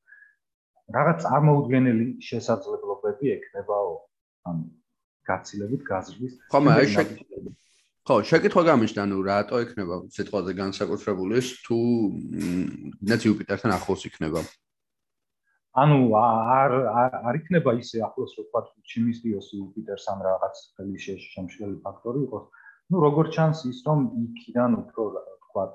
რაღაც 0.97 1.17
წარმოუდგენელი 1.25 2.07
შესაძლებლობები 2.29 3.25
ექნებაო 3.35 3.93
ანუ 4.49 4.65
გაცილებით 5.29 5.81
გაზრდის 5.89 6.33
ხო 6.53 6.59
მე 6.65 6.71
აი 6.77 6.85
ხო 8.05 8.15
შეკითხვა 8.29 8.61
გამიშდა 8.69 8.99
ანუ 9.05 9.17
რატო 9.25 9.55
ექნება? 9.65 9.95
სიტყვაზე 10.13 10.51
განსაკუთრებული 10.61 11.41
ის 11.41 11.47
თუ 11.65 11.77
ნაც 13.09 13.21
იუპიტერთან 13.25 13.71
ახლოს 13.77 14.05
იქნება 14.09 14.45
ანუ 15.83 15.97
არ 16.19 16.73
არ 17.29 17.39
იქნება 17.41 17.71
ისე 17.83 18.03
ახლოს 18.07 18.35
რო 18.37 18.43
თქვა 18.47 18.61
ჩიმისტიოს 18.91 19.47
იუპიტერს 19.59 20.05
ან 20.13 20.19
რაღაც 20.27 20.61
ხელი 20.75 20.99
შემშლელი 21.05 21.77
ფაქტორი 21.87 22.21
იყოს 22.27 22.45
ну 22.91 23.01
როგორ 23.05 23.31
ჩანს 23.35 23.65
ის 23.71 23.79
რომ 23.87 24.05
იქიდან 24.25 24.77
უფრო 24.81 25.03
თქვა 25.45 25.65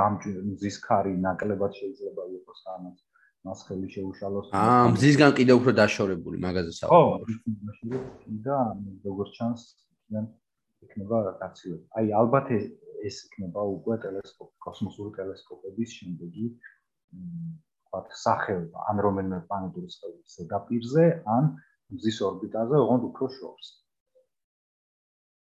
გამჯვის 0.00 0.76
ქარი 0.86 1.14
ნაკლებად 1.26 1.72
შეიძლება 1.80 2.24
იყოს 2.38 2.60
ამას 2.74 2.98
მას 3.46 3.60
ხელი 3.66 3.88
შეუშალოს. 3.94 4.46
აა, 4.58 4.84
მზისგან 4.94 5.32
კიდე 5.38 5.52
უფრო 5.58 5.72
დაშორებული 5.78 6.36
მაგაზე 6.42 6.72
საუბარი. 6.78 7.34
ხო, 7.78 8.00
და 8.46 8.58
როგორც 9.06 9.30
ჩანს, 9.38 9.60
ძალიან 10.10 10.26
იქნება 10.84 11.16
გაცილება. 11.42 11.84
აი, 11.98 12.06
ალბათ 12.20 12.46
ეს 13.08 13.16
იქნება 13.28 13.60
უკვე 13.78 13.94
ტელესკოპი, 14.04 14.54
კოსმოსური 14.66 15.10
ტელესკოპების 15.18 15.90
შემდეგი 15.98 16.46
ვთქვათ, 18.02 18.20
სახეობა, 18.22 18.78
ან 18.90 19.02
რომელიმე 19.06 19.38
პლანეტური 19.48 19.88
სხეულის 19.94 20.36
ზედაპირზე, 20.38 21.04
ან 21.34 21.44
მზის 21.94 22.18
ორბიტაზე, 22.28 22.74
ოღონდ 22.84 23.02
უფრო 23.10 23.26
შორს. 23.36 23.68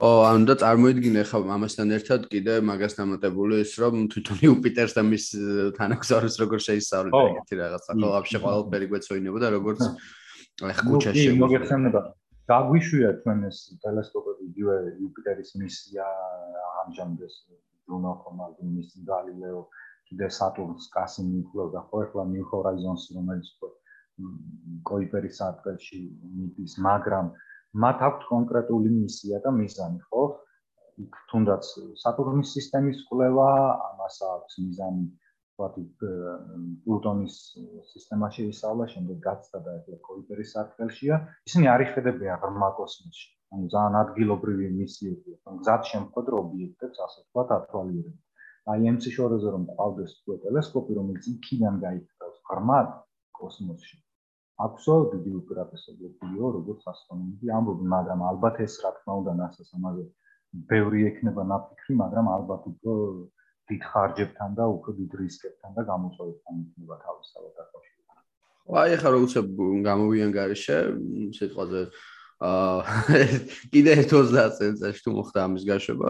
ო, 0.03 0.09
ანუ 0.27 0.45
და 0.51 0.55
წარმოიდგინე 0.59 1.23
ხა 1.31 1.39
ამასთან 1.57 1.95
ერთად 1.95 2.21
კიდე 2.33 2.55
მაგას 2.67 2.99
დამატებული 2.99 3.61
ის 3.63 3.73
რომ 3.79 4.11
თვითონ 4.11 4.39
იუპიტერს 4.49 4.95
და 4.99 5.03
მის 5.07 5.25
თანაგზავრებს 5.79 6.37
როგორ 6.43 6.59
შეისწავლეთ 6.67 7.13
ეგეთი 7.23 7.55
რაღაცა. 7.63 7.91
ხო, 8.03 8.09
აბშე 8.19 8.39
ყველაფერი 8.43 8.87
გვეცოინებოდა 8.91 9.47
როგორც 9.55 9.81
ახ 10.67 10.79
კუჩაში. 10.83 11.23
კი, 11.23 11.39
მოგეხსენება. 11.39 12.01
გაგვიშვია 12.51 13.11
ჩვენ 13.23 13.39
ეს 13.49 13.59
ტელესკოპები 13.83 14.43
იგივე 14.51 14.77
იუპიტერის 14.99 15.51
მისია 15.63 16.07
ამჟამად 16.83 17.23
ეს 17.29 17.35
ჯუნო 17.87 18.13
ხომალდი 18.27 18.67
მის 18.75 18.89
გალილეო 19.07 19.61
კიდე 20.13 20.29
სატურნს 20.39 20.89
კასინი 20.95 21.41
იკვლევდა 21.43 21.83
ხო 21.89 22.03
ახლა 22.05 22.25
ნიუ 22.33 22.45
ჰორაიზონს 22.53 23.05
რომელიც 23.17 23.49
ხო 23.59 23.71
კოიპერის 24.91 25.41
სარტყელში 25.41 26.01
მიდის 26.37 26.77
მაგრამ 26.89 27.33
მათ 27.85 28.05
აქვს 28.09 28.29
კონკრეტული 28.35 28.93
მისია 29.01 29.41
და 29.47 29.55
მიზანი 29.59 30.01
ხო 30.09 30.25
იქ 31.07 31.19
თუნდაც 31.33 31.73
სატურნის 32.05 32.55
სისტემის 32.59 33.05
კვლევა 33.09 33.51
ამას 33.89 34.23
აქვს 34.35 34.61
მიზანი 34.67 35.07
ვთქვათ 35.53 35.77
პლუტონის 36.85 37.35
სისტემაში 37.93 38.47
ისწავლა, 38.53 38.87
შემდეგ 38.93 39.19
გაცდა 39.27 39.59
და 39.67 39.75
ეს 39.79 40.01
კოიპერის 40.09 40.53
სარტყელშია. 40.57 41.19
ისინი 41.49 41.67
არ 41.75 41.85
იხედებიან 41.87 42.41
ღრმა 42.43 42.71
კოსმოსში. 42.79 43.29
ანუ 43.53 43.69
ძალიან 43.75 43.99
ადგილობრივი 44.03 44.69
მისიებია. 44.81 45.37
ან 45.49 45.55
გზად 45.63 45.83
შემოხვედრ 45.93 46.33
ობიექტებს 46.43 46.99
ასე 47.07 47.19
ვთქვათ 47.23 47.49
ათვალიერებ. 47.59 48.17
აი 48.71 48.89
ამ 48.89 48.97
შორეზე 49.03 49.49
რომ 49.55 49.65
ყავდეს 49.75 50.13
თუ 50.23 50.39
ტელესკოპი, 50.43 50.93
რომელიც 50.99 51.25
იქიდან 51.35 51.75
გაიწევს 51.83 52.39
ღრმა 52.47 52.81
კოსმოსში. 53.39 53.97
აქვსო 54.63 54.95
დიდი 55.13 55.31
უპირატესობებია, 55.43 56.51
როგორც 56.57 56.83
ასტრონომები 56.93 57.47
ამბობენ, 57.59 57.89
მაგრამ 57.97 58.21
ალბათ 58.31 58.61
ეს 58.67 58.75
რა 58.85 58.91
თქმა 58.99 59.13
უნდა 59.23 59.33
NASA-ს 59.41 59.71
ამაზე 59.79 60.05
ბევრი 60.71 61.01
ექნება 61.11 61.43
ნაფიქრი, 61.53 61.93
მაგრამ 62.03 62.27
ალბათ 62.37 62.63
უფრო 62.71 62.95
დიდ 63.73 63.83
ხარჯებთან 63.91 64.51
და 64.59 64.65
უფრო 64.77 64.91
დიდ 65.01 65.11
რისკებთან 65.23 65.71
და 65.77 65.83
გამოწვევებთან 65.91 66.55
იქნება 66.63 66.95
თავისთავად 67.03 67.53
დაკავშირებული. 67.59 68.21
აი 68.83 68.91
ახლა 68.97 69.11
როცა 69.17 69.41
გამოვიან 69.91 70.31
გარეშე 70.39 70.77
სიტყვაზე 71.39 71.81
აა 72.43 73.19
კიდე 73.73 73.93
20 74.03 74.57
წელიწადში 74.59 75.03
თუ 75.07 75.11
მოხდა 75.15 75.39
ამის 75.47 75.65
გაშვება, 75.69 76.09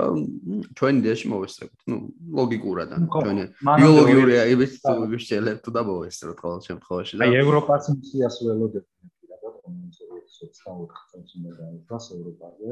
ჩვენ 0.78 0.94
იდეაში 1.02 1.26
მოვესწრებთ. 1.32 1.76
ნუ 1.92 1.96
ლოგიკურად 2.40 2.88
ან 2.96 3.02
ჩვენ 3.12 3.38
ბიოლოგიური 3.68 4.34
აიბის 4.44 4.72
შეიძლება 4.80 5.60
თუ 5.64 5.70
და 5.76 5.82
მოვესწრებთ 5.90 6.38
ყოველ 6.44 6.60
შემთხვევაში 6.68 7.20
და 7.20 7.28
აი 7.28 7.36
ევროპას 7.42 7.84
მისიას 7.92 8.36
ველოდებ 8.48 8.84
პირადად 9.20 9.54
რომელიც 9.60 9.96
24 10.40 11.04
წელს 11.12 11.30
უნდა 11.36 11.52
დაიწყოს 11.60 12.04
ევროპაზე. 12.16 12.70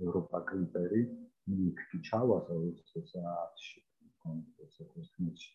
ევროპა 0.00 0.38
კრიპერი 0.48 1.02
იქ 1.68 1.78
ჩავა 2.08 2.38
20 2.48 3.04
საათში. 3.12 3.78
კონტექსტში. 4.24 5.50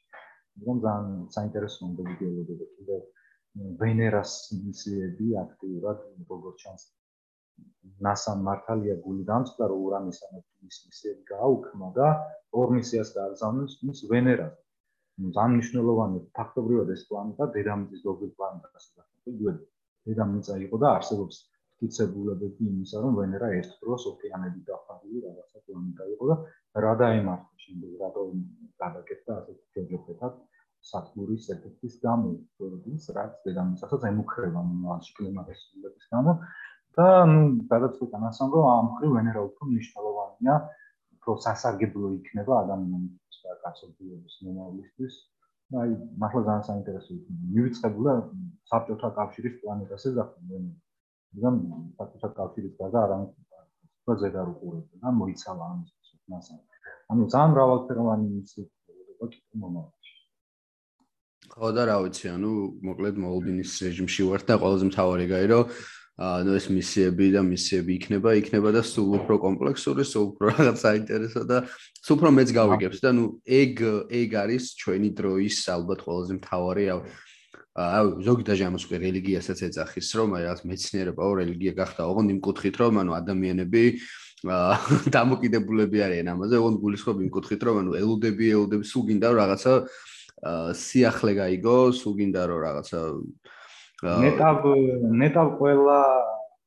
რომ 0.65 0.77
ძალიან 0.85 1.17
საინტერესო 1.35 1.79
უნდა 1.89 2.01
ვიდეოები 2.09 2.53
კიდე 2.75 2.97
ვენერას 3.81 4.31
მისიები 4.61 5.27
აქტიურად 5.41 5.99
როგორც 6.29 6.63
ჩანს 6.63 6.85
NASA 8.05 8.33
მართალია 8.47 8.95
გული 9.05 9.23
დამწყდა 9.29 9.65
რომ 9.71 9.83
ურანისა 9.87 10.27
ნეპტუნის 10.33 10.77
მისიები 10.87 11.23
გააუქმა 11.31 11.89
და 11.99 12.07
ორ 12.61 12.73
მისიას 12.77 13.09
გააგზავნეს 13.17 13.77
ის 13.91 14.01
ვენერას. 14.11 14.55
ძალიან 15.35 15.53
მნიშვნელოვანი 15.55 16.19
ფაქტობრივად 16.37 16.89
ეს 16.95 17.03
პლანეტა 17.09 17.45
დედამიწის 17.55 18.01
დოგილ 18.07 18.31
პლანეტას 18.39 18.85
გახდა. 18.95 19.55
დედამიწა 20.09 20.55
იყო 20.65 20.77
და 20.83 20.89
არსებობს 20.95 21.37
ფიცებულებები 21.79 22.67
იმისა 22.71 22.99
რომ 23.05 23.15
ვენერა 23.19 23.47
ერთ 23.59 23.71
დროს 23.85 24.03
ოკეანეებით 24.11 24.67
დაფარული 24.69 25.23
რაღაცა 25.23 25.63
პლანეტა 25.69 26.05
იყო 26.15 26.27
და 26.31 26.35
რა 26.85 26.91
დაემართა 27.01 27.63
შემდეგ 27.63 27.95
რატომ 28.03 28.43
გადაკეთდა 28.83 29.39
ასეთ 29.39 29.57
ჯოჯოხეთად 29.77 30.37
სათბურის 30.91 31.49
ეფექტის 31.55 31.95
გამო 32.05 32.31
პროდუქციის 32.59 33.05
რაც 33.17 33.37
დედამიწასაც 33.47 34.07
ემუქრება 34.11 34.63
მომავალში 34.69 35.15
კლიმატის 35.19 35.65
ცვლილების 35.65 36.09
გამო 36.13 36.35
და 36.97 37.07
ნუ 37.31 37.41
გადაწყვეტა 37.71 38.17
ნასამ 38.25 38.49
რომ 38.55 38.65
ამ 38.71 38.87
ხრივ 38.97 39.15
ვენერა 39.17 39.41
უფრო 39.49 39.69
მნიშვნელოვანია 39.71 40.55
უფრო 41.15 41.31
სასარგებლო 41.45 42.11
იქნება 42.19 42.53
ადამიანის 42.63 43.39
და 43.45 43.57
კაცობრიობის 43.63 44.35
მომავლისთვის 44.45 45.13
აი 45.81 45.91
მართლა 46.21 46.41
ძალიან 46.47 46.65
საინტერესო 46.69 47.11
იქნება 47.19 47.43
მივიწყებულა 47.55 48.13
საბჭოთა 48.71 49.09
კავშირის 49.19 49.55
პლანეტაზე 49.61 50.09
დახვდნენ 50.19 50.63
მაგრამ 51.33 51.55
საბჭოთა 51.97 52.29
კავშირის 52.39 52.73
გადა 52.81 52.99
არ 53.05 53.11
ამის 53.17 53.33
ზედა 54.21 54.41
რუკურები 54.45 55.01
და 55.01 55.09
მოიცალა 55.19 55.65
ამის 55.73 55.91
მასა. 56.29 56.55
ანუ 57.11 57.21
ძალიან 57.33 57.51
მრავალფეროვანი 57.53 58.25
ინსტიტუტია 58.41 59.29
კიდე 59.33 59.55
მომავალში. 59.61 60.13
ხო 61.53 61.69
და 61.77 61.83
რა 61.89 61.97
ვიცი, 62.05 62.25
ანუ 62.35 62.51
მოკლედ 62.87 63.15
მოლდინის 63.25 63.71
რეჟიმში 63.85 64.21
ვარ 64.29 64.41
და 64.49 64.55
ყველაზე 64.61 64.85
მთავარი 64.89 65.25
გაი 65.33 65.45
რომ 65.53 65.63
ანუ 66.15 66.55
ეს 66.55 66.67
მისიები 66.71 67.27
და 67.35 67.41
მისიები 67.43 67.91
იქნება, 67.99 68.35
იქნება 68.39 68.71
და 68.71 68.81
სულ 68.87 69.19
უფრო 69.19 69.35
კომპლექსური, 69.43 70.03
სულ 70.07 70.25
უფრო 70.31 70.51
რაღაც 70.55 70.77
საინტერესო 70.79 71.43
და 71.43 71.57
სულ 71.99 72.15
უფრო 72.15 72.29
მეც 72.39 72.49
გავიგებს 72.55 73.03
და 73.03 73.11
ნუ 73.15 73.25
ეგ 73.43 73.83
ეგ 74.15 74.29
არის 74.45 74.63
ჩვენი 74.79 75.09
დროის 75.19 75.57
ალბათ 75.75 75.99
ყველაზე 76.07 76.33
მთავარი 76.39 76.85
აუ 77.75 78.07
ზოგი 78.23 78.43
და 78.47 78.55
ჟამოს 78.55 78.87
ყი 78.87 78.95
რელიგიასაც 79.03 79.59
ეძახის 79.67 80.07
რომ 80.15 80.39
აი 80.39 80.43
რაღაც 80.47 80.61
მეცნიერება 80.63 81.19
ო 81.27 81.31
რელიგია 81.43 81.73
გახდა 81.75 82.07
ოღონდ 82.07 82.31
იმ 82.31 82.39
კუთხით 82.47 82.75
რომ 82.79 83.03
ანუ 83.03 83.11
ადამიანები 83.19 83.83
დამოკიდებულები 85.17 86.01
არიან 86.05 86.29
ამაზე, 86.35 86.59
ოღონდ 86.59 86.77
გულისხმობ 86.83 87.21
იმ 87.25 87.29
კუთხით, 87.33 87.61
რომ 87.65 87.79
ანუ 87.81 87.95
ელუდები, 87.97 88.49
ელუდები 88.53 88.85
სულ 88.85 89.03
გინდა 89.09 89.31
რომ 89.31 89.39
რაღაცა 89.41 89.73
სიახლე 90.77 91.33
გაიგო, 91.39 91.77
სულ 91.97 92.13
გინდა 92.19 92.41
რომ 92.51 92.59
რაღაცა 92.65 92.99
ნეტავ 94.05 94.65
ნეტავ 95.21 95.51
ყველა 95.59 95.99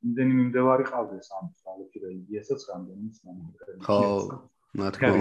იმდენი 0.06 0.32
მიმდევარი 0.38 0.84
ყავდეს 0.88 1.28
ამ 1.38 1.50
ძალებში 1.62 1.98
რელიგიასაც 2.04 2.60
რამდენიც 2.70 3.14
მომხდარა. 3.26 3.74
ხო, 3.86 4.00
მათქო. 4.78 5.12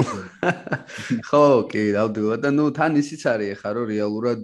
ხო, 1.30 1.44
კი, 1.72 1.84
დავდივარ 1.98 2.42
და 2.44 2.52
ნუ 2.54 2.66
თან 2.78 3.00
ისიც 3.02 3.22
არის 3.34 3.62
ხა 3.62 3.70
რომ 3.78 3.90
რეალურად 3.94 4.42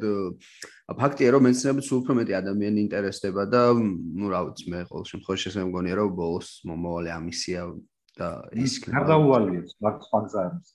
ფაქტია 1.00 1.34
რომ 1.34 1.46
მეცნიერებს 1.48 1.88
სულ 1.90 2.00
უფრო 2.04 2.14
მეტი 2.20 2.34
ადამიანი 2.42 2.80
ინტერესდება 2.86 3.44
და 3.48 3.62
ნუ 3.78 4.28
რა 4.34 4.42
ვიცი 4.50 4.66
მე 4.74 4.80
ყოველ 4.90 5.06
შემთხვევაში 5.12 5.50
ესე 5.54 5.66
მგონია 5.70 5.96
რომ 6.02 6.16
ბოლოს 6.18 6.50
მომავალი 6.68 7.10
ამისია 7.14 7.62
და 8.20 8.30
ის 8.66 8.74
გარდაუვალია 8.84 9.62
მაგზარს 9.86 10.68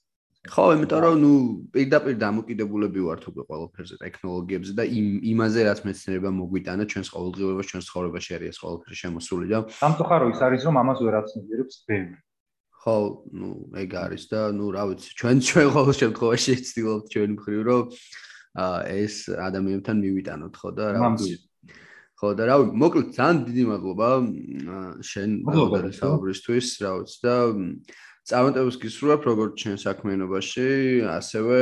ხო 0.46 0.64
იმიტომ 0.78 1.00
რომ 1.02 1.16
ნუ 1.18 1.32
პირდაპირ 1.74 2.14
დამოკიდებულები 2.22 3.00
ვართ 3.02 3.24
უკვე 3.30 3.42
ყველაფერზე 3.48 3.96
ტექნოლოგიებზე 3.98 4.72
და 4.78 4.84
იმ 4.86 5.06
იმაზე 5.34 5.64
რაც 5.66 5.80
მეცნიერება 5.82 6.30
მოგვიტანა 6.38 6.84
ჩვენს 6.92 7.08
ყოველდღიურობას 7.10 7.66
ჩვენს 7.72 7.88
ცხოვრებაში 7.90 8.30
არის 8.38 8.60
ყველაფერი 8.62 8.96
შემოსული 9.02 9.46
და 9.50 9.58
სამწუხარო 9.82 10.30
ის 10.30 10.40
არის 10.46 10.62
რომ 10.68 10.74
ამას 10.82 10.98
ვერ 11.02 11.14
აცნობიერებს 11.18 11.76
ბევრი. 11.90 12.16
ხო 12.78 12.96
ნუ 13.34 13.50
ეგ 13.82 13.90
არის 13.98 14.24
და 14.30 14.40
ნუ 14.54 14.66
რა 14.78 14.84
ვიცი 14.88 15.10
ჩვენ 15.18 15.36
ჩვენ 15.48 15.68
ყოველ 15.74 15.94
შემთხვევაში 16.02 16.50
ვცდილობთ 16.62 17.04
ჩვენ 17.12 17.30
მხრივ 17.34 17.60
რომ 17.68 17.82
ეს 18.94 19.14
ადამიანებთან 19.34 19.96
მივიტანოთ 20.06 20.54
ხო 20.62 20.70
და 20.78 20.86
რა 20.94 21.00
ვიცი. 21.18 21.34
ხო 22.18 22.34
და 22.34 22.44
რავი, 22.50 22.64
მოკლედ 22.74 23.08
ძალიან 23.14 23.36
დიდი 23.46 23.64
მადლობა 23.70 24.08
შენ 25.06 25.30
საუბრისთვის, 25.94 26.66
რა 26.82 26.90
ვიცი 26.98 27.18
და 27.22 27.34
წარმატებას 28.28 28.76
გისურვებ 28.82 29.22
როგორც 29.28 29.52
ჩვენ 29.62 29.76
საქმიანობაში, 29.82 30.66
ასევე 31.08 31.58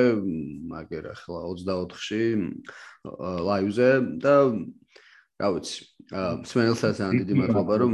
მაგერ 0.73 1.05
ახლა 1.15 1.39
24-ში 1.47 2.23
ლაივზე 3.49 3.89
და 4.25 4.35
რა 5.43 5.49
ვიცი, 5.55 5.79
სვენელსაც 6.51 6.95
ძალიან 7.01 7.23
დიდი 7.23 7.35
მადლობა 7.43 7.75
რომ 7.83 7.93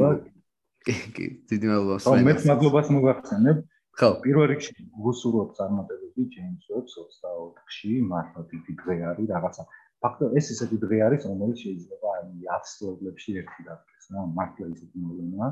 კი 0.89 1.25
დიდი 1.53 1.67
მადლობა 1.69 1.99
სვენელს. 2.01 2.25
ხო, 2.25 2.27
მეც 2.29 2.41
მადლობას 2.49 2.89
მოგახსენებ. 2.97 3.57
ხო, 3.93 4.09
პირველ 4.25 4.47
რიგში 4.57 4.73
გუსურვებ 5.05 5.51
წარმატებები 5.59 6.23
ჯეიმს 6.33 6.65
ვებს 6.73 6.93
24-ში, 6.97 7.93
მართლა 8.09 8.41
დიდი 8.53 8.73
დღე 8.81 8.95
არის 9.13 9.27
რაღაცა 9.37 9.63
ფაქტო 10.03 10.27
ეს 10.39 10.47
ისეთი 10.55 10.77
დღე 10.83 10.99
არის 11.07 11.23
რომელიც 11.31 11.59
შეიძლება 11.65 12.07
აი 12.17 12.25
10 12.49 12.71
წლებში 12.99 13.31
ერთი 13.43 13.61
დადგეს 13.69 14.07
რა 14.13 14.23
მართლა 14.39 14.67
ისეთი 14.75 14.99
მოვლენაა 15.05 15.51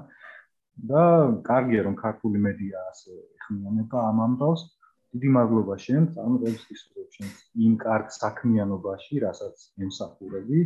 და 0.90 1.04
კარგია 1.48 1.82
რომ 1.86 1.94
ქართული 2.00 2.38
მედია 2.46 2.82
ასე 2.90 3.12
ეხმიანება 3.14 3.98
ამ 4.10 4.18
ამბავს. 4.26 4.62
დიდი 5.10 5.28
მადლობა 5.34 5.74
შენ 5.84 6.04
წარმოებს 6.14 6.64
ისურვებ 6.74 7.08
შენ 7.16 7.30
იმ 7.66 7.72
კარგ 7.84 8.12
საქმიანობაში 8.16 9.14
რასაც 9.26 9.56
ემსახურები. 9.84 10.60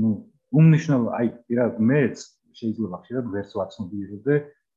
ну 0.00 0.10
უმნიშვნელო 0.58 1.08
აი 1.18 1.28
პირად 1.46 1.80
მეც 1.90 2.16
შეიძლება 2.58 2.96
ხშირად 3.02 3.26
ვერც 3.34 3.50
ვაცნობიერებდე 3.60 4.34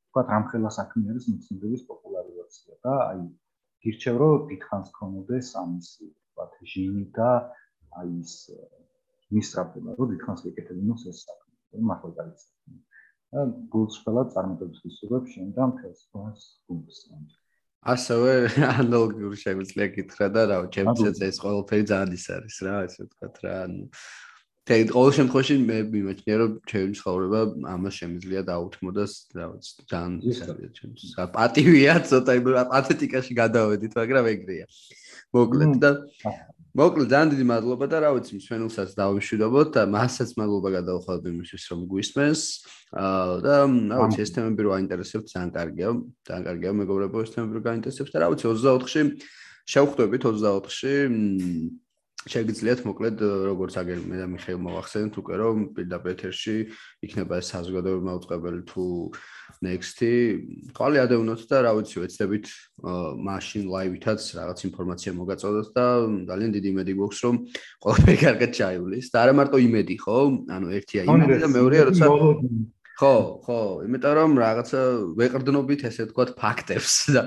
თქვა 0.08 0.22
რამხელა 0.32 0.70
საქმე 0.78 1.02
არის 1.12 1.28
მეცნიერების 1.30 1.82
პოპულარიზაცია 1.90 2.74
და 2.84 2.94
აი 3.10 3.22
გირჩევ 3.86 4.16
რომ 4.22 4.46
დიდხანს 4.50 4.88
ქონოდეს 4.98 5.48
ამისი 5.62 6.06
ვთქვათ 6.10 6.52
ჟინი 6.72 7.04
და 7.18 7.30
აი 8.02 8.10
ის 8.22 8.34
მისტრაფება 9.36 9.90
რომ 9.98 10.10
დიდხანს 10.12 10.40
ეკეთებინოს 10.50 11.02
ეს 11.12 11.18
საქმე. 11.26 11.48
მართლა 11.88 12.10
გაიცნო 12.18 12.54
და 12.66 12.87
გულს 13.72 14.00
ხელად 14.04 14.32
წარმოდებს 14.32 14.80
და 15.56 15.64
მთელს 15.72 16.00
ფონს 16.12 16.42
გულს. 16.68 17.04
ასევე 17.86 18.32
ანალოგიური 18.82 19.36
შეგვიძლია 19.38 19.86
გითხრა 19.96 20.28
და 20.34 20.42
რა 20.50 20.56
ჩემცეც 20.74 21.20
ეს 21.28 21.36
ყველაფერი 21.44 21.84
ძალიან 21.90 22.16
ის 22.18 22.24
არის 22.34 22.56
რა 22.66 22.74
ესე 22.88 23.00
ვთქვათ 23.06 23.36
რა 23.44 23.52
ანუ 23.64 23.84
ყოველ 24.68 25.12
შემთხვევაში 25.16 25.54
მე 25.68 25.76
მიმაჩნია 25.92 26.36
რომ 26.42 26.52
ჩემი 26.68 26.98
ცხოვრება 26.98 27.40
ამას 27.74 27.94
შემიძლია 28.00 28.42
დაუთმოდას 28.50 29.12
რა 29.38 29.46
ვიცი 29.52 29.86
ძალიან 29.92 30.12
ის 30.32 30.40
არის 30.52 30.70
ჩემს 30.78 31.14
პატივია 31.38 31.94
ცოტა 32.10 32.32
იმ 32.40 32.50
პათეტიკაში 32.74 33.32
გადავედით 33.42 33.92
მაგრამ 34.00 34.26
ეგრეა. 34.34 34.66
მოკლედ 35.32 35.72
და 35.84 35.90
მოკლედ 36.76 37.08
ძალიან 37.08 37.30
დიდი 37.32 37.44
მადლობა 37.48 37.86
და 37.88 37.98
რა 38.04 38.10
ვიცი 38.16 38.32
მსვენელსაც 38.38 38.90
დავიმშვიდობოთ 38.98 39.68
და 39.72 39.82
მასაც 39.88 40.30
მადლობა 40.36 40.68
გადავხადოთ 40.76 41.24
იმისთვის 41.32 41.64
რომ 41.72 41.80
გვისმენს. 41.88 42.42
და 42.92 43.54
რა 43.64 43.98
ვიცი 44.04 44.20
ეს 44.20 44.30
თემები 44.36 44.60
რო 44.68 44.70
აინტერესებთ 44.76 45.26
ძალიან 45.32 45.50
კარგია 45.56 45.88
ძალიან 46.28 46.42
კარგია 46.48 46.70
მეგობრებო 46.76 47.16
ეს 47.24 47.30
თემები 47.32 47.52
რო 47.56 47.62
გაინტერესებთ. 47.68 48.10
და 48.12 48.18
რა 48.20 48.28
ვიცი 48.32 48.46
24-ში 48.52 49.00
შევხვდებით 49.64 50.22
24-ში 50.28 50.94
შეგიძლიათ 52.28 52.80
მოკლედ 52.84 53.22
როგორც 53.48 53.74
აგერ 53.80 53.98
მე 54.04 54.16
და 54.20 54.26
მიხეილ 54.32 54.60
მოვახსენოთ 54.64 55.14
უკვე 55.22 55.34
რომ 55.40 55.56
პირდაპირ 55.76 56.12
ეთერში 56.14 56.56
იქნება 57.08 57.38
ეს 57.40 57.50
საზოგადოებრივი 57.54 58.06
მაუწყებელი 58.08 58.60
თუ 58.68 58.84
next-ი. 59.64 60.12
ყალი 60.76 60.98
ადევნოთ 61.02 61.42
და 61.48 61.56
რა 61.64 61.72
ვიცი 61.78 61.96
ვეცდებით 62.04 62.46
მაშინ 63.28 63.62
ლაივითაც 63.72 64.20
რაღაც 64.38 64.58
ინფორმაცია 64.68 65.10
მოგაწოდოთ 65.18 65.68
და 65.72 65.86
ძალიან 66.28 66.50
დიდი 66.56 66.68
იმედი 66.74 66.92
გვაქვს 67.00 67.20
რომ 67.24 67.36
ყველაფერი 67.82 68.18
კარგად 68.22 68.50
ჩაივლის. 68.58 69.06
და 69.08 69.16
არა 69.24 69.32
მარტო 69.40 69.56
იმედი 69.68 69.96
ხო? 70.04 70.18
ანუ 70.52 70.66
ერთია 70.78 71.02
იმედი 71.08 71.38
და 71.42 71.48
მეორეა 71.48 71.82
როცა 71.88 72.06
ხო 72.98 73.14
ხო 73.46 73.60
იმიტომ 73.86 74.14
რომ 74.18 74.30
რაღაცა 74.42 74.80
ვეყრდნობით 75.18 75.80
ესე 75.88 76.02
ვთქვათ 76.06 76.30
ფაქტებს. 76.38 76.94
და 77.14 77.22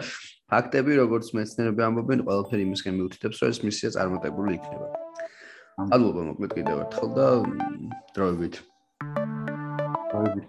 ფაქტები, 0.51 0.91
როგორც 0.99 1.31
მეცნიერები 1.37 1.81
ამბობენ, 1.87 2.23
ყველაფერი 2.27 2.61
იმისკენ 2.67 2.93
მიუთითებს, 2.99 3.37
რომ 3.39 3.53
ეს 3.55 3.59
მისია 3.67 3.89
წარმატებული 3.95 4.59
იქნება. 4.59 4.87
ალბათ 5.95 6.25
მოკლედ 6.27 6.51
კიდევ 6.57 6.75
ერთხელ 6.83 7.09
და 7.15 7.27
დროებით. 8.15 8.55
დროებით. 10.11 10.45